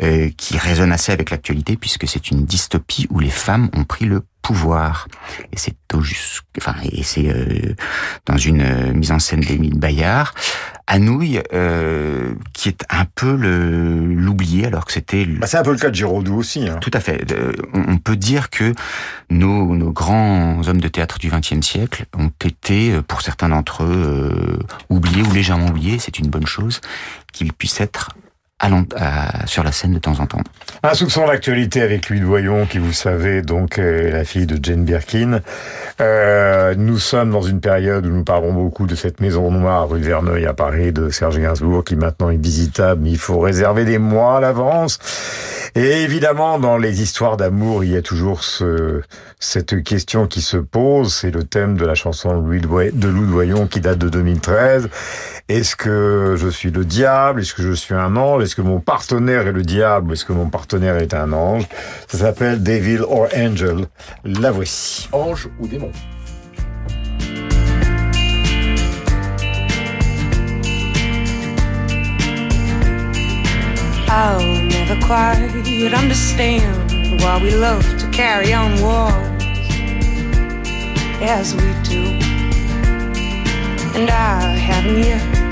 euh, 0.03 0.29
qui 0.37 0.59
résonne 0.59 0.91
assez 0.91 1.11
avec 1.11 1.31
l'actualité 1.31 1.75
puisque 1.75 2.07
c'est 2.07 2.29
une 2.29 2.45
dystopie 2.45 3.07
où 3.09 3.19
les 3.19 3.31
femmes 3.31 3.69
ont 3.73 3.83
pris 3.83 4.05
le 4.05 4.21
pouvoir. 4.45 5.07
Et 5.51 5.57
c'est 5.57 5.75
enfin, 6.57 6.75
et 6.91 7.03
c'est 7.03 7.27
euh, 7.27 7.73
dans 8.25 8.37
une 8.37 8.61
euh, 8.61 8.93
mise 8.93 9.11
en 9.11 9.19
scène 9.19 9.41
d'Émile 9.41 9.77
Bayard. 9.77 10.33
Anouilh, 10.87 11.41
euh, 11.51 12.35
qui 12.53 12.69
est 12.69 12.83
un 12.91 13.05
peu 13.05 13.35
le 13.35 14.05
l'oublié, 14.05 14.67
alors 14.67 14.85
que 14.85 14.91
c'était... 14.91 15.25
Bah, 15.25 15.47
c'est 15.47 15.57
un 15.57 15.63
peu 15.63 15.71
le 15.71 15.79
cas 15.79 15.89
de 15.89 15.95
Giraudoux 15.95 16.37
aussi. 16.37 16.67
Hein. 16.67 16.77
Tout 16.79 16.91
à 16.93 16.99
fait. 16.99 17.25
on 17.73 17.97
peut 17.97 18.15
dire 18.15 18.51
que 18.51 18.71
nos, 19.31 19.75
nos 19.75 19.91
grands 19.91 20.61
hommes 20.67 20.81
de 20.81 20.87
théâtre 20.87 21.17
du 21.17 21.31
XXe 21.31 21.65
siècle 21.65 22.05
ont 22.15 22.31
été, 22.43 23.01
pour 23.07 23.23
certains 23.23 23.49
d'entre 23.49 23.83
eux, 23.83 24.59
oubliés 24.89 25.23
ou 25.23 25.33
légèrement 25.33 25.69
oubliés. 25.69 25.97
C'est 25.97 26.19
une 26.19 26.27
bonne 26.27 26.45
chose 26.45 26.81
qu'ils 27.33 27.51
puissent 27.51 27.81
être 27.81 28.09
sur 29.45 29.63
la 29.63 29.71
scène 29.71 29.93
de 29.93 29.99
temps 29.99 30.19
en 30.19 30.25
temps. 30.25 30.41
Un 30.83 30.93
soupçon 30.93 31.27
d'actualité 31.27 31.81
avec 31.81 32.09
Louis 32.09 32.21
Doyon, 32.21 32.65
qui 32.65 32.77
vous 32.77 32.93
savez 32.93 33.41
donc 33.41 33.77
est 33.77 34.11
la 34.11 34.23
fille 34.23 34.45
de 34.45 34.57
Jane 34.61 34.85
Birkin. 34.85 35.41
Euh, 36.01 36.73
nous 36.77 36.97
sommes 36.97 37.31
dans 37.31 37.41
une 37.41 37.59
période 37.59 38.05
où 38.05 38.09
nous 38.09 38.23
parlons 38.23 38.53
beaucoup 38.53 38.87
de 38.87 38.95
cette 38.95 39.19
maison 39.19 39.51
noire 39.51 39.89
rue 39.89 39.99
Verneuil 39.99 40.45
à 40.45 40.53
Paris 40.53 40.91
de 40.91 41.09
Serge 41.09 41.39
Gainsbourg, 41.39 41.83
qui 41.83 41.95
maintenant 41.95 42.29
est 42.29 42.41
visitable, 42.41 43.01
mais 43.03 43.11
il 43.11 43.17
faut 43.17 43.39
réserver 43.39 43.85
des 43.85 43.97
mois 43.97 44.37
à 44.37 44.39
l'avance. 44.39 44.99
Et 45.75 46.03
évidemment, 46.03 46.57
dans 46.57 46.77
les 46.77 47.01
histoires 47.01 47.35
d'amour, 47.35 47.83
il 47.83 47.91
y 47.91 47.97
a 47.97 48.01
toujours 48.01 48.43
ce, 48.43 49.01
cette 49.39 49.83
question 49.83 50.25
qui 50.25 50.41
se 50.41 50.55
pose. 50.55 51.13
C'est 51.13 51.31
le 51.31 51.43
thème 51.43 51.75
de 51.75 51.85
la 51.85 51.95
chanson 51.95 52.41
de 52.41 53.07
Louis 53.07 53.27
Doyon 53.27 53.67
qui 53.67 53.81
date 53.81 53.97
de 53.97 54.07
2013. 54.07 54.87
Est-ce 55.49 55.75
que 55.75 56.35
je 56.37 56.47
suis 56.47 56.71
le 56.71 56.85
diable? 56.85 57.41
Est-ce 57.41 57.53
que 57.53 57.61
je 57.61 57.73
suis 57.73 57.93
un 57.93 58.15
ange? 58.15 58.44
Est-ce 58.45 58.55
que 58.55 58.61
mon 58.61 58.79
partenaire 58.79 59.47
est 59.47 59.51
le 59.51 59.63
diable 59.63 60.13
Est-ce 60.13 60.23
que 60.23 60.31
mon 60.31 60.49
partenaire 60.49 60.97
est 60.97 61.15
un 61.15 61.33
ange? 61.33 61.67
Ça 62.07 62.19
s'appelle 62.19 62.61
Devil 62.61 62.99
or 63.01 63.27
Angel. 63.35 63.87
La 64.23 64.51
voici. 64.51 65.09
Ange 65.11 65.49
ou 65.59 65.67
démon? 65.67 65.89
I'll 74.07 74.61
never 74.61 74.95
quite 75.07 75.93
understand 75.95 76.91
why 77.21 77.41
we 77.41 77.49
love 77.49 77.83
to 77.97 78.07
carry 78.11 78.53
on 78.53 78.79
wars 78.79 79.11
as 81.19 81.55
we 81.55 81.63
do. 81.81 82.03
And 83.95 84.07
I 84.07 84.55
haven't 84.55 84.99
yet 84.99 85.44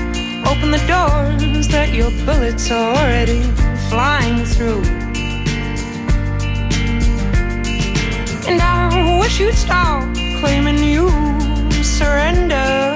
opened 0.46 0.74
the 0.74 0.84
doors 0.86 1.68
that 1.68 1.92
your 1.92 2.10
bullets 2.26 2.70
are 2.70 2.94
already 2.96 3.42
flying 3.88 4.44
through. 4.44 4.82
And 8.46 8.60
I 8.60 9.18
wish 9.20 9.40
you'd 9.40 9.54
stop 9.54 10.02
claiming 10.40 10.78
you 10.84 11.08
surrender. 11.82 12.94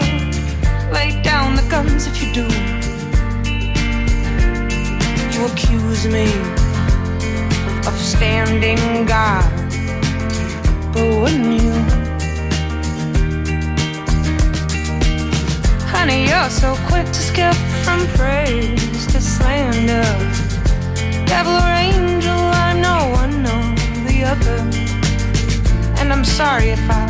Lay 0.92 1.20
down 1.22 1.57
the 1.57 1.66
guns 1.70 2.07
if 2.07 2.22
you 2.22 2.32
do. 2.32 2.46
You 5.32 5.46
accuse 5.46 6.07
me 6.07 6.28
of 7.86 7.94
standing 7.99 9.07
guard, 9.07 9.72
but 10.92 11.05
wouldn't 11.20 11.62
you? 11.62 11.97
Honey, 15.99 16.28
you're 16.28 16.49
so 16.49 16.76
quick 16.86 17.07
to 17.07 17.20
skip 17.30 17.55
from 17.82 18.07
praise 18.16 19.05
to 19.09 19.20
slander. 19.20 20.07
Devil 21.26 21.55
or 21.55 21.74
angel, 21.74 22.38
I'm 22.55 22.80
no 22.80 23.11
one 23.22 23.44
or 23.44 23.74
the 24.07 24.22
other. 24.22 24.59
And 25.99 26.12
I'm 26.12 26.24
sorry 26.24 26.68
if 26.70 26.88
I 26.88 27.03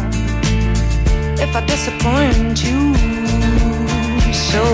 if 1.38 1.54
I 1.54 1.60
disappoint 1.66 2.64
you 2.64 2.94
so. 4.32 4.64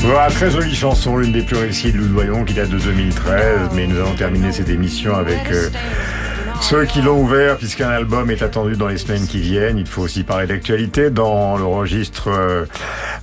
Voilà, 0.00 0.28
très 0.30 0.50
jolie 0.50 0.74
chanson, 0.74 1.16
l'une 1.16 1.32
des 1.32 1.42
plus 1.42 1.56
réussies 1.56 1.92
de 1.92 1.98
Louis 1.98 2.08
Doyon 2.08 2.44
qui 2.44 2.52
date 2.52 2.68
de 2.68 2.78
2013, 2.78 3.70
mais 3.74 3.86
nous 3.86 3.96
allons 3.96 4.14
terminer 4.14 4.52
cette 4.52 4.68
émission 4.68 5.16
avec 5.16 5.50
euh, 5.50 5.70
ceux 6.60 6.84
qui 6.84 7.00
l'ont 7.00 7.20
ouvert, 7.20 7.56
puisqu'un 7.56 7.88
album 7.88 8.30
est 8.30 8.42
attendu 8.42 8.76
dans 8.76 8.88
les 8.88 8.98
semaines 8.98 9.26
qui 9.26 9.38
viennent. 9.38 9.78
Il 9.78 9.86
faut 9.86 10.02
aussi 10.02 10.22
parler 10.22 10.46
d'actualité 10.46 11.10
dans 11.10 11.56
le 11.56 11.64
registre 11.64 12.28
euh, 12.28 12.64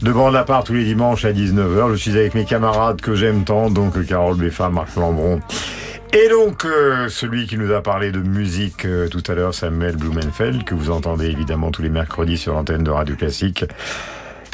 de 0.01 0.11
bande 0.11 0.35
à 0.35 0.43
part 0.43 0.63
tous 0.63 0.73
les 0.73 0.85
dimanches 0.85 1.25
à 1.25 1.31
19h. 1.31 1.91
Je 1.91 1.95
suis 1.95 2.11
avec 2.11 2.33
mes 2.33 2.45
camarades 2.45 3.01
que 3.01 3.15
j'aime 3.15 3.43
tant, 3.43 3.69
donc 3.69 4.03
Carole 4.05 4.37
Beffa, 4.37 4.69
Marc 4.69 4.95
Lambron. 4.95 5.41
Et 6.13 6.29
donc, 6.29 6.65
euh, 6.65 7.09
celui 7.09 7.45
qui 7.45 7.57
nous 7.57 7.71
a 7.73 7.81
parlé 7.81 8.11
de 8.11 8.19
musique 8.19 8.87
tout 9.11 9.23
à 9.27 9.33
l'heure, 9.33 9.53
Samuel 9.53 9.97
Blumenfeld, 9.97 10.63
que 10.63 10.75
vous 10.75 10.89
entendez 10.89 11.27
évidemment 11.27 11.71
tous 11.71 11.81
les 11.81 11.89
mercredis 11.89 12.37
sur 12.37 12.53
l'antenne 12.53 12.83
de 12.83 12.91
Radio 12.91 13.15
Classique. 13.15 13.65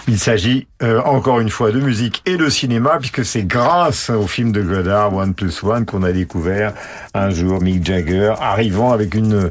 Il 0.08 0.20
s'agit 0.20 0.68
euh, 0.82 1.02
encore 1.02 1.40
une 1.40 1.50
fois 1.50 1.72
de 1.72 1.80
musique 1.80 2.22
et 2.26 2.38
de 2.38 2.50
cinéma, 2.50 2.98
puisque 3.00 3.24
c'est 3.24 3.44
grâce 3.44 4.10
au 4.10 4.28
film 4.28 4.52
de 4.52 4.62
Godard, 4.62 5.14
One 5.16 5.34
Plus 5.34 5.64
One, 5.64 5.86
qu'on 5.86 6.04
a 6.04 6.12
découvert 6.12 6.74
un 7.14 7.30
jour 7.30 7.62
Mick 7.62 7.86
Jagger 7.86 8.34
arrivant 8.40 8.92
avec 8.92 9.14
une 9.14 9.50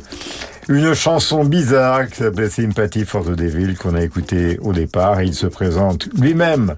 une 0.69 0.95
chanson 0.95 1.45
bizarre 1.45 2.07
qui 2.09 2.19
s'appelle 2.19 2.49
Sympathy 2.49 3.05
for 3.05 3.25
the 3.25 3.33
Devil 3.33 3.75
qu'on 3.75 3.97
a 3.97 4.03
écouté 4.03 4.57
au 4.63 4.73
départ 4.73 5.19
et 5.19 5.25
il 5.25 5.35
se 5.35 5.49
présente 5.49 6.09
lui-même 6.15 6.77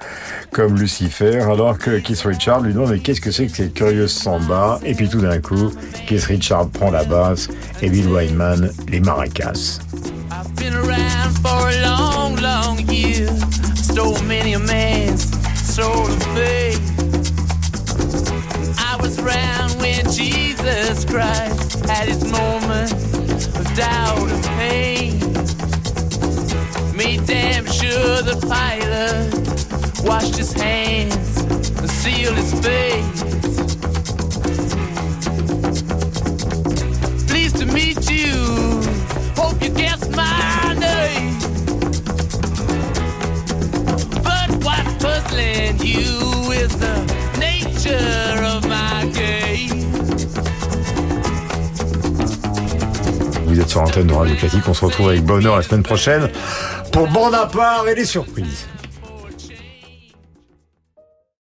comme 0.51 0.79
Lucifer 0.79 1.41
alors 1.41 1.77
que 1.77 1.99
Keith 1.99 2.23
Richard 2.23 2.63
lui 2.63 2.73
demande 2.73 2.93
mais 2.93 3.01
qu'est-ce 3.01 3.21
que 3.21 3.31
c'est 3.31 3.49
que 3.49 3.57
cette 3.57 3.75
curieuse 3.75 4.11
samba? 4.11 4.81
Et 4.83 4.95
puis 4.95 5.11
tout 5.11 5.21
d'un 5.21 5.41
coup 5.41 5.71
Keith 6.07 6.25
Richard 6.25 6.71
prend 6.71 6.91
la 6.91 7.05
basse 7.05 7.49
et 7.83 7.91
Bill 7.91 8.09
Wyman 8.09 8.71
les 8.89 9.01
maracas. 9.01 9.81
Stole 13.93 14.23
many 14.23 14.55
a 14.55 14.59
man's 14.59 15.25
soul 15.75 16.07
of 16.07 16.23
faith. 16.35 16.81
I 18.79 18.97
was 19.03 19.19
around 19.19 19.73
when 19.81 20.11
Jesus 20.11 21.05
Christ 21.05 21.85
had 21.85 22.09
his 22.09 22.25
moment 22.25 22.93
of 23.61 23.75
doubt 23.77 24.31
and 24.31 24.45
pain. 24.57 25.19
Made 26.97 27.27
damn 27.27 27.67
sure 27.67 28.23
the 28.23 28.39
pilot 28.49 29.35
washed 30.07 30.37
his 30.37 30.53
hands 30.55 31.41
and 31.79 31.91
sealed 31.91 32.37
his 32.37 32.53
face. 32.65 33.23
Pleased 37.29 37.59
to 37.59 37.67
meet 37.67 37.92
Vous 53.47 53.61
êtes 53.61 53.69
sur 53.69 53.83
l'antenne 53.83 54.07
de 54.07 54.15
Radio 54.15 54.35
Classique, 54.37 54.63
on 54.67 54.75
se 54.75 54.85
retrouve 54.85 55.09
avec 55.11 55.25
bonheur 55.25 55.57
la 55.57 55.63
semaine 55.63 55.83
prochaine 55.83 56.31
pour 56.93 57.09
Bande 57.09 57.35
à 57.35 57.47
part 57.47 57.87
et 57.89 57.95
les 57.95 58.05
surprises. 58.05 58.67